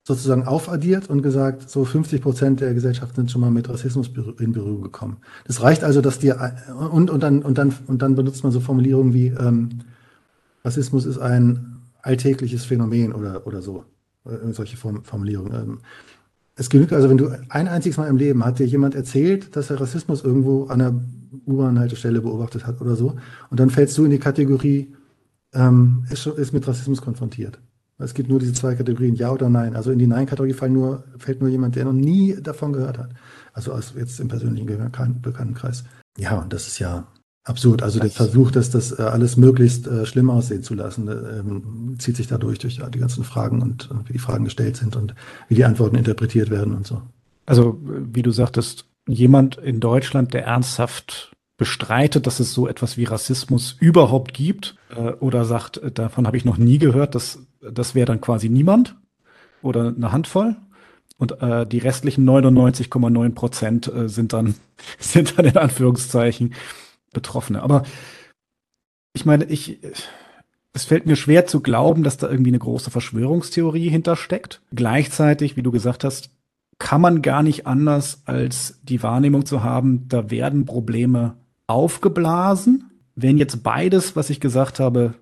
sozusagen 0.08 0.46
aufaddiert 0.46 1.10
und 1.10 1.24
gesagt, 1.24 1.70
so 1.70 1.84
50 1.84 2.22
Prozent 2.22 2.62
der 2.62 2.74
Gesellschaft 2.74 3.16
sind 3.16 3.32
schon 3.32 3.42
mal 3.42 3.50
mit 3.50 3.68
Rassismus 3.68 4.12
in 4.40 4.54
Berührung 4.54 4.82
gekommen. 4.82 5.18
Das 5.46 5.64
reicht 5.64 5.84
also, 5.84 6.00
dass 6.00 6.20
die 6.20 6.32
und 6.32 7.10
und 7.10 7.24
dann 7.24 7.42
und 7.42 7.58
dann 7.58 7.74
und 7.88 8.02
dann 8.02 8.16
benutzt 8.16 8.44
man 8.44 8.52
so 8.52 8.60
Formulierungen 8.60 9.14
wie 9.14 9.28
ähm, 9.28 9.70
Rassismus 10.64 11.06
ist 11.06 11.18
ein 11.18 11.78
alltägliches 12.04 12.66
Phänomen 12.66 13.14
oder 13.14 13.48
oder 13.48 13.64
so 13.64 13.84
äh, 14.26 14.52
solche 14.54 14.78
Formulierungen. 14.78 15.54
Ähm, 15.54 15.80
es 16.56 16.70
genügt 16.70 16.94
also, 16.94 17.10
wenn 17.10 17.18
du 17.18 17.30
ein 17.50 17.68
einziges 17.68 17.98
Mal 17.98 18.08
im 18.08 18.18
Leben 18.18 18.44
hat 18.46 18.60
dir 18.60 18.66
jemand 18.66 18.96
erzählt, 18.96 19.56
dass 19.56 19.70
er 19.70 19.80
Rassismus 19.80 20.24
irgendwo 20.24 20.66
an 20.66 20.80
der 20.80 20.94
U-Bahn-Haltestelle 21.48 22.22
beobachtet 22.22 22.66
hat 22.66 22.80
oder 22.82 22.96
so, 22.96 23.16
und 23.50 23.60
dann 23.60 23.70
fällst 23.70 23.98
du 23.98 24.06
in 24.06 24.12
die 24.12 24.20
Kategorie, 24.20 24.94
ähm, 25.54 26.06
ist, 26.10 26.26
ist 26.26 26.54
mit 26.54 26.68
Rassismus 26.68 27.02
konfrontiert. 27.02 27.60
Es 27.98 28.14
gibt 28.14 28.30
nur 28.30 28.40
diese 28.40 28.54
zwei 28.54 28.76
Kategorien, 28.76 29.16
ja 29.16 29.32
oder 29.32 29.50
nein. 29.50 29.76
Also 29.76 29.92
in 29.92 30.00
die 30.00 30.08
Nein-Kategorie 30.08 30.54
fällt 30.54 30.74
nur, 30.74 31.04
jemand, 31.50 31.76
der 31.76 31.86
noch 31.86 31.94
nie 31.94 32.36
davon 32.42 32.74
gehört 32.74 32.98
hat. 32.98 33.12
Also 33.54 33.74
jetzt 33.98 34.20
im 34.20 34.28
persönlichen 34.28 34.66
Bekanntenkreis. 35.22 35.86
Ja, 36.18 36.40
und 36.40 36.52
das 36.52 36.68
ist 36.68 36.80
ja 36.80 37.08
Absurd. 37.46 37.84
Also 37.84 38.00
der 38.00 38.10
Versuch, 38.10 38.50
dass 38.50 38.72
das 38.72 38.98
äh, 38.98 39.04
alles 39.04 39.38
möglichst 39.38 39.86
äh, 39.86 40.08
schlimm 40.08 40.32
aussehen 40.32 40.64
zu 40.64 40.74
lassen, 40.74 41.08
ähm, 41.08 41.96
zieht 42.00 42.18
sich 42.18 42.26
dadurch 42.26 42.58
durch 42.58 42.82
die 42.92 43.00
ganzen 43.00 43.24
Fragen 43.24 43.62
und, 43.62 43.92
und 43.92 44.10
wie 44.10 44.14
die 44.14 44.20
Fragen 44.20 44.46
gestellt 44.46 44.78
sind 44.78 44.96
und 44.96 45.14
wie 45.48 45.54
die 45.54 45.64
Antworten 45.64 45.96
interpretiert 45.96 46.50
werden 46.50 46.74
und 46.74 46.88
so. 46.88 47.04
Also 47.46 47.80
wie 47.84 48.24
du 48.24 48.32
sagtest, 48.32 48.86
jemand 49.08 49.58
in 49.58 49.80
Deutschland, 49.80 50.34
der 50.34 50.46
ernsthaft 50.46 51.36
bestreitet, 51.58 52.26
dass 52.26 52.40
es 52.40 52.52
so 52.52 52.68
etwas 52.68 52.98
wie 52.98 53.04
Rassismus 53.04 53.78
überhaupt 53.80 54.34
gibt 54.34 54.76
äh, 54.90 55.12
oder 55.12 55.46
sagt, 55.46 55.78
äh, 55.78 55.92
davon 55.92 56.26
habe 56.26 56.38
ich 56.38 56.46
noch 56.46 56.58
nie 56.58 56.80
gehört, 56.80 57.14
das, 57.14 57.40
das 57.62 57.94
wäre 57.94 58.08
dann 58.08 58.22
quasi 58.22 58.50
niemand 58.50 58.96
oder 59.62 59.94
eine 59.96 60.12
Handvoll. 60.12 60.56
Und 61.18 61.42
äh, 61.44 61.66
die 61.66 61.78
restlichen 61.78 62.28
99,9 62.28 63.34
Prozent 63.36 63.88
äh, 63.94 64.10
sind 64.10 64.34
dann 64.34 64.56
sind 65.00 65.38
dann 65.38 65.46
in 65.46 65.58
Anführungszeichen 65.58 66.56
Betroffene. 67.16 67.64
Aber 67.64 67.82
ich 69.14 69.26
meine, 69.26 69.46
ich, 69.46 69.80
es 70.74 70.86
fällt 70.86 71.08
mir 71.08 71.16
schwer 71.16 71.48
zu 71.48 71.62
glauben, 71.62 72.04
dass 72.04 72.18
da 72.18 72.30
irgendwie 72.30 72.52
eine 72.52 72.60
große 72.60 72.92
Verschwörungstheorie 72.92 73.90
hintersteckt. 73.90 74.62
Gleichzeitig, 74.72 75.58
wie 75.58 75.64
du 75.64 75.72
gesagt 75.72 76.04
hast, 76.04 76.30
kann 76.78 77.02
man 77.02 77.24
gar 77.24 77.42
nicht 77.42 77.66
anders 77.66 78.22
als 78.26 78.80
die 78.84 79.02
Wahrnehmung 79.02 79.46
zu 79.46 79.64
haben, 79.64 80.08
da 80.08 80.30
werden 80.30 80.66
Probleme 80.66 81.38
aufgeblasen. 81.66 82.92
Wenn 83.16 83.38
jetzt 83.38 83.64
beides, 83.64 84.16
was 84.16 84.30
ich 84.30 84.40
gesagt 84.40 84.80
habe, 84.80 85.16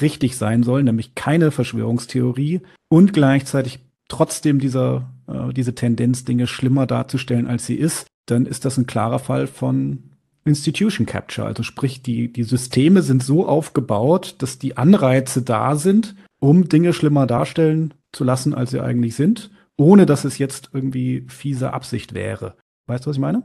richtig 0.00 0.38
sein 0.38 0.62
soll, 0.62 0.82
nämlich 0.84 1.14
keine 1.14 1.50
Verschwörungstheorie 1.50 2.60
und 2.88 3.12
gleichzeitig 3.12 3.80
trotzdem 4.08 4.58
dieser 4.58 5.12
äh, 5.26 5.52
diese 5.52 5.74
Tendenz, 5.74 6.24
Dinge 6.24 6.46
schlimmer 6.46 6.86
darzustellen, 6.86 7.46
als 7.46 7.66
sie 7.66 7.74
ist, 7.74 8.06
dann 8.26 8.46
ist 8.46 8.64
das 8.64 8.78
ein 8.78 8.86
klarer 8.86 9.18
Fall 9.18 9.46
von 9.46 10.11
Institution 10.44 11.06
Capture. 11.06 11.46
Also 11.46 11.62
sprich, 11.62 12.02
die, 12.02 12.32
die 12.32 12.42
Systeme 12.42 13.02
sind 13.02 13.22
so 13.22 13.46
aufgebaut, 13.46 14.36
dass 14.38 14.58
die 14.58 14.76
Anreize 14.76 15.42
da 15.42 15.76
sind, 15.76 16.14
um 16.40 16.68
Dinge 16.68 16.92
schlimmer 16.92 17.26
darstellen 17.26 17.94
zu 18.12 18.24
lassen, 18.24 18.54
als 18.54 18.70
sie 18.70 18.80
eigentlich 18.80 19.14
sind, 19.14 19.50
ohne 19.76 20.06
dass 20.06 20.24
es 20.24 20.38
jetzt 20.38 20.70
irgendwie 20.72 21.26
fiese 21.28 21.72
Absicht 21.72 22.14
wäre. 22.14 22.56
Weißt 22.86 23.06
du, 23.06 23.10
was 23.10 23.16
ich 23.16 23.20
meine? 23.20 23.42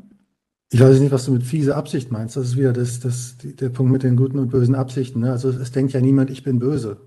Ich 0.72 0.82
weiß 0.82 1.00
nicht, 1.00 1.12
was 1.12 1.26
du 1.26 1.32
mit 1.32 1.44
fiese 1.44 1.76
Absicht 1.76 2.12
meinst. 2.12 2.36
Das 2.36 2.48
ist 2.48 2.58
wieder 2.58 2.74
das, 2.74 3.00
das, 3.00 3.38
der 3.42 3.70
Punkt 3.70 3.92
mit 3.92 4.04
den 4.04 4.18
guten 4.18 4.40
und 4.40 4.50
bösen 4.50 4.76
Absichten. 4.76 5.22
Ne? 5.22 5.32
Also 5.32 5.50
es 5.50 5.72
denkt 5.72 5.94
ja 5.94 6.02
niemand, 6.02 6.30
ich 6.30 6.44
bin 6.44 6.60
böse. 6.60 6.98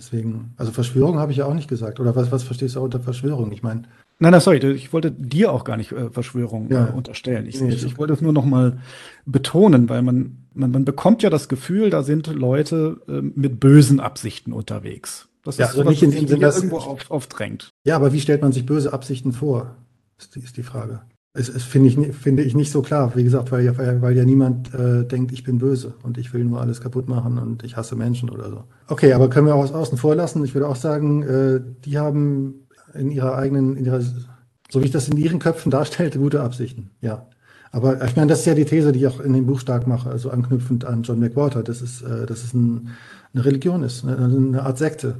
Deswegen, 0.00 0.54
also 0.56 0.72
Verschwörung 0.72 1.18
habe 1.18 1.32
ich 1.32 1.38
ja 1.38 1.44
auch 1.44 1.52
nicht 1.52 1.68
gesagt. 1.68 2.00
Oder 2.00 2.16
was, 2.16 2.32
was 2.32 2.42
verstehst 2.42 2.76
du 2.76 2.80
unter 2.80 3.00
Verschwörung? 3.00 3.52
Ich 3.52 3.62
meine. 3.62 3.82
Nein, 4.22 4.32
nein, 4.32 4.40
sorry, 4.42 4.58
ich 4.58 4.92
wollte 4.92 5.10
dir 5.10 5.50
auch 5.50 5.64
gar 5.64 5.78
nicht 5.78 5.92
äh, 5.92 6.10
Verschwörung 6.10 6.68
ja. 6.70 6.88
äh, 6.88 6.92
unterstellen. 6.92 7.46
Ich, 7.46 7.58
nee, 7.58 7.70
ich, 7.70 7.84
ich, 7.84 7.98
wollte 7.98 8.12
es 8.12 8.20
nur 8.20 8.34
noch 8.34 8.44
mal 8.44 8.78
betonen, 9.24 9.88
weil 9.88 10.02
man, 10.02 10.36
man, 10.52 10.70
man 10.70 10.84
bekommt 10.84 11.22
ja 11.22 11.30
das 11.30 11.48
Gefühl, 11.48 11.88
da 11.88 12.02
sind 12.02 12.26
Leute 12.26 13.00
äh, 13.08 13.22
mit 13.22 13.60
bösen 13.60 13.98
Absichten 13.98 14.52
unterwegs. 14.52 15.28
Das 15.42 15.56
ja, 15.56 15.64
ist 15.64 15.78
also 15.78 15.88
nicht 15.88 16.02
in 16.02 16.10
dem 16.10 16.28
Sinne, 16.28 16.40
dass 16.40 16.56
irgendwo 16.56 16.76
auf, 16.76 17.10
aufdrängt. 17.10 17.70
Ja, 17.84 17.96
aber 17.96 18.12
wie 18.12 18.20
stellt 18.20 18.42
man 18.42 18.52
sich 18.52 18.66
böse 18.66 18.92
Absichten 18.92 19.32
vor? 19.32 19.74
Ist 20.18 20.36
die, 20.36 20.40
ist 20.40 20.58
die 20.58 20.62
Frage. 20.62 21.00
Es, 21.32 21.48
es 21.48 21.62
finde 21.62 21.88
ich, 21.88 22.14
finde 22.14 22.42
ich 22.42 22.54
nicht 22.54 22.72
so 22.72 22.82
klar. 22.82 23.12
Wie 23.14 23.24
gesagt, 23.24 23.50
weil 23.52 23.64
ja, 23.64 23.72
weil 24.02 24.16
ja 24.16 24.24
niemand 24.24 24.74
äh, 24.74 25.04
denkt, 25.04 25.32
ich 25.32 25.44
bin 25.44 25.58
böse 25.58 25.94
und 26.02 26.18
ich 26.18 26.34
will 26.34 26.44
nur 26.44 26.60
alles 26.60 26.82
kaputt 26.82 27.08
machen 27.08 27.38
und 27.38 27.62
ich 27.62 27.76
hasse 27.78 27.96
Menschen 27.96 28.28
oder 28.28 28.50
so. 28.50 28.64
Okay, 28.88 29.14
aber 29.14 29.30
können 29.30 29.46
wir 29.46 29.54
auch 29.54 29.72
außen 29.72 29.96
vor 29.96 30.14
lassen. 30.14 30.44
Ich 30.44 30.54
würde 30.54 30.68
auch 30.68 30.76
sagen, 30.76 31.22
äh, 31.22 31.60
die 31.84 31.98
haben 31.98 32.66
in 32.94 33.10
ihrer 33.10 33.36
eigenen, 33.36 33.76
in 33.76 33.84
ihrer, 33.84 34.00
so 34.00 34.80
wie 34.80 34.86
ich 34.86 34.90
das 34.90 35.08
in 35.08 35.16
ihren 35.16 35.38
Köpfen 35.38 35.70
darstellte, 35.70 36.18
gute 36.18 36.42
Absichten. 36.42 36.90
Ja. 37.00 37.26
Aber 37.72 38.04
ich 38.04 38.16
meine, 38.16 38.28
das 38.28 38.40
ist 38.40 38.46
ja 38.46 38.54
die 38.54 38.64
These, 38.64 38.92
die 38.92 39.00
ich 39.00 39.06
auch 39.06 39.20
in 39.20 39.32
dem 39.32 39.46
Buch 39.46 39.60
stark 39.60 39.86
mache, 39.86 40.10
also 40.10 40.30
anknüpfend 40.30 40.84
an 40.84 41.02
John 41.02 41.20
McWhorter, 41.20 41.62
dass 41.62 41.80
es, 41.80 42.02
äh, 42.02 42.26
dass 42.26 42.42
es 42.42 42.52
ein, 42.52 42.90
eine 43.32 43.44
Religion 43.44 43.82
ist, 43.82 44.04
eine, 44.04 44.16
eine 44.16 44.62
Art 44.62 44.78
Sekte. 44.78 45.16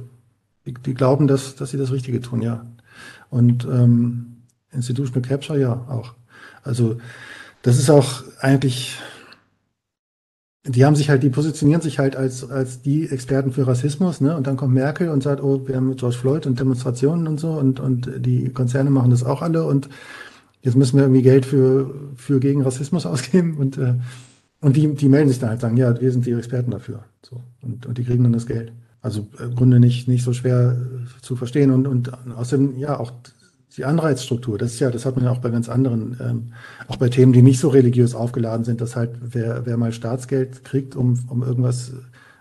Die, 0.65 0.73
die, 0.73 0.93
glauben, 0.93 1.27
dass, 1.27 1.55
dass 1.55 1.71
sie 1.71 1.77
das 1.77 1.91
Richtige 1.91 2.19
tun, 2.19 2.41
ja. 2.41 2.65
Und 3.29 3.65
ähm, 3.65 4.43
Institutional 4.71 5.27
Capture 5.27 5.59
ja 5.59 5.73
auch. 5.73 6.13
Also 6.63 6.97
das 7.61 7.77
ist 7.77 7.89
auch 7.89 8.23
eigentlich, 8.39 8.99
die 10.63 10.85
haben 10.85 10.95
sich 10.95 11.09
halt, 11.09 11.23
die 11.23 11.29
positionieren 11.29 11.81
sich 11.81 11.97
halt 11.97 12.15
als, 12.15 12.49
als 12.49 12.81
die 12.81 13.09
Experten 13.09 13.51
für 13.51 13.65
Rassismus, 13.65 14.21
ne? 14.21 14.37
Und 14.37 14.45
dann 14.45 14.57
kommt 14.57 14.73
Merkel 14.73 15.09
und 15.09 15.23
sagt, 15.23 15.41
oh, 15.41 15.67
wir 15.67 15.75
haben 15.75 15.89
mit 15.89 15.99
George 15.99 16.17
Floyd 16.17 16.45
und 16.45 16.59
Demonstrationen 16.59 17.27
und 17.27 17.39
so 17.39 17.53
und, 17.53 17.79
und 17.79 18.11
die 18.17 18.49
Konzerne 18.49 18.91
machen 18.91 19.09
das 19.09 19.23
auch 19.23 19.41
alle 19.41 19.65
und 19.65 19.89
jetzt 20.61 20.75
müssen 20.75 20.97
wir 20.97 21.05
irgendwie 21.05 21.23
Geld 21.23 21.47
für, 21.47 22.11
für 22.15 22.39
gegen 22.39 22.61
Rassismus 22.61 23.05
ausgeben 23.07 23.57
und, 23.57 23.77
äh, 23.79 23.95
und 24.61 24.75
die, 24.75 24.93
die 24.93 25.09
melden 25.09 25.29
sich 25.29 25.39
dann 25.39 25.49
halt 25.49 25.61
sagen, 25.61 25.77
ja, 25.77 25.99
wir 25.99 26.11
sind 26.11 26.27
die 26.27 26.33
Experten 26.33 26.69
dafür. 26.69 27.05
So. 27.23 27.41
Und, 27.63 27.87
und 27.87 27.97
die 27.97 28.03
kriegen 28.03 28.23
dann 28.23 28.33
das 28.33 28.45
Geld. 28.45 28.71
Also 29.01 29.27
im 29.39 29.55
Grunde 29.55 29.79
nicht, 29.79 30.07
nicht 30.07 30.23
so 30.23 30.33
schwer 30.33 30.77
zu 31.23 31.35
verstehen 31.35 31.71
und, 31.71 31.87
und 31.87 32.11
außerdem, 32.35 32.77
ja, 32.77 32.99
auch 32.99 33.11
die 33.77 33.85
Anreizstruktur, 33.85 34.57
das 34.57 34.73
ist 34.73 34.79
ja, 34.79 34.91
das 34.91 35.05
hat 35.05 35.15
man 35.15 35.25
ja 35.25 35.31
auch 35.31 35.39
bei 35.39 35.49
ganz 35.49 35.69
anderen, 35.69 36.17
ähm, 36.19 36.53
auch 36.87 36.97
bei 36.97 37.09
Themen, 37.09 37.31
die 37.31 37.41
nicht 37.41 37.59
so 37.59 37.69
religiös 37.69 38.15
aufgeladen 38.15 38.65
sind, 38.65 38.81
dass 38.81 38.95
halt 38.95 39.11
wer, 39.21 39.65
wer 39.65 39.77
mal 39.77 39.93
Staatsgeld 39.93 40.65
kriegt, 40.65 40.95
um, 40.95 41.19
um 41.29 41.41
irgendwas, 41.41 41.93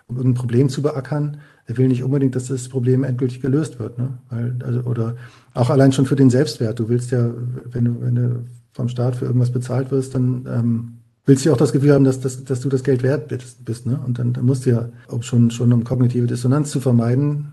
um 0.08 0.16
irgendein 0.16 0.40
Problem 0.40 0.68
zu 0.68 0.82
beackern, 0.82 1.38
der 1.68 1.78
will 1.78 1.86
nicht 1.86 2.02
unbedingt, 2.02 2.34
dass 2.34 2.48
das 2.48 2.68
Problem 2.68 3.04
endgültig 3.04 3.40
gelöst 3.40 3.78
wird. 3.78 3.96
Ne? 3.96 4.18
Weil, 4.28 4.56
also, 4.64 4.80
oder 4.80 5.14
auch 5.54 5.70
allein 5.70 5.92
schon 5.92 6.06
für 6.06 6.16
den 6.16 6.30
Selbstwert. 6.30 6.80
Du 6.80 6.88
willst 6.88 7.12
ja, 7.12 7.30
wenn 7.70 7.84
du, 7.84 8.00
wenn 8.00 8.14
du 8.16 8.44
vom 8.72 8.88
Staat 8.88 9.14
für 9.14 9.26
irgendwas 9.26 9.52
bezahlt 9.52 9.92
wirst, 9.92 10.16
dann 10.16 10.48
ähm, 10.50 10.98
willst 11.26 11.44
du 11.44 11.50
ja 11.50 11.54
auch 11.54 11.58
das 11.58 11.70
Gefühl 11.70 11.92
haben, 11.92 12.04
dass, 12.04 12.18
dass, 12.18 12.42
dass 12.44 12.60
du 12.60 12.68
das 12.68 12.82
Geld 12.82 13.04
wert 13.04 13.28
bist. 13.28 13.64
bist 13.64 13.86
ne? 13.86 14.00
Und 14.04 14.18
dann, 14.18 14.32
dann 14.32 14.44
musst 14.44 14.66
du 14.66 14.70
ja, 14.70 14.88
ob 15.06 15.22
schon, 15.22 15.52
schon 15.52 15.72
um 15.72 15.84
kognitive 15.84 16.26
Dissonanz 16.26 16.72
zu 16.72 16.80
vermeiden, 16.80 17.52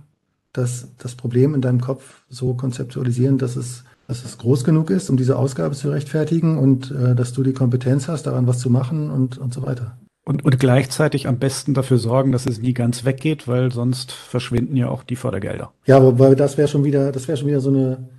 das, 0.57 0.87
das 0.97 1.15
Problem 1.15 1.53
in 1.53 1.61
deinem 1.61 1.81
Kopf 1.81 2.23
so 2.29 2.53
konzeptualisieren, 2.53 3.37
dass 3.37 3.55
es, 3.55 3.83
dass 4.07 4.25
es 4.25 4.37
groß 4.37 4.63
genug 4.63 4.89
ist, 4.89 5.09
um 5.09 5.17
diese 5.17 5.37
Ausgabe 5.37 5.75
zu 5.75 5.89
rechtfertigen 5.89 6.57
und 6.57 6.91
äh, 6.91 7.15
dass 7.15 7.33
du 7.33 7.43
die 7.43 7.53
Kompetenz 7.53 8.07
hast, 8.07 8.23
daran 8.23 8.47
was 8.47 8.59
zu 8.59 8.69
machen 8.69 9.11
und, 9.11 9.37
und 9.37 9.53
so 9.53 9.63
weiter. 9.63 9.97
Und, 10.25 10.43
und 10.43 10.59
gleichzeitig 10.59 11.27
am 11.27 11.39
besten 11.39 11.73
dafür 11.73 11.97
sorgen, 11.97 12.33
dass 12.33 12.45
es 12.45 12.59
nie 12.59 12.73
ganz 12.73 13.05
weggeht, 13.05 13.47
weil 13.47 13.71
sonst 13.71 14.11
verschwinden 14.11 14.75
ja 14.75 14.89
auch 14.89 15.03
die 15.03 15.15
Fördergelder. 15.15 15.71
Ja, 15.85 15.97
aber 15.97 16.35
das 16.35 16.57
wäre 16.57 16.67
schon 16.67 16.83
wieder, 16.83 17.13
das 17.13 17.29
wäre 17.29 17.37
schon 17.37 17.47
wieder 17.47 17.61
so 17.61 17.69
eine 17.69 18.09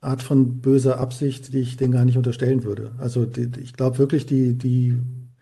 Art 0.00 0.22
von 0.22 0.60
böser 0.60 0.98
Absicht, 0.98 1.52
die 1.52 1.60
ich 1.60 1.76
denen 1.76 1.92
gar 1.92 2.04
nicht 2.04 2.16
unterstellen 2.16 2.64
würde. 2.64 2.90
Also 2.98 3.24
die, 3.26 3.48
ich 3.60 3.74
glaube 3.74 3.98
wirklich, 3.98 4.26
die, 4.26 4.58
die 4.58 4.98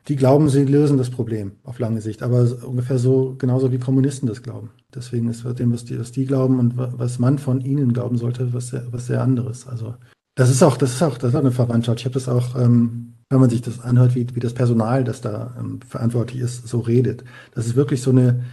die 0.09 0.17
glauben, 0.17 0.49
sie 0.49 0.65
lösen 0.65 0.99
das 0.99 1.11
Problem 1.11 1.53
auf 1.63 1.79
lange 1.79 2.01
Sicht, 2.01 2.23
aber 2.23 2.47
ungefähr 2.65 2.99
so, 2.99 3.37
genauso 3.39 3.71
wie 3.71 3.79
Kommunisten 3.79 4.27
das 4.27 4.43
glauben. 4.43 4.71
Deswegen 4.95 5.29
ist 5.29 5.45
dem, 5.59 5.73
was 5.73 5.85
die, 5.85 5.99
was 5.99 6.13
die 6.13 6.27
glauben 6.27 6.59
und 6.59 6.77
was 6.77 7.19
man 7.19 7.39
von 7.39 7.61
ihnen 7.61 7.93
glauben 7.93 8.17
sollte, 8.17 8.53
was 8.53 8.69
sehr, 8.69 8.85
was 8.91 9.07
sehr 9.07 9.23
anderes. 9.23 9.67
Also, 9.67 9.95
das 10.37 10.51
ist 10.51 10.63
auch, 10.63 10.77
das 10.77 10.95
ist 10.95 11.03
auch, 11.03 11.19
das 11.19 11.31
ist 11.31 11.37
auch 11.37 11.41
eine 11.41 11.53
Verwandtschaft. 11.53 12.01
Ich 12.01 12.07
habe 12.07 12.15
das 12.15 12.29
auch, 12.29 12.57
ähm, 12.57 13.15
wenn 13.29 13.41
man 13.41 13.51
sich 13.51 13.63
das 13.63 13.81
anhört, 13.81 14.15
wie, 14.15 14.27
wie 14.35 14.41
das 14.41 14.55
Personal, 14.55 15.05
das 15.05 15.21
da 15.21 15.55
ähm, 15.59 15.81
verantwortlich 15.87 16.41
ist, 16.41 16.67
so 16.67 16.81
redet. 16.81 17.25
Das 17.55 17.67
ist 17.67 17.77
wirklich 17.77 18.03
so 18.03 18.11
eine, 18.11 18.45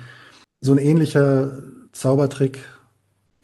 so 0.61 0.73
ein 0.73 0.77
ähnlicher 0.77 1.63
Zaubertrick 1.93 2.59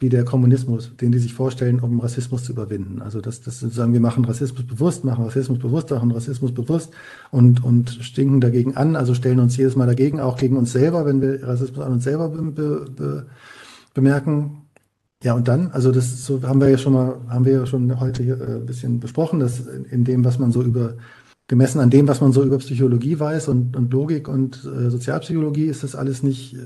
wie 0.04 0.10
der 0.10 0.26
Kommunismus, 0.26 0.94
den 1.00 1.12
die 1.12 1.18
sich 1.18 1.32
vorstellen, 1.32 1.80
um 1.80 1.98
Rassismus 1.98 2.44
zu 2.44 2.52
überwinden. 2.52 3.00
Also 3.00 3.22
das, 3.22 3.40
das 3.40 3.60
sozusagen, 3.60 3.94
wir 3.94 4.00
machen 4.00 4.26
Rassismus 4.26 4.66
bewusst, 4.66 5.02
machen 5.02 5.24
Rassismus 5.24 5.58
bewusst, 5.58 5.90
machen 5.90 6.10
Rassismus 6.10 6.52
bewusst 6.52 6.92
und, 7.30 7.64
und 7.64 7.88
stinken 8.02 8.42
dagegen 8.42 8.76
an, 8.76 8.96
also 8.96 9.14
stellen 9.14 9.40
uns 9.40 9.56
jedes 9.56 9.76
Mal 9.76 9.86
dagegen, 9.86 10.20
auch 10.20 10.36
gegen 10.36 10.58
uns 10.58 10.72
selber, 10.72 11.06
wenn 11.06 11.22
wir 11.22 11.42
Rassismus 11.42 11.82
an 11.82 11.92
uns 11.94 12.04
selber 12.04 12.28
be, 12.28 12.42
be, 12.42 12.86
be, 12.94 13.26
bemerken. 13.94 14.66
Ja, 15.22 15.32
und 15.32 15.48
dann, 15.48 15.70
also 15.70 15.90
das 15.90 16.26
so 16.26 16.42
haben 16.42 16.60
wir 16.60 16.68
ja 16.68 16.76
schon 16.76 16.92
mal, 16.92 17.16
haben 17.30 17.46
wir 17.46 17.54
ja 17.54 17.64
schon 17.64 17.98
heute 17.98 18.22
hier 18.22 18.38
äh, 18.38 18.56
ein 18.56 18.66
bisschen 18.66 19.00
besprochen, 19.00 19.40
dass 19.40 19.60
in 19.90 20.04
dem, 20.04 20.22
was 20.22 20.38
man 20.38 20.52
so 20.52 20.62
über 20.62 20.96
gemessen 21.46 21.80
an 21.80 21.90
dem, 21.90 22.08
was 22.08 22.20
man 22.20 22.32
so 22.32 22.42
über 22.42 22.58
Psychologie 22.58 23.20
weiß 23.20 23.48
und, 23.48 23.76
und 23.76 23.92
Logik 23.92 24.28
und 24.28 24.64
äh, 24.64 24.88
Sozialpsychologie, 24.88 25.66
ist 25.66 25.82
das 25.82 25.94
alles 25.94 26.22
nicht, 26.22 26.54
äh, 26.54 26.58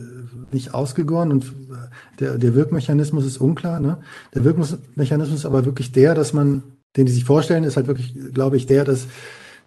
nicht 0.53 0.73
ausgegoren 0.73 1.33
und 1.33 1.45
äh, 1.47 2.21
der, 2.21 2.39
der 2.39 2.55
Wirkmechanismus 2.55 3.27
ist 3.27 3.39
unklar. 3.39 3.81
Ne? 3.81 3.99
Der 4.35 4.45
Wirkmechanismus 4.45 5.41
ist 5.41 5.47
aber 5.47 5.65
wirklich 5.65 5.91
der, 5.91 6.15
dass 6.15 6.33
man, 6.33 6.63
den 6.97 7.07
die 7.07 7.13
sich 7.13 7.25
vorstellen, 7.25 7.65
ist 7.65 7.77
halt 7.77 7.89
wirklich, 7.89 8.15
glaube 8.33 8.57
ich, 8.57 8.67
der, 8.67 8.85
dass 8.85 9.09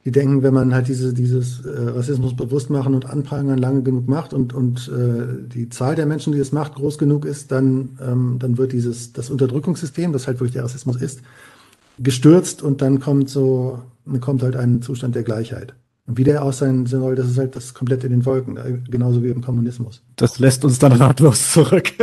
die 0.06 0.12
denken, 0.12 0.42
wenn 0.42 0.54
man 0.54 0.74
halt 0.74 0.88
diese, 0.88 1.14
dieses 1.14 1.64
äh, 1.64 1.90
Rassismus 1.90 2.36
bewusst 2.36 2.70
machen 2.70 2.96
und 2.96 3.06
anprangern 3.06 3.60
lange 3.60 3.84
genug 3.84 4.08
macht 4.08 4.34
und, 4.34 4.54
und 4.54 4.90
äh, 4.90 5.48
die 5.48 5.70
Zahl 5.70 5.96
der 5.96 6.08
Menschen, 6.08 6.34
die 6.34 6.40
das 6.40 6.52
macht, 6.52 6.76
groß 6.76 6.98
genug 6.98 7.26
ist, 7.26 7.52
dann, 7.52 8.00
ähm, 8.02 8.38
dann 8.40 8.58
wird 8.58 8.72
dieses, 8.72 9.14
das 9.14 9.30
Unterdrückungssystem, 9.30 10.12
das 10.12 10.26
halt 10.26 10.40
wirklich 10.40 10.54
der 10.54 10.64
Rassismus 10.64 10.96
ist, 10.96 11.22
gestürzt 12.00 12.62
und 12.62 12.82
dann 12.82 13.00
kommt 13.00 13.30
so 13.30 13.82
dann 14.06 14.22
kommt 14.22 14.44
halt 14.44 14.56
ein 14.56 14.82
Zustand 14.82 15.16
der 15.16 15.24
Gleichheit. 15.24 15.76
Und 16.08 16.18
wie 16.18 16.24
der 16.24 16.44
aussehen 16.44 16.86
soll, 16.86 17.16
das 17.16 17.30
ist 17.30 17.38
halt 17.38 17.56
das 17.56 17.74
komplett 17.74 18.04
in 18.04 18.12
den 18.12 18.26
Wolken, 18.26 18.58
äh, 18.58 18.80
genauso 18.90 19.24
wie 19.24 19.30
im 19.30 19.42
Kommunismus. 19.42 20.02
Das 20.16 20.40
lässt 20.40 20.66
uns 20.66 20.80
dann 20.80 20.94
ratlos 20.94 21.52
zurück. 21.52 21.94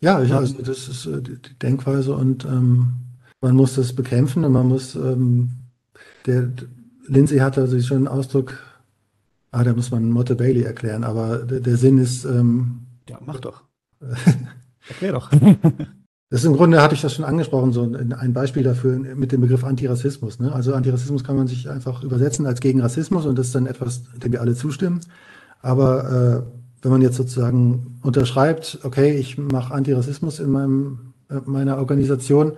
ja, 0.00 0.22
ich, 0.22 0.32
also 0.32 0.62
das 0.62 0.88
ist 0.88 1.06
äh, 1.06 1.20
die 1.20 1.58
Denkweise 1.60 2.14
und 2.14 2.44
ähm, 2.44 2.94
man 3.40 3.54
muss 3.54 3.74
das 3.74 3.92
bekämpfen 3.92 4.44
und 4.44 4.52
man 4.52 4.66
muss, 4.66 4.94
ähm, 4.94 5.50
der 6.26 6.50
Lindsay 7.06 7.38
hatte 7.38 7.60
also 7.60 7.78
schon 7.80 7.98
einen 7.98 8.08
Ausdruck, 8.08 8.58
ah, 9.50 9.62
da 9.62 9.74
muss 9.74 9.90
man 9.90 10.10
Motte 10.10 10.34
Bailey 10.34 10.62
erklären, 10.62 11.04
aber 11.04 11.38
der, 11.38 11.60
der 11.60 11.76
Sinn 11.76 11.98
ist. 11.98 12.24
Ähm, 12.24 12.86
ja, 13.08 13.18
mach 13.24 13.40
doch. 13.40 13.62
Erklär 14.88 15.12
doch. 15.12 15.30
Das 16.34 16.42
ist 16.42 16.48
im 16.48 16.56
Grunde, 16.56 16.82
hatte 16.82 16.96
ich 16.96 17.00
das 17.00 17.14
schon 17.14 17.24
angesprochen, 17.24 17.72
so 17.72 17.82
ein 17.84 18.32
Beispiel 18.32 18.64
dafür 18.64 18.98
mit 18.98 19.30
dem 19.30 19.40
Begriff 19.40 19.62
Antirassismus. 19.62 20.40
Ne? 20.40 20.52
Also 20.52 20.74
Antirassismus 20.74 21.22
kann 21.22 21.36
man 21.36 21.46
sich 21.46 21.70
einfach 21.70 22.02
übersetzen 22.02 22.44
als 22.44 22.58
gegen 22.58 22.80
Rassismus 22.80 23.24
und 23.24 23.38
das 23.38 23.46
ist 23.46 23.54
dann 23.54 23.66
etwas, 23.66 24.02
dem 24.16 24.32
wir 24.32 24.40
alle 24.40 24.56
zustimmen. 24.56 24.98
Aber 25.62 26.10
äh, 26.42 26.82
wenn 26.82 26.90
man 26.90 27.02
jetzt 27.02 27.14
sozusagen 27.14 28.00
unterschreibt, 28.02 28.80
okay, 28.82 29.14
ich 29.14 29.38
mache 29.38 29.72
Antirassismus 29.72 30.40
in 30.40 30.50
meinem, 30.50 31.14
äh, 31.30 31.36
meiner 31.44 31.78
Organisation 31.78 32.54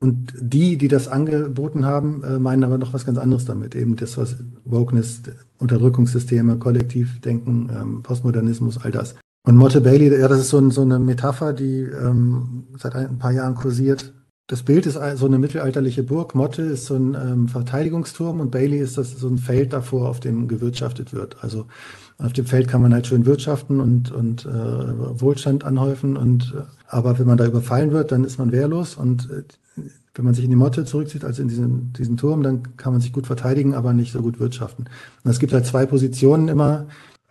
und 0.00 0.32
die, 0.40 0.78
die 0.78 0.88
das 0.88 1.06
angeboten 1.06 1.84
haben, 1.84 2.24
äh, 2.24 2.38
meinen 2.38 2.64
aber 2.64 2.78
noch 2.78 2.94
was 2.94 3.04
ganz 3.04 3.18
anderes 3.18 3.44
damit. 3.44 3.74
Eben 3.74 3.96
das, 3.96 4.16
was 4.16 4.36
Wokeness, 4.64 5.20
Unterdrückungssysteme, 5.58 6.56
Kollektivdenken, 6.56 7.70
ähm, 7.78 8.02
Postmodernismus, 8.02 8.78
all 8.78 8.90
das. 8.90 9.16
Und 9.46 9.56
Motte 9.56 9.80
Bailey, 9.80 10.12
ja, 10.18 10.26
das 10.26 10.40
ist 10.40 10.48
so, 10.48 10.58
ein, 10.58 10.72
so 10.72 10.82
eine 10.82 10.98
Metapher, 10.98 11.52
die 11.52 11.82
ähm, 11.82 12.64
seit 12.76 12.96
ein 12.96 13.16
paar 13.18 13.30
Jahren 13.30 13.54
kursiert. 13.54 14.12
Das 14.48 14.64
Bild 14.64 14.86
ist 14.86 14.98
so 15.14 15.26
eine 15.26 15.38
mittelalterliche 15.38 16.02
Burg. 16.02 16.34
Motte 16.34 16.62
ist 16.62 16.86
so 16.86 16.96
ein 16.96 17.14
ähm, 17.14 17.48
Verteidigungsturm 17.48 18.40
und 18.40 18.50
Bailey 18.50 18.78
ist 18.78 18.98
das 18.98 19.12
so 19.12 19.28
ein 19.28 19.38
Feld 19.38 19.72
davor, 19.72 20.08
auf 20.08 20.18
dem 20.18 20.48
gewirtschaftet 20.48 21.12
wird. 21.12 21.36
Also 21.44 21.66
Auf 22.18 22.32
dem 22.32 22.46
Feld 22.46 22.66
kann 22.66 22.82
man 22.82 22.92
halt 22.92 23.06
schön 23.06 23.24
wirtschaften 23.24 23.78
und, 23.78 24.10
und 24.10 24.46
äh, 24.46 25.20
Wohlstand 25.20 25.62
anhäufen. 25.64 26.16
Und, 26.16 26.52
äh, 26.56 26.62
aber 26.88 27.18
wenn 27.18 27.26
man 27.28 27.36
da 27.36 27.46
überfallen 27.46 27.92
wird, 27.92 28.10
dann 28.10 28.24
ist 28.24 28.38
man 28.38 28.50
wehrlos. 28.50 28.96
Und 28.96 29.30
äh, 29.30 29.44
wenn 30.14 30.24
man 30.24 30.34
sich 30.34 30.44
in 30.44 30.50
die 30.50 30.56
Motte 30.56 30.84
zurückzieht, 30.84 31.24
also 31.24 31.42
in 31.42 31.48
diesen, 31.48 31.92
diesen 31.92 32.16
Turm, 32.16 32.42
dann 32.42 32.76
kann 32.76 32.92
man 32.92 33.00
sich 33.00 33.12
gut 33.12 33.28
verteidigen, 33.28 33.74
aber 33.74 33.92
nicht 33.92 34.12
so 34.12 34.22
gut 34.22 34.40
wirtschaften. 34.40 34.86
Und 35.22 35.30
es 35.30 35.38
gibt 35.38 35.52
halt 35.52 35.66
zwei 35.66 35.86
Positionen 35.86 36.48
immer. 36.48 36.86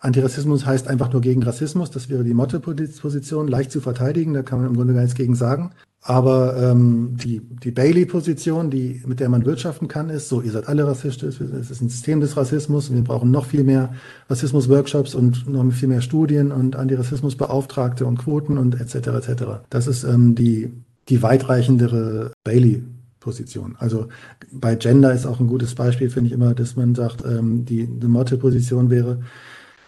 Antirassismus 0.05 0.65
heißt 0.65 0.87
einfach 0.87 1.11
nur 1.11 1.21
gegen 1.21 1.43
Rassismus. 1.43 1.89
Das 1.89 2.09
wäre 2.09 2.23
die 2.23 2.33
Motte-Position, 2.33 3.47
leicht 3.47 3.71
zu 3.71 3.81
verteidigen. 3.81 4.33
Da 4.33 4.43
kann 4.43 4.59
man 4.59 4.67
im 4.67 4.75
Grunde 4.75 4.93
gar 4.93 5.01
nichts 5.01 5.15
gegen 5.15 5.35
sagen. 5.35 5.71
Aber 6.07 6.55
ähm, 6.61 7.17
die, 7.17 7.41
die 7.41 7.71
Bailey-Position, 7.71 8.69
die, 8.69 9.01
mit 9.07 9.19
der 9.19 9.27
man 9.27 9.43
wirtschaften 9.43 9.87
kann, 9.87 10.09
ist 10.11 10.29
so, 10.29 10.39
ihr 10.39 10.51
seid 10.51 10.67
alle 10.67 10.85
rassistisch, 10.85 11.41
es 11.41 11.71
ist 11.71 11.81
ein 11.81 11.89
System 11.89 12.21
des 12.21 12.37
Rassismus 12.37 12.89
und 12.89 12.95
wir 12.95 13.03
brauchen 13.03 13.31
noch 13.31 13.47
viel 13.47 13.63
mehr 13.63 13.95
Rassismus-Workshops 14.29 15.15
und 15.15 15.49
noch 15.49 15.67
viel 15.73 15.87
mehr 15.87 16.01
Studien 16.01 16.51
und 16.51 16.75
Antirassismusbeauftragte 16.75 18.05
und 18.05 18.19
Quoten 18.19 18.59
und 18.59 18.79
etc. 18.79 19.07
etc. 19.07 19.43
Das 19.71 19.87
ist 19.87 20.03
ähm, 20.03 20.35
die, 20.35 20.71
die 21.09 21.23
weitreichendere 21.23 22.33
Bailey-Position. 22.43 23.75
Also 23.79 24.05
bei 24.51 24.75
Gender 24.75 25.11
ist 25.11 25.25
auch 25.25 25.39
ein 25.39 25.47
gutes 25.47 25.73
Beispiel, 25.73 26.11
finde 26.11 26.27
ich 26.27 26.33
immer, 26.33 26.53
dass 26.53 26.75
man 26.75 26.93
sagt, 26.93 27.25
ähm, 27.25 27.65
die, 27.65 27.87
die 27.87 28.07
Motte-Position 28.07 28.91
wäre, 28.91 29.21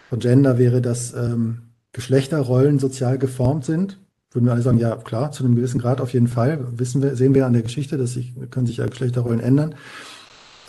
von 0.10 0.20
Gender 0.20 0.58
wäre, 0.58 0.82
dass 0.82 1.14
ähm, 1.14 1.64
Geschlechterrollen 1.92 2.80
sozial 2.80 3.18
geformt 3.18 3.66
sind 3.66 4.00
würden 4.38 4.46
wir 4.46 4.54
alle 4.54 4.62
sagen, 4.62 4.78
ja 4.78 4.96
klar, 4.96 5.32
zu 5.32 5.44
einem 5.44 5.56
gewissen 5.56 5.80
Grad 5.80 6.02
auf 6.02 6.14
jeden 6.14 6.28
Fall. 6.28 6.60
Wissen 6.78 7.02
wir, 7.02 7.16
sehen 7.16 7.34
wir 7.34 7.48
an 7.48 7.54
der 7.54 7.64
Geschichte, 7.64 7.98
dass 7.98 8.14
sich, 8.14 8.34
können 8.52 8.68
sich 8.68 8.78
ja 8.78 8.86
Geschlechterrollen 8.86 9.40
ändern. 9.40 9.76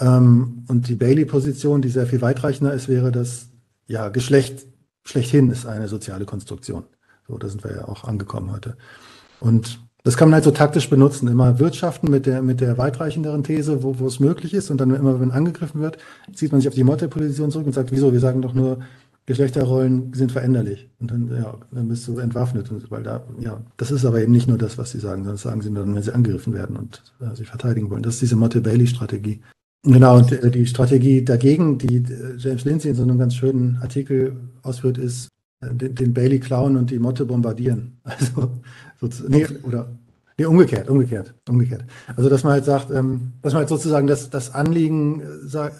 Ähm, 0.01 0.64
und 0.68 0.89
die 0.89 0.95
Bailey-Position, 0.95 1.82
die 1.82 1.91
sehr 1.91 2.07
viel 2.07 2.22
weitreichender 2.22 2.72
ist, 2.72 2.89
wäre, 2.89 3.12
dass 3.12 3.49
ja 3.86 4.09
Geschlecht 4.09 4.66
schlechthin 5.05 5.51
ist 5.51 5.66
eine 5.66 5.89
soziale 5.89 6.24
Konstruktion. 6.24 6.84
So, 7.26 7.36
da 7.36 7.49
sind 7.49 7.62
wir 7.62 7.74
ja 7.74 7.89
auch 7.89 8.05
angekommen 8.05 8.53
heute. 8.53 8.76
Und 9.41 9.80
das 10.05 10.16
kann 10.16 10.28
man 10.28 10.34
halt 10.36 10.45
so 10.45 10.51
taktisch 10.51 10.89
benutzen. 10.89 11.28
Immer 11.28 11.59
wirtschaften 11.59 12.11
mit 12.11 12.26
der, 12.26 12.41
mit 12.41 12.61
der 12.61 12.78
weitreichenderen 12.78 13.43
These, 13.43 13.82
wo, 13.82 13.99
wo 13.99 14.07
es 14.07 14.20
möglich 14.20 14.55
ist. 14.55 14.70
Und 14.70 14.80
dann 14.80 14.95
immer, 14.95 15.20
wenn 15.20 15.30
angegriffen 15.30 15.80
wird, 15.80 15.99
zieht 16.32 16.53
man 16.53 16.61
sich 16.61 16.68
auf 16.68 16.74
die 16.74 16.84
Motte-Position 16.84 17.51
zurück 17.51 17.66
und 17.66 17.74
sagt, 17.74 17.91
wieso? 17.91 18.12
Wir 18.12 18.20
sagen 18.20 18.41
doch 18.41 18.55
nur, 18.55 18.78
Geschlechterrollen 19.29 20.14
sind 20.14 20.33
veränderlich. 20.33 20.89
Und 20.99 21.11
dann, 21.11 21.31
ja, 21.31 21.55
dann 21.70 21.87
bist 21.87 22.09
du 22.09 22.18
entwaffnet. 22.18 22.70
Und, 22.70 22.91
weil 22.91 23.03
da, 23.03 23.22
ja, 23.39 23.61
das 23.76 23.91
ist 23.91 24.07
aber 24.07 24.22
eben 24.22 24.33
nicht 24.33 24.49
nur 24.49 24.57
das, 24.57 24.79
was 24.79 24.91
sie 24.91 25.01
sagen, 25.01 25.16
sondern 25.16 25.35
das 25.35 25.43
sagen 25.43 25.61
sie 25.61 25.70
dann, 25.70 25.95
wenn 25.95 26.03
sie 26.03 26.14
angegriffen 26.14 26.55
werden 26.55 26.79
und 26.79 27.03
äh, 27.20 27.37
sich 27.37 27.47
verteidigen 27.47 27.91
wollen. 27.91 28.03
Das 28.03 28.14
ist 28.14 28.22
diese 28.22 28.37
Motte-Bailey-Strategie. 28.37 29.43
Genau, 29.83 30.16
und 30.16 30.33
äh, 30.33 30.51
die 30.51 30.64
Strategie 30.64 31.22
dagegen, 31.26 31.76
die 31.76 31.97
äh, 31.97 32.37
James 32.39 32.64
Lindsay 32.64 32.89
in 32.89 32.97
so 32.97 33.03
einem 33.03 33.18
ganz 33.18 33.35
schönen 33.35 33.76
Artikel 33.83 34.35
ausführt, 34.62 34.97
ist, 34.97 35.29
äh, 35.61 35.74
den, 35.74 35.95
den, 35.95 36.14
Bailey 36.14 36.41
klauen 36.41 36.79
und 36.79 36.91
die 36.91 36.99
Motte 36.99 37.26
bombardieren. 37.26 38.01
Also, 38.05 38.51
so, 38.99 39.29
nee, 39.29 39.47
oder, 39.62 39.91
nee, 40.39 40.47
umgekehrt, 40.47 40.89
umgekehrt, 40.89 41.35
umgekehrt. 41.47 41.85
Also, 42.16 42.31
dass 42.31 42.45
man 42.45 42.55
halt 42.55 42.64
sagt, 42.64 42.91
ähm, 42.91 43.33
dass 43.43 43.53
man 43.53 43.61
halt 43.61 43.68
sozusagen 43.68 44.07
das, 44.07 44.31
das 44.31 44.55
Anliegen, 44.55 45.20
äh, 45.20 45.70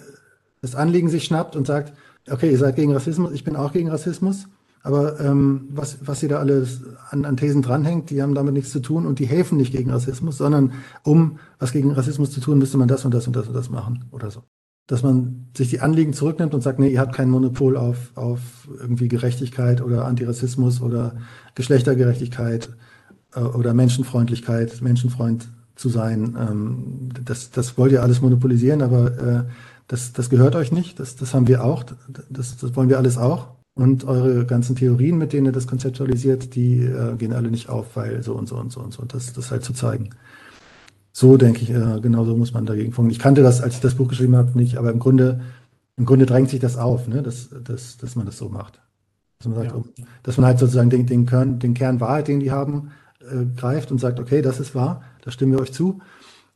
das 0.61 0.74
Anliegen 0.74 1.09
sich 1.09 1.24
schnappt 1.24 1.57
und 1.57 1.66
sagt, 1.66 1.94
okay, 2.31 2.51
ihr 2.51 2.59
seid 2.59 2.76
gegen 2.76 2.93
Rassismus, 2.93 3.33
ich 3.33 3.45
bin 3.45 3.57
auch 3.57 3.72
gegen 3.72 3.89
Rassismus, 3.89 4.49
aber 4.83 5.20
ähm, 5.20 5.68
was, 5.70 5.99
was 6.07 6.22
ihr 6.22 6.29
da 6.29 6.39
alles 6.39 6.83
an, 7.11 7.24
an 7.24 7.37
Thesen 7.37 7.62
dranhängt, 7.62 8.11
die 8.11 8.22
haben 8.22 8.35
damit 8.35 8.55
nichts 8.55 8.70
zu 8.70 8.81
tun 8.81 9.07
und 9.07 9.18
die 9.18 9.26
helfen 9.26 9.59
nicht 9.59 9.72
gegen 9.72 9.91
Rassismus, 9.91 10.39
sondern 10.39 10.72
um 11.03 11.39
was 11.59 11.72
gegen 11.72 11.91
Rassismus 11.91 12.31
zu 12.31 12.41
tun, 12.41 12.59
müsste 12.59 12.79
man 12.79 12.89
das 12.89 13.05
und 13.05 13.12
das 13.12 13.26
und 13.26 13.35
das 13.37 13.49
und 13.49 13.55
das 13.55 13.70
machen 13.70 14.05
oder 14.12 14.31
so. 14.31 14.43
Dass 14.87 15.03
man 15.03 15.49
sich 15.57 15.68
die 15.68 15.81
Anliegen 15.81 16.14
zurücknimmt 16.14 16.55
und 16.55 16.62
sagt, 16.62 16.79
nee, 16.79 16.89
ihr 16.89 17.01
habt 17.01 17.14
kein 17.14 17.29
Monopol 17.29 17.76
auf, 17.76 18.12
auf 18.14 18.41
irgendwie 18.81 19.09
Gerechtigkeit 19.09 19.83
oder 19.83 20.07
Antirassismus 20.07 20.81
oder 20.81 21.16
Geschlechtergerechtigkeit 21.55 22.70
äh, 23.35 23.41
oder 23.41 23.74
Menschenfreundlichkeit, 23.74 24.81
Menschenfreund 24.81 25.49
zu 25.74 25.89
sein. 25.89 26.37
Ähm, 26.39 27.09
das, 27.24 27.51
das 27.51 27.76
wollt 27.76 27.93
ihr 27.93 28.03
alles 28.03 28.22
monopolisieren, 28.22 28.81
aber 28.81 29.18
äh, 29.18 29.45
das, 29.89 30.12
das 30.12 30.30
gehört 30.30 30.55
euch 30.55 30.70
nicht, 30.70 31.01
das, 31.01 31.16
das 31.16 31.34
haben 31.34 31.49
wir 31.49 31.64
auch, 31.64 31.82
das, 32.30 32.57
das 32.59 32.76
wollen 32.76 32.91
wir 32.91 32.99
alles 32.99 33.18
auch. 33.18 33.49
Und 33.74 34.05
eure 34.05 34.45
ganzen 34.45 34.74
Theorien, 34.76 35.18
mit 35.18 35.32
denen 35.32 35.47
ihr 35.47 35.53
das 35.53 35.66
konzeptualisiert, 35.66 36.55
die 36.57 36.80
äh, 36.80 37.16
gehen 37.16 37.32
alle 37.32 37.51
nicht 37.51 37.68
auf, 37.68 37.95
weil 37.95 38.22
so 38.22 38.34
und 38.34 38.49
so 38.49 38.57
und 38.57 38.72
so 38.72 38.80
und 38.80 38.93
so. 38.93 39.03
Und 39.03 39.14
das, 39.14 39.32
das 39.32 39.51
halt 39.53 39.64
zu 39.64 39.72
zeigen. 39.72 40.11
So 41.12 41.36
denke 41.36 41.62
ich, 41.62 41.70
äh, 41.70 42.01
genau 42.01 42.24
so 42.24 42.36
muss 42.36 42.53
man 42.53 42.66
dagegen 42.66 42.93
vorgehen. 42.93 43.12
Ich 43.12 43.20
kannte 43.20 43.43
das, 43.43 43.62
als 43.62 43.76
ich 43.76 43.80
das 43.80 43.95
Buch 43.95 44.09
geschrieben 44.09 44.36
habe, 44.36 44.59
nicht, 44.59 44.76
aber 44.78 44.91
im 44.91 44.99
Grunde, 44.99 45.41
im 45.97 46.07
Grunde 46.07 46.26
drängt 46.26 46.51
sich 46.51 46.59
das 46.59 46.76
auf, 46.76 47.07
ne, 47.07 47.22
dass, 47.22 47.51
dass, 47.64 47.97
dass 47.99 48.16
man 48.16 48.26
das 48.26 48.36
so 48.36 48.49
macht. 48.49 48.80
Dass 49.39 49.47
man, 49.47 49.57
sagt, 49.57 49.72
ja. 49.76 50.05
dass 50.24 50.36
man 50.36 50.47
halt 50.47 50.59
sozusagen 50.59 50.91
den, 50.91 51.07
den, 51.07 51.24
Kern, 51.24 51.61
den 51.61 51.74
Kern 51.74 52.01
Wahrheit, 52.01 52.26
den 52.26 52.41
die 52.41 52.51
haben, 52.51 52.91
äh, 53.20 53.47
greift 53.57 53.93
und 53.93 53.99
sagt, 53.99 54.18
okay, 54.18 54.43
das 54.43 54.59
ist 54.59 54.74
wahr, 54.74 55.03
da 55.22 55.30
stimmen 55.30 55.53
wir 55.53 55.61
euch 55.61 55.72
zu 55.72 56.01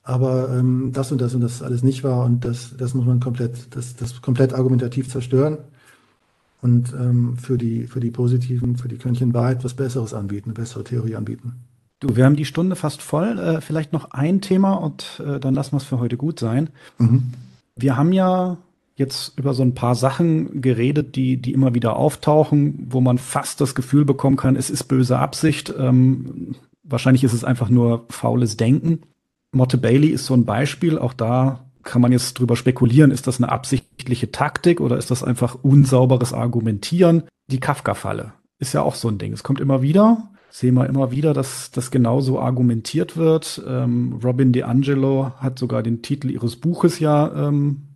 aber 0.03 0.50
ähm, 0.50 0.90
das 0.92 1.12
und 1.12 1.20
das 1.20 1.34
und 1.34 1.42
das 1.42 1.62
alles 1.62 1.82
nicht 1.82 2.03
wahr 2.05 2.24
und 2.24 2.44
das, 2.44 2.76
das 2.76 2.94
muss 2.94 3.07
man 3.07 3.20
komplett, 3.20 3.74
das, 3.74 3.94
das 3.96 4.20
komplett 4.20 4.53
argumentativ 4.53 5.09
zerstören 5.09 5.59
und 6.61 6.92
ähm, 6.92 7.36
für, 7.36 7.59
die, 7.59 7.86
für 7.86 8.00
die 8.00 8.11
positiven, 8.11 8.76
für 8.76 8.88
die 8.88 8.96
Körnchen 8.96 9.34
Wahrheit 9.34 9.64
was 9.64 9.74
Besseres 9.74 10.14
anbieten, 10.14 10.50
eine 10.50 10.55
bessere 10.55 10.84
Theorie 10.84 11.16
anbieten. 11.16 11.55
Du, 12.00 12.16
wir 12.16 12.24
haben 12.24 12.36
die 12.36 12.44
Stunde 12.44 12.74
fast 12.74 13.00
voll. 13.00 13.38
Äh, 13.38 13.61
vielleicht 13.61 13.92
noch 13.92 14.11
ein 14.11 14.40
Thema 14.40 14.72
und 14.72 15.22
äh, 15.24 15.38
dann 15.38 15.55
lassen 15.55 15.72
wir 15.72 15.76
es 15.76 15.84
für 15.84 16.00
heute 16.00 16.16
gut 16.16 16.40
sein. 16.40 16.70
Mhm. 16.98 17.32
Wir 17.76 17.96
haben 17.96 18.12
ja 18.12 18.59
jetzt 18.96 19.38
über 19.38 19.55
so 19.55 19.62
ein 19.62 19.74
paar 19.74 19.94
Sachen 19.94 20.61
geredet, 20.61 21.14
die, 21.16 21.36
die 21.36 21.53
immer 21.53 21.74
wieder 21.74 21.96
auftauchen, 21.96 22.86
wo 22.90 23.00
man 23.00 23.18
fast 23.18 23.61
das 23.61 23.74
Gefühl 23.74 24.05
bekommen 24.05 24.36
kann, 24.36 24.57
es 24.57 24.68
ist 24.68 24.84
böse 24.84 25.18
Absicht. 25.18 25.72
Ähm, 25.78 26.57
wahrscheinlich 26.82 27.24
ist 27.24 27.32
es 27.32 27.44
einfach 27.44 27.68
nur 27.68 28.05
faules 28.11 28.57
Denken. 28.57 29.00
Motte 29.53 29.78
Bailey 29.78 30.09
ist 30.09 30.26
so 30.26 30.34
ein 30.34 30.44
Beispiel. 30.44 30.98
Auch 30.98 31.12
da 31.12 31.66
kann 31.82 32.03
man 32.03 32.12
jetzt 32.12 32.38
drüber 32.38 32.57
spekulieren, 32.57 33.11
ist 33.11 33.26
das 33.26 33.38
eine 33.38 33.50
absichtliche 33.50 34.30
Taktik 34.30 34.80
oder 34.80 34.96
ist 34.96 35.11
das 35.11 35.22
einfach 35.22 35.57
unsauberes 35.62 36.32
Argumentieren? 36.32 37.24
Die 37.48 37.61
Kafka-Falle 37.61 38.32
ist 38.59 38.72
ja 38.72 38.82
auch 38.82 38.94
so 38.94 39.09
ein 39.09 39.18
Ding. 39.18 39.32
Es 39.32 39.42
kommt 39.42 39.61
immer 39.61 39.82
wieder, 39.82 40.30
sehen 40.50 40.74
wir 40.74 40.86
immer 40.86 41.11
wieder, 41.11 41.34
dass 41.34 41.70
das 41.70 41.90
genauso 41.90 42.38
argumentiert 42.38 43.16
wird. 43.16 43.62
Ähm, 43.66 44.20
Robin 44.22 44.53
DeAngelo 44.53 45.32
hat 45.38 45.59
sogar 45.59 45.82
den 45.82 46.03
Titel 46.03 46.30
ihres 46.30 46.57
Buches 46.57 47.00
ja 47.00 47.48
ähm, 47.48 47.88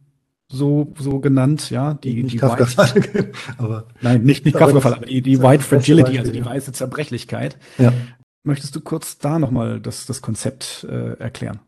so, 0.49 0.93
so 0.99 1.19
genannt, 1.21 1.71
ja, 1.71 1.95
die, 1.95 2.23
nicht 2.23 2.35
die 2.35 2.39
Kafka-Falle, 2.39 3.33
aber 3.59 3.87
nein, 4.01 4.23
nicht, 4.23 4.45
nicht 4.45 4.57
Kafka-Falle, 4.57 4.97
aber 4.97 5.07
die, 5.07 5.23
die 5.23 5.43
White 5.43 5.65
Fragility, 5.65 6.19
also 6.19 6.33
die 6.33 6.45
weiße 6.45 6.73
Zerbrechlichkeit. 6.73 7.57
Ja. 7.79 7.93
Möchtest 8.47 8.77
du 8.77 8.81
kurz 8.81 9.19
da 9.19 9.41
nochmal 9.41 9.81
das, 9.81 10.07
das 10.07 10.23
Konzept 10.23 10.87
äh, 10.89 11.15
erklären? 11.19 11.59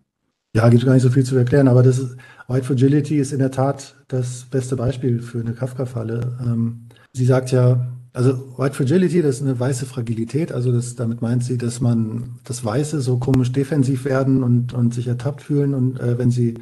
Ja, 0.54 0.68
gibt 0.68 0.84
gar 0.84 0.94
nicht 0.94 1.02
so 1.02 1.10
viel 1.10 1.24
zu 1.24 1.36
erklären, 1.36 1.66
aber 1.66 1.82
das 1.82 1.98
ist, 1.98 2.16
White 2.46 2.66
Fragility 2.66 3.18
ist 3.18 3.32
in 3.32 3.40
der 3.40 3.50
Tat 3.50 3.96
das 4.06 4.44
beste 4.44 4.76
Beispiel 4.76 5.20
für 5.20 5.40
eine 5.40 5.54
Kafka-Falle. 5.54 6.38
Ähm, 6.40 6.86
sie 7.12 7.24
sagt 7.24 7.50
ja, 7.50 7.88
also 8.12 8.56
White 8.56 8.76
Fragility, 8.76 9.22
das 9.22 9.36
ist 9.36 9.42
eine 9.42 9.58
weiße 9.58 9.86
Fragilität, 9.86 10.52
also 10.52 10.70
das, 10.70 10.94
damit 10.94 11.20
meint 11.20 11.42
sie, 11.42 11.58
dass 11.58 11.80
man 11.80 12.38
das 12.44 12.64
Weiße 12.64 13.00
so 13.00 13.18
komisch 13.18 13.50
defensiv 13.50 14.04
werden 14.04 14.44
und, 14.44 14.72
und 14.72 14.94
sich 14.94 15.08
ertappt 15.08 15.42
fühlen 15.42 15.74
und 15.74 15.98
äh, 15.98 16.16
wenn 16.16 16.30
sie 16.30 16.54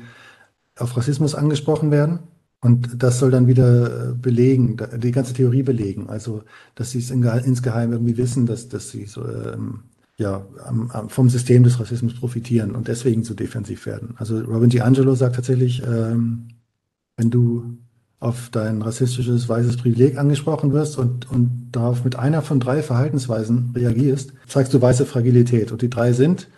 auf 0.79 0.97
Rassismus 0.97 1.35
angesprochen 1.35 1.91
werden. 1.91 2.21
Und 2.62 3.03
das 3.03 3.19
soll 3.19 3.31
dann 3.31 3.49
wieder 3.49 4.14
belegen, 4.14 4.79
die 4.97 5.12
ganze 5.12 5.35
Theorie 5.35 5.62
belegen. 5.62 6.09
Also, 6.09 6.43
dass 6.75 6.91
sie 6.91 7.01
es 7.01 7.11
in, 7.11 7.23
insgeheim 7.23 7.93
irgendwie 7.93 8.17
wissen, 8.17 8.47
dass, 8.47 8.69
dass 8.71 8.91
sie 8.91 9.05
so 9.05 9.29
ähm, 9.29 9.83
ja, 10.19 10.47
am, 10.64 10.91
am, 10.91 11.09
vom 11.11 11.29
System 11.29 11.62
des 11.62 11.79
Rassismus 11.79 12.14
profitieren 12.14 12.75
und 12.75 12.89
deswegen 12.89 13.23
so 13.25 13.35
defensiv 13.35 13.87
werden. 13.87 14.14
Also 14.17 14.39
Robin 14.41 14.71
DiAngelo 14.71 15.14
sagt 15.14 15.37
tatsächlich, 15.37 15.83
ähm, 15.83 16.49
wenn 17.17 17.31
du 17.31 17.79
auf 18.19 18.49
dein 18.51 18.81
rassistisches 18.81 19.49
weißes 19.49 19.77
Privileg 19.77 20.17
angesprochen 20.17 20.73
wirst 20.73 20.99
und, 20.99 21.31
und 21.31 21.69
darauf 21.73 22.03
mit 22.05 22.17
einer 22.17 22.41
von 22.41 22.61
drei 22.61 22.83
Verhaltensweisen 22.83 23.73
reagierst, 23.75 24.33
zeigst 24.47 24.73
du 24.73 24.81
weiße 24.81 25.05
Fragilität. 25.05 25.71
Und 25.71 25.83
die 25.83 25.91
drei 25.91 26.12
sind 26.12 26.49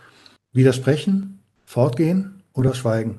widersprechen, 0.53 1.41
fortgehen 1.65 2.43
oder 2.53 2.75
schweigen. 2.75 3.19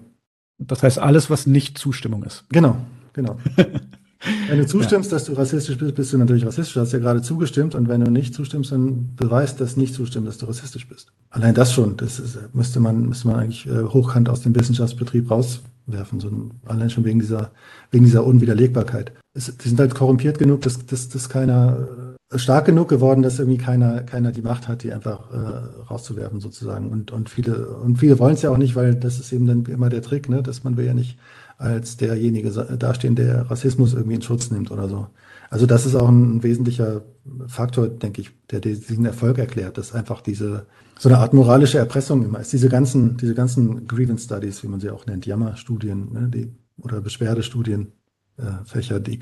Das 0.58 0.84
heißt 0.84 1.00
alles, 1.00 1.30
was 1.30 1.48
nicht 1.48 1.78
Zustimmung 1.78 2.24
ist. 2.24 2.46
Genau, 2.50 2.78
genau. 3.14 3.38
Wenn 4.48 4.58
du 4.58 4.68
zustimmst, 4.68 5.12
ja. 5.12 5.16
dass 5.16 5.26
du 5.26 5.34
rassistisch 5.34 5.78
bist, 5.78 5.96
bist 5.96 6.12
du 6.12 6.18
natürlich 6.18 6.46
rassistisch. 6.46 6.74
Du 6.74 6.82
hast 6.82 6.92
ja 6.92 7.00
gerade 7.00 7.22
zugestimmt. 7.22 7.74
Und 7.74 7.88
wenn 7.88 8.04
du 8.04 8.12
nicht 8.12 8.34
zustimmst, 8.34 8.72
dann 8.72 9.16
beweist 9.16 9.62
das 9.62 9.78
nicht 9.78 9.94
zustimmen, 9.94 10.26
dass 10.26 10.38
du 10.38 10.46
rassistisch 10.46 10.88
bist. 10.88 11.12
Allein 11.30 11.54
das 11.54 11.72
schon, 11.72 11.96
das 11.96 12.20
ist, 12.20 12.38
müsste 12.54 12.80
man, 12.80 13.08
müsste 13.08 13.28
man 13.28 13.38
eigentlich 13.38 13.66
äh, 13.68 13.84
hochkant 13.84 14.28
aus 14.28 14.42
dem 14.42 14.54
Wissenschaftsbetrieb 14.56 15.32
rauswerfen. 15.32 16.20
So, 16.20 16.32
allein 16.66 16.90
schon 16.90 17.06
wegen 17.06 17.20
dieser, 17.20 17.52
wegen 17.92 18.04
dieser 18.04 18.26
Unwiderlegbarkeit. 18.26 19.14
Es, 19.34 19.56
die 19.56 19.70
sind 19.70 19.80
halt 19.80 19.96
korrumpiert 19.96 20.38
genug, 20.38 20.62
dass, 20.62 20.86
dass, 20.86 21.08
dass 21.08 21.30
keiner, 21.30 21.88
stark 22.36 22.66
genug 22.66 22.90
geworden, 22.90 23.24
dass 23.24 23.40
irgendwie 23.40 23.58
keiner, 23.58 24.02
keiner 24.02 24.32
die 24.32 24.42
Macht 24.42 24.68
hat, 24.68 24.84
die 24.84 24.94
einfach 24.94 25.32
äh, 25.32 25.86
rauszuwerfen 25.90 26.40
sozusagen. 26.40 26.90
Und, 26.90 27.12
und 27.12 27.30
viele, 27.30 27.70
und 27.70 27.98
viele 27.98 28.20
wollen 28.20 28.36
es 28.36 28.44
ja 28.44 28.52
auch 28.52 28.58
nicht, 28.58 28.76
weil 28.76 28.96
das 28.96 29.20
ist 29.20 29.32
eben 29.32 29.48
dann 29.48 29.66
immer 29.66 29.90
der 29.90 30.02
Trick, 30.02 30.30
ne? 30.30 30.44
dass 30.44 30.64
man 30.64 30.78
will 30.78 30.86
ja 30.86 30.94
nicht 30.94 31.18
als 31.60 31.98
derjenige 31.98 32.50
dastehen, 32.50 33.16
der 33.16 33.52
Rassismus 33.52 33.94
irgendwie 33.94 34.16
in 34.16 34.22
Schutz 34.22 34.50
nimmt 34.50 34.72
oder 34.72 34.88
so. 34.88 35.08
Also 35.50 35.66
das 35.66 35.86
ist 35.86 35.96
auch 35.96 36.08
ein 36.08 36.42
wesentlicher 36.42 37.02
Faktor, 37.48 37.90
denke 37.90 38.22
ich, 38.22 38.32
der 38.50 38.62
diesen 38.62 39.06
Erfolg 39.06 39.38
erklärt, 39.38 39.78
dass 39.78 39.94
einfach 39.94 40.22
diese 40.22 40.66
so 40.98 41.10
eine 41.10 41.18
Art 41.18 41.34
moralische 41.34 41.78
Erpressung 41.78 42.24
immer 42.24 42.40
ist. 42.40 42.54
Diese 42.54 42.70
ganzen, 42.70 43.18
diese 43.18 43.36
ganzen 43.36 43.88
Grievance 43.88 44.26
Studies, 44.26 44.64
wie 44.64 44.68
man 44.68 44.80
sie 44.80 44.90
auch 44.90 45.06
nennt, 45.06 45.26
Jammerstudien, 45.26 46.14
ne, 46.14 46.30
die, 46.34 46.52
oder 46.82 47.02
Beschwerdestudien, 47.02 47.92
äh, 48.38 48.64
Fächer, 48.66 49.00
die, 49.02 49.20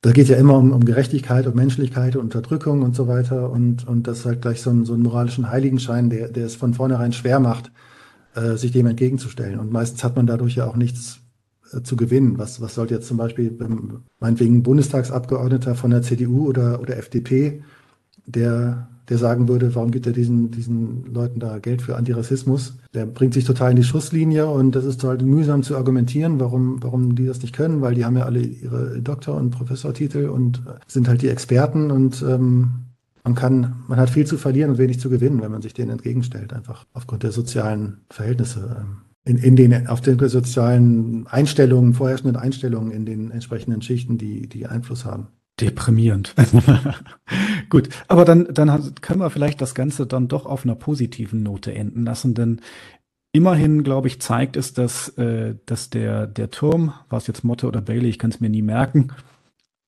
da 0.00 0.10
geht 0.12 0.28
ja 0.28 0.36
immer 0.36 0.56
um, 0.56 0.72
um 0.72 0.84
Gerechtigkeit, 0.84 1.46
um 1.46 1.54
Menschlichkeit, 1.54 2.16
Unterdrückung 2.16 2.82
und 2.82 2.96
so 2.96 3.06
weiter. 3.06 3.50
Und, 3.50 3.86
und 3.86 4.06
das 4.06 4.24
halt 4.24 4.42
gleich 4.42 4.62
so 4.62 4.70
ein, 4.70 4.84
so 4.84 4.94
ein 4.94 5.00
moralischen 5.00 5.48
Heiligenschein, 5.48 6.10
der, 6.10 6.28
der 6.28 6.46
es 6.46 6.56
von 6.56 6.74
vornherein 6.74 7.12
schwer 7.12 7.40
macht, 7.40 7.70
äh, 8.34 8.56
sich 8.56 8.72
dem 8.72 8.86
entgegenzustellen. 8.86 9.58
Und 9.60 9.70
meistens 9.70 10.02
hat 10.02 10.16
man 10.16 10.26
dadurch 10.26 10.56
ja 10.56 10.66
auch 10.66 10.76
nichts 10.76 11.20
zu 11.82 11.96
gewinnen. 11.96 12.38
Was, 12.38 12.60
was 12.60 12.74
sollte 12.74 12.94
jetzt 12.94 13.08
zum 13.08 13.16
Beispiel 13.16 13.56
meinetwegen 14.20 14.62
Bundestagsabgeordneter 14.62 15.74
von 15.74 15.90
der 15.90 16.02
CDU 16.02 16.48
oder, 16.48 16.80
oder 16.80 16.96
FDP, 16.96 17.62
der 18.26 18.88
der 19.08 19.18
sagen 19.18 19.48
würde, 19.48 19.74
warum 19.74 19.90
gibt 19.90 20.06
er 20.06 20.12
diesen, 20.12 20.50
diesen 20.50 21.12
Leuten 21.12 21.40
da 21.40 21.58
Geld 21.58 21.82
für 21.82 21.96
Antirassismus? 21.96 22.74
Der 22.94 23.06
bringt 23.06 23.34
sich 23.34 23.44
total 23.44 23.70
in 23.70 23.76
die 23.76 23.84
Schusslinie 23.84 24.46
und 24.46 24.74
das 24.74 24.84
ist 24.84 25.02
halt 25.02 25.22
mühsam 25.22 25.62
zu 25.62 25.76
argumentieren, 25.76 26.38
warum, 26.40 26.82
warum 26.82 27.14
die 27.14 27.26
das 27.26 27.40
nicht 27.40 27.54
können, 27.54 27.80
weil 27.80 27.94
die 27.94 28.04
haben 28.04 28.16
ja 28.16 28.24
alle 28.24 28.40
ihre 28.40 29.00
Doktor- 29.00 29.36
und 29.36 29.50
Professortitel 29.50 30.28
und 30.28 30.62
sind 30.86 31.08
halt 31.08 31.22
die 31.22 31.28
Experten 31.28 31.90
und 31.90 32.22
ähm, 32.22 32.70
man 33.24 33.34
kann, 33.34 33.76
man 33.88 33.98
hat 33.98 34.10
viel 34.10 34.26
zu 34.26 34.38
verlieren 34.38 34.70
und 34.70 34.78
wenig 34.78 35.00
zu 35.00 35.10
gewinnen, 35.10 35.42
wenn 35.42 35.52
man 35.52 35.62
sich 35.62 35.74
denen 35.74 35.90
entgegenstellt, 35.90 36.52
einfach 36.52 36.84
aufgrund 36.92 37.22
der 37.22 37.32
sozialen 37.32 37.98
Verhältnisse. 38.10 38.76
Ähm, 38.80 39.07
in, 39.28 39.36
in 39.36 39.56
den, 39.56 39.86
auf 39.86 40.00
den 40.00 40.18
sozialen 40.28 41.26
Einstellungen, 41.26 41.94
vorherrschenden 41.94 42.36
Einstellungen 42.36 42.90
in 42.92 43.04
den 43.04 43.30
entsprechenden 43.30 43.82
Schichten, 43.82 44.16
die, 44.16 44.48
die 44.48 44.66
Einfluss 44.66 45.04
haben. 45.04 45.28
Deprimierend. 45.60 46.34
Gut, 47.70 47.90
aber 48.06 48.24
dann, 48.24 48.48
dann 48.52 48.94
können 49.00 49.20
wir 49.20 49.30
vielleicht 49.30 49.60
das 49.60 49.74
Ganze 49.74 50.06
dann 50.06 50.28
doch 50.28 50.46
auf 50.46 50.64
einer 50.64 50.76
positiven 50.76 51.42
Note 51.42 51.74
enden 51.74 52.04
lassen, 52.04 52.34
denn 52.34 52.60
immerhin, 53.32 53.82
glaube 53.82 54.08
ich, 54.08 54.20
zeigt 54.20 54.56
es, 54.56 54.72
dass, 54.72 55.10
äh, 55.18 55.56
dass 55.66 55.90
der, 55.90 56.26
der 56.26 56.50
Turm, 56.50 56.94
war 57.10 57.18
es 57.18 57.26
jetzt 57.26 57.44
Motte 57.44 57.66
oder 57.66 57.82
Bailey, 57.82 58.08
ich 58.08 58.18
kann 58.18 58.30
es 58.30 58.40
mir 58.40 58.48
nie 58.48 58.62
merken, 58.62 59.12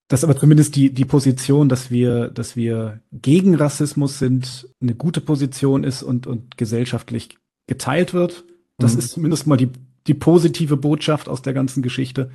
dass 0.09 0.25
aber 0.25 0.37
zumindest 0.37 0.77
die, 0.77 0.93
die 0.93 1.05
Position, 1.05 1.69
dass 1.69 1.91
wir, 1.91 2.29
dass 2.29 2.57
wir 2.57 3.01
gegen 3.13 3.55
Rassismus 3.55 4.19
sind, 4.19 4.69
eine 4.83 4.95
gute 4.95 5.21
Position 5.21 5.85
ist 5.85 6.03
und, 6.03 6.27
und 6.27 6.59
gesellschaftlich 6.59 7.39
geteilt 7.69 8.13
wird. 8.13 8.45
Das 8.81 8.95
mhm. 8.95 8.99
ist 8.99 9.11
zumindest 9.13 9.47
mal 9.47 9.57
die, 9.57 9.71
die 10.07 10.15
positive 10.15 10.77
Botschaft 10.77 11.29
aus 11.29 11.43
der 11.43 11.53
ganzen 11.53 11.83
Geschichte. 11.83 12.31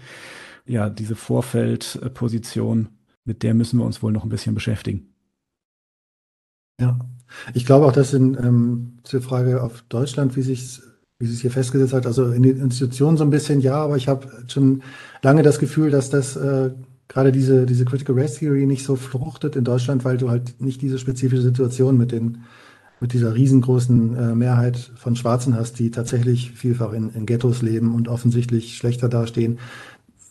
Ja, 0.66 0.90
diese 0.90 1.16
Vorfeldposition 1.16 2.90
mit 3.26 3.44
der 3.44 3.54
müssen 3.54 3.80
wir 3.80 3.86
uns 3.86 4.02
wohl 4.04 4.12
noch 4.12 4.24
ein 4.24 4.30
bisschen 4.30 4.56
beschäftigen. 4.56 5.08
Ja, 6.80 7.00
ich 7.54 7.66
glaube 7.66 7.86
auch, 7.86 7.92
dass 7.92 8.14
in 8.14 8.36
ähm, 8.36 9.00
zur 9.04 9.22
Frage 9.22 9.64
auf 9.64 9.84
Deutschland, 9.90 10.36
wie 10.36 10.42
sich 10.42 10.82
wie 11.18 11.28
sich 11.28 11.42
hier 11.42 11.52
festgesetzt 11.52 11.94
hat, 11.94 12.06
also 12.06 12.32
in 12.32 12.44
den 12.44 12.60
Institutionen 12.60 13.18
so 13.18 13.24
ein 13.24 13.30
bisschen 13.30 13.62
ja, 13.62 13.76
aber 13.76 13.96
ich 13.96 14.10
habe 14.10 14.28
schon 14.48 14.84
lange 15.22 15.44
das 15.44 15.60
Gefühl, 15.60 15.90
dass 15.90 16.10
das 16.10 16.36
äh, 16.36 16.72
gerade 17.08 17.32
diese, 17.32 17.66
diese 17.66 17.86
Critical 17.86 18.20
Race 18.20 18.36
Theory 18.36 18.66
nicht 18.66 18.84
so 18.84 18.96
fruchtet 18.96 19.56
in 19.56 19.64
Deutschland, 19.64 20.04
weil 20.04 20.18
du 20.18 20.30
halt 20.30 20.60
nicht 20.60 20.82
diese 20.82 21.00
spezifische 21.00 21.42
Situation 21.42 21.98
mit 21.98 22.12
den 22.12 22.44
mit 23.00 23.14
dieser 23.14 23.36
riesengroßen 23.36 24.16
äh, 24.16 24.36
Mehrheit 24.36 24.78
von 24.96 25.16
Schwarzen 25.16 25.56
hast, 25.56 25.80
die 25.80 25.92
tatsächlich 25.92 26.52
vielfach 26.52 26.94
in, 26.94 27.10
in 27.10 27.26
Ghettos 27.26 27.62
leben 27.62 27.94
und 27.94 28.08
offensichtlich 28.08 28.78
schlechter 28.78 29.10
dastehen 29.10 29.60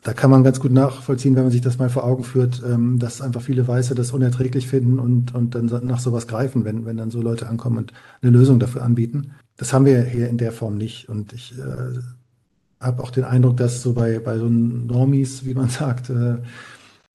da 0.05 0.13
kann 0.13 0.31
man 0.31 0.45
ganz 0.45 0.61
gut 0.61 0.71
nachvollziehen, 0.71 1.35
wenn 1.35 1.45
man 1.45 1.51
sich 1.51 1.63
das 1.63 1.79
mal 1.79 1.89
vor 1.89 2.05
Augen 2.05 2.25
führt, 2.25 2.63
ähm, 2.65 2.99
dass 2.99 3.23
einfach 3.23 3.41
viele 3.41 3.67
Weiße 3.67 3.95
das 3.95 4.13
unerträglich 4.13 4.69
finden 4.69 4.99
und, 4.99 5.35
und 5.35 5.55
dann 5.55 5.67
nach 5.87 5.99
sowas 5.99 6.29
greifen, 6.29 6.65
wenn, 6.65 6.85
wenn 6.85 6.99
dann 6.99 7.11
so 7.11 7.23
Leute 7.23 7.49
ankommen 7.49 7.79
und 7.79 7.93
eine 8.21 8.31
Lösung 8.31 8.59
dafür 8.59 8.83
anbieten. 8.83 9.33
Das 9.57 9.73
haben 9.73 9.87
wir 9.87 10.03
hier 10.03 10.29
in 10.29 10.37
der 10.37 10.53
Form 10.53 10.77
nicht. 10.77 11.09
Und 11.09 11.33
ich 11.33 11.59
äh, 11.59 12.01
habe 12.81 13.03
auch 13.03 13.11
den 13.11 13.25
Eindruck, 13.25 13.57
dass 13.57 13.83
so 13.83 13.95
bei, 13.95 14.19
bei 14.19 14.37
so 14.37 14.47
Normies, 14.47 15.47
wie 15.47 15.55
man 15.55 15.69
sagt, 15.71 16.11
äh, 16.11 16.37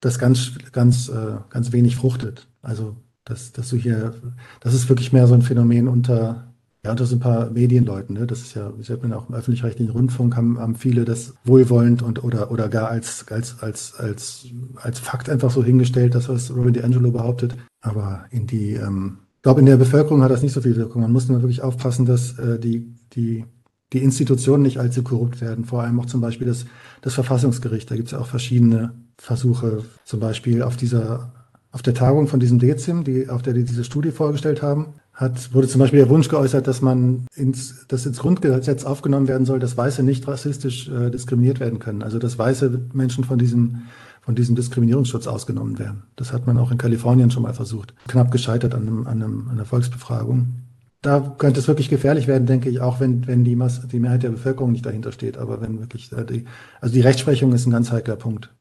das 0.02 0.18
ganz, 0.18 0.54
ganz, 0.72 1.10
äh, 1.10 1.38
ganz 1.52 1.72
wenig 1.72 1.96
fruchtet. 1.96 2.48
Also, 2.64 2.96
dass, 3.30 3.52
dass 3.52 3.70
du 3.70 3.78
hier, 3.78 4.14
das 4.60 4.74
ist 4.74 4.90
wirklich 4.90 5.14
mehr 5.14 5.28
so 5.28 5.36
ein 5.36 5.44
Phänomen 5.44 5.88
unter, 5.88 6.54
ja, 6.84 6.96
das 6.96 7.10
sind 7.10 7.20
ein 7.20 7.22
paar 7.22 7.50
Medienleuten, 7.52 8.16
ne? 8.16 8.26
Das 8.26 8.40
ist 8.42 8.56
ja, 8.56 8.74
ich 8.80 8.90
habe 8.90 9.16
auch 9.16 9.30
im 9.30 9.36
öffentlich-rechtlichen 9.36 9.92
Rundfunk 9.92 10.36
haben, 10.36 10.60
haben 10.60 10.76
viele 10.76 11.06
das 11.06 11.34
wohlwollend 11.44 12.02
und 12.02 12.24
oder 12.24 12.52
oder 12.52 12.70
gar 12.70 12.90
als 12.90 13.26
als 13.30 13.62
als 13.62 13.96
als 13.96 14.46
als 14.76 15.00
Fakt 15.00 15.30
einfach 15.30 15.52
so 15.52 15.64
hingestellt, 15.64 16.16
das 16.16 16.30
was 16.30 16.56
Robin 16.56 16.74
DiAngelo 16.74 17.12
behauptet. 17.12 17.56
Aber 17.82 18.26
in 18.32 18.48
die, 18.48 18.74
ähm, 18.74 19.20
ich 19.36 19.42
glaube, 19.44 19.60
in 19.60 19.66
der 19.66 19.78
Bevölkerung 19.78 20.24
hat 20.24 20.32
das 20.32 20.42
nicht 20.42 20.54
so 20.54 20.62
viel 20.62 20.76
Wirkung. 20.76 21.02
Man 21.02 21.12
muss 21.12 21.28
nur 21.28 21.42
wirklich 21.42 21.62
aufpassen, 21.62 22.06
dass 22.06 22.40
äh, 22.40 22.60
die 22.60 22.96
die 23.14 23.46
die 23.92 24.04
Institutionen 24.04 24.64
nicht 24.64 24.80
allzu 24.80 25.04
korrupt 25.04 25.42
werden. 25.42 25.66
Vor 25.66 25.84
allem 25.84 26.00
auch 26.00 26.06
zum 26.06 26.22
Beispiel 26.22 26.48
das 26.48 26.66
das 27.02 27.14
Verfassungsgericht. 27.14 27.92
Da 27.92 27.96
gibt 27.96 28.08
es 28.08 28.14
ja 28.14 28.20
auch 28.20 28.28
verschiedene 28.28 28.94
Versuche, 29.18 29.84
zum 30.06 30.20
Beispiel 30.22 30.64
auf 30.64 30.78
dieser 30.78 31.39
auf 31.72 31.82
der 31.82 31.94
Tagung 31.94 32.28
von 32.28 32.40
diesem 32.40 32.60
Dezim, 32.60 33.04
die, 33.04 33.30
auf 33.30 33.42
der 33.42 33.54
die 33.54 33.64
diese 33.64 33.84
Studie 33.84 34.12
vorgestellt 34.12 34.62
haben, 34.62 34.96
hat, 35.14 35.54
wurde 35.54 35.68
zum 35.68 35.80
Beispiel 35.80 36.00
der 36.00 36.10
Wunsch 36.10 36.30
geäußert, 36.30 36.66
dass 36.66 36.82
man 36.82 37.28
ins, 37.36 37.86
dass 37.88 38.06
ins 38.06 38.20
Grundgesetz 38.20 38.86
aufgenommen 38.86 39.28
werden 39.28 39.46
soll, 39.46 39.60
dass 39.60 39.78
Weiße 39.78 40.02
nicht 40.02 40.28
rassistisch 40.28 40.90
äh, 40.90 41.12
diskriminiert 41.12 41.60
werden 41.60 41.80
können. 41.80 42.02
Also 42.02 42.20
dass 42.20 42.40
weiße 42.40 42.88
Menschen 42.94 43.26
von 43.26 43.38
diesem, 43.38 43.84
von 44.22 44.36
diesem 44.36 44.56
Diskriminierungsschutz 44.56 45.28
ausgenommen 45.28 45.78
werden. 45.78 46.04
Das 46.16 46.32
hat 46.32 46.48
man 46.48 46.58
auch 46.58 46.72
in 46.72 46.78
Kalifornien 46.78 47.32
schon 47.32 47.44
mal 47.44 47.54
versucht. 47.54 47.94
Knapp 48.08 48.32
gescheitert 48.32 48.74
an, 48.74 48.84
einem, 48.84 49.08
an, 49.08 49.22
einem, 49.22 49.48
an 49.50 49.56
einer 49.56 49.66
Volksbefragung. 49.66 50.54
Da 51.02 51.36
könnte 51.38 51.60
es 51.60 51.68
wirklich 51.68 51.90
gefährlich 51.90 52.28
werden, 52.28 52.46
denke 52.46 52.70
ich, 52.70 52.80
auch 52.82 53.00
wenn, 53.00 53.28
wenn 53.28 53.44
die, 53.44 53.56
Masse, 53.56 53.88
die 53.88 54.00
Mehrheit 54.00 54.24
der 54.24 54.32
Bevölkerung 54.32 54.72
nicht 54.72 54.86
dahinter 54.86 55.12
steht. 55.12 55.38
Aber 55.38 55.62
wenn 55.62 55.80
wirklich 55.80 56.12
äh, 56.14 56.26
die, 56.26 56.46
also 56.80 56.94
die 56.94 57.02
Rechtsprechung 57.02 57.52
ist 57.54 57.68
ein 57.68 57.72
ganz 57.72 57.92
heikler 57.92 58.16
Punkt. 58.16 58.56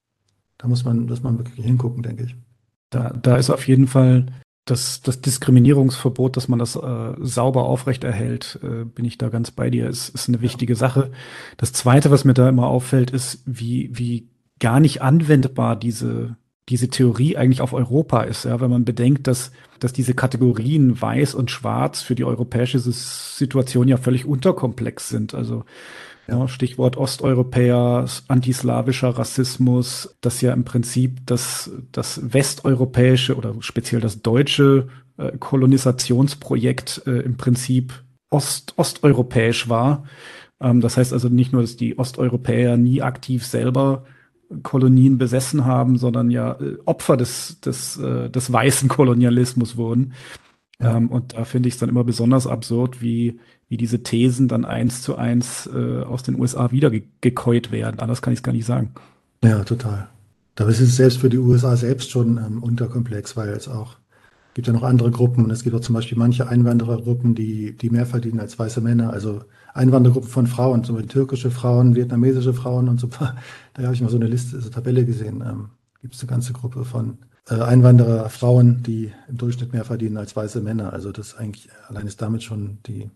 Da 0.59 0.67
muss 0.67 0.85
man, 0.85 1.07
muss 1.07 1.23
man 1.23 1.39
wirklich 1.39 1.65
hingucken, 1.65 2.03
denke 2.03 2.25
ich. 2.25 2.37
Da, 2.91 3.11
da 3.11 3.37
ist 3.37 3.51
auf 3.51 3.67
jeden 3.67 3.87
Fall 3.87 4.27
das, 4.65 5.01
das 5.01 5.21
Diskriminierungsverbot, 5.21 6.37
dass 6.37 6.49
man 6.49 6.59
das 6.59 6.77
äh, 6.77 7.15
sauber 7.21 7.65
aufrechterhält, 7.65 8.59
äh, 8.63 8.85
bin 8.85 9.05
ich 9.05 9.19
da 9.19 9.29
ganz 9.29 9.51
bei 9.51 9.71
dir, 9.71 9.89
ist, 9.89 10.11
ist 10.11 10.29
eine 10.29 10.43
wichtige 10.43 10.77
Sache. 10.77 11.11
Das 11.57 11.73
Zweite, 11.73 12.11
was 12.11 12.25
mir 12.25 12.35
da 12.35 12.49
immer 12.49 12.67
auffällt, 12.67 13.11
ist, 13.11 13.43
wie, 13.47 13.91
wie 13.93 14.29
gar 14.59 14.81
nicht 14.81 15.03
anwendbar 15.03 15.77
diese, 15.77 16.37
diese 16.69 16.89
Theorie 16.89 17.37
eigentlich 17.37 17.61
auf 17.61 17.73
Europa 17.73 18.23
ist. 18.23 18.45
Ja? 18.45 18.61
Wenn 18.61 18.71
man 18.71 18.85
bedenkt, 18.85 19.27
dass, 19.27 19.53
dass 19.81 19.93
diese 19.93 20.15
Kategorien 20.15 21.01
Weiß 21.01 21.35
und 21.35 21.51
Schwarz 21.51 22.03
für 22.03 22.15
die 22.15 22.25
europäische 22.25 22.79
Situation 22.79 23.89
ja 23.89 23.97
völlig 23.97 24.27
unterkomplex 24.27 25.09
sind. 25.09 25.35
Also 25.35 25.65
ja, 26.29 26.47
Stichwort 26.47 26.97
Osteuropäer, 26.97 28.07
antislawischer 28.29 29.11
Rassismus, 29.11 30.17
das 30.21 30.41
ja 30.43 30.53
im 30.53 30.65
Prinzip 30.65 31.21
das, 31.27 31.71
das 31.91 32.33
westeuropäische 32.35 33.35
oder 33.37 33.55
speziell 33.61 34.01
das 34.01 34.21
deutsche 34.21 34.89
äh, 35.17 35.37
Kolonisationsprojekt 35.39 37.03
äh, 37.07 37.21
im 37.21 37.39
Prinzip 37.39 38.05
ost, 38.31 38.75
osteuropäisch 38.77 39.71
war. 39.71 40.05
Ähm, 40.61 40.83
das 40.83 40.99
heißt 40.99 41.15
also 41.15 41.29
nicht 41.31 41.53
nur, 41.53 41.63
dass 41.63 41.77
die 41.77 41.99
Osteuropäer 41.99 42.77
nie 42.77 43.01
aktiv 43.01 43.47
selber 43.47 44.05
Kolonien 44.63 45.17
besessen 45.17 45.65
haben, 45.65 45.97
sondern 45.97 46.31
ja 46.31 46.53
äh, 46.61 46.77
Opfer 46.85 47.17
des, 47.17 47.61
des, 47.61 47.97
äh, 47.97 48.29
des 48.29 48.53
weißen 48.53 48.89
Kolonialismus 48.91 49.79
wurden. 49.79 50.13
Ja. 50.79 50.97
Ähm, 50.97 51.11
und 51.11 51.35
da 51.35 51.45
finde 51.45 51.69
ich 51.69 51.75
es 51.75 51.81
dann 51.81 51.89
immer 51.89 52.05
besonders 52.05 52.47
absurd, 52.47 53.01
wie, 53.01 53.41
wie 53.69 53.77
diese 53.77 54.03
Thesen 54.03 54.49
dann 54.49 54.65
eins 54.65 55.03
zu 55.03 55.17
eins 55.17 55.69
äh, 55.73 56.03
aus 56.03 56.23
den 56.23 56.39
USA 56.41 56.71
wieder 56.71 56.91
ge 56.91 57.05
gekäut 57.21 57.71
werden. 57.71 58.01
Anders 58.01 58.23
kann 58.23 58.33
ich 58.33 58.41
es 58.41 58.43
gar 58.43 58.53
nicht 58.53 58.67
sagen. 58.67 58.93
Ja, 59.45 59.63
total. 59.65 60.09
Da 60.55 60.69
ist 60.69 60.81
es 60.81 60.97
selbst 60.97 61.19
für 61.19 61.29
die 61.29 61.39
USA 61.39 61.77
selbst 61.77 62.11
schon 62.11 62.39
ähm, 62.39 62.63
unterkomplex, 62.63 63.37
weil 63.37 63.51
es 63.51 63.69
auch 63.69 63.97
gibt 64.55 64.67
ja 64.67 64.73
noch 64.73 64.83
andere 64.83 65.13
Gruppen 65.13 65.45
und 65.45 65.53
es 65.53 65.63
gibt 65.63 65.77
auch 65.77 65.81
zum 65.81 65.95
Beispiel 65.95 66.19
manche 66.19 66.49
Einwanderergruppen, 66.49 67.37
die, 67.37 67.77
die 67.77 67.91
mehr 67.91 68.07
verdienen 68.07 68.41
als 68.41 68.59
weiße 68.59 68.81
Männer. 68.81 69.13
Also 69.13 69.43
Einwanderergruppen 69.73 70.29
von 70.29 70.47
Frauen, 70.49 70.83
zum 70.83 70.97
Beispiel 70.97 71.13
türkische 71.13 71.53
Frauen, 71.53 71.95
vietnamesische 71.95 72.55
Frauen 72.55 72.89
und 72.89 72.99
so. 72.99 73.09
Da 73.75 73.83
habe 73.85 73.95
ich 73.95 74.01
mal 74.01 74.11
so 74.11 74.17
eine 74.17 74.27
Liste, 74.27 74.59
so 74.59 74.67
eine 74.67 74.71
Tabelle 74.75 75.05
gesehen. 75.05 75.45
Ähm, 75.47 75.69
gibt 76.03 76.15
es 76.15 76.21
eine 76.23 76.31
ganze 76.31 76.53
Gruppe 76.53 76.85
von 76.85 77.19
äh, 77.49 77.55
Einwandererfrauen, 77.55 78.83
die 78.83 79.13
im 79.29 79.37
Durchschnitt 79.37 79.73
mehr 79.73 79.85
verdienen 79.85 80.17
als 80.17 80.35
weiße 80.35 80.61
Männer. 80.61 80.93
Also 80.93 81.13
das 81.13 81.37
eigentlich 81.37 81.69
allein 81.87 82.09
ist 82.09 82.21
damit 82.21 82.43
schon 82.43 82.79
die 82.87 83.11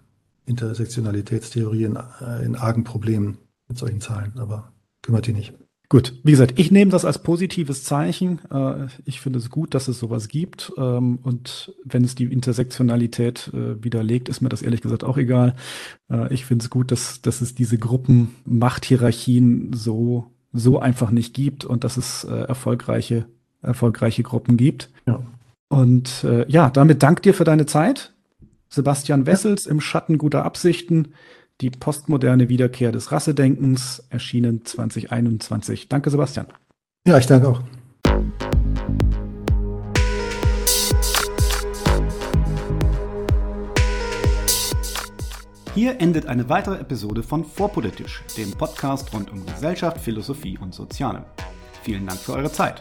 Intersektionalitätstheorie 0.47 1.85
in, 1.85 1.97
äh, 1.97 2.45
in 2.45 2.57
argen 2.57 2.85
Problemen 2.85 3.39
mit 3.69 3.79
solchen 3.79 4.01
Zahlen, 4.01 4.33
aber 4.37 4.73
kümmert 5.03 5.27
die 5.27 5.33
nicht. 5.33 5.55
Gut, 5.93 6.15
wie 6.23 6.31
gesagt, 6.31 6.59
ich 6.59 6.71
nehme 6.71 6.91
das 6.91 7.05
als 7.05 7.19
positives 7.19 7.85
Zeichen. 7.85 8.41
Äh, 8.51 8.87
ich 9.05 9.21
finde 9.21 9.39
es 9.39 9.51
gut, 9.51 9.75
dass 9.75 9.89
es 9.89 9.99
sowas 9.99 10.29
gibt. 10.29 10.73
Ähm, 10.79 11.19
und 11.23 11.75
wenn 11.85 12.03
es 12.03 12.15
die 12.15 12.25
Intersektionalität 12.25 13.51
äh, 13.53 13.85
widerlegt, 13.85 14.31
ist 14.31 14.41
mir 14.41 14.49
das 14.49 14.63
ehrlich 14.63 14.81
gesagt 14.81 15.05
auch 15.05 15.19
egal. 15.19 15.55
Äh, 16.11 16.33
ich 16.33 16.47
finde 16.47 16.63
es 16.63 16.71
gut, 16.71 16.93
dass, 16.93 17.21
dass 17.21 17.43
es 17.43 17.55
diese 17.55 17.77
Gruppenmachthierarchien 17.77 19.75
so, 19.75 20.33
so 20.55 20.79
einfach 20.79 21.11
nicht 21.11 21.35
gibt 21.35 21.67
und 21.67 21.85
dass 21.85 21.99
es 21.99 22.25
erfolgreiche, 22.25 23.27
erfolgreiche 23.61 24.23
Gruppen 24.23 24.57
gibt. 24.57 24.89
Ja. 25.07 25.23
Und 25.69 26.27
ja, 26.49 26.71
damit 26.71 27.03
dank 27.03 27.23
dir 27.23 27.33
für 27.33 27.45
deine 27.45 27.65
Zeit. 27.65 28.12
Sebastian 28.73 29.27
Wessels 29.27 29.67
im 29.67 29.83
Schatten 29.83 30.17
guter 30.17 30.47
Absichten. 30.47 31.13
Die 31.61 31.69
postmoderne 31.69 32.49
Wiederkehr 32.49 32.91
des 32.91 33.13
Rassedenkens, 33.13 34.03
erschienen 34.09 34.65
2021. 34.65 35.89
Danke, 35.89 36.09
Sebastian. 36.09 36.47
Ja, 37.07 37.19
ich 37.19 37.27
danke 37.27 37.49
auch. 37.49 37.61
Hier 45.75 46.01
endet 46.01 46.27
eine 46.27 46.49
weitere 46.49 46.77
Episode 46.77 47.23
von 47.23 47.45
Vorpolitisch, 47.45 48.23
dem 48.39 48.53
Podcast 48.53 49.13
rund 49.13 49.31
um 49.31 49.45
Gesellschaft, 49.45 49.99
Philosophie 49.99 50.59
und 50.59 50.73
Soziale. 50.73 51.27
Vielen 51.83 52.07
Dank 52.07 52.21
für 52.21 52.33
eure 52.33 52.51
Zeit. 52.51 52.81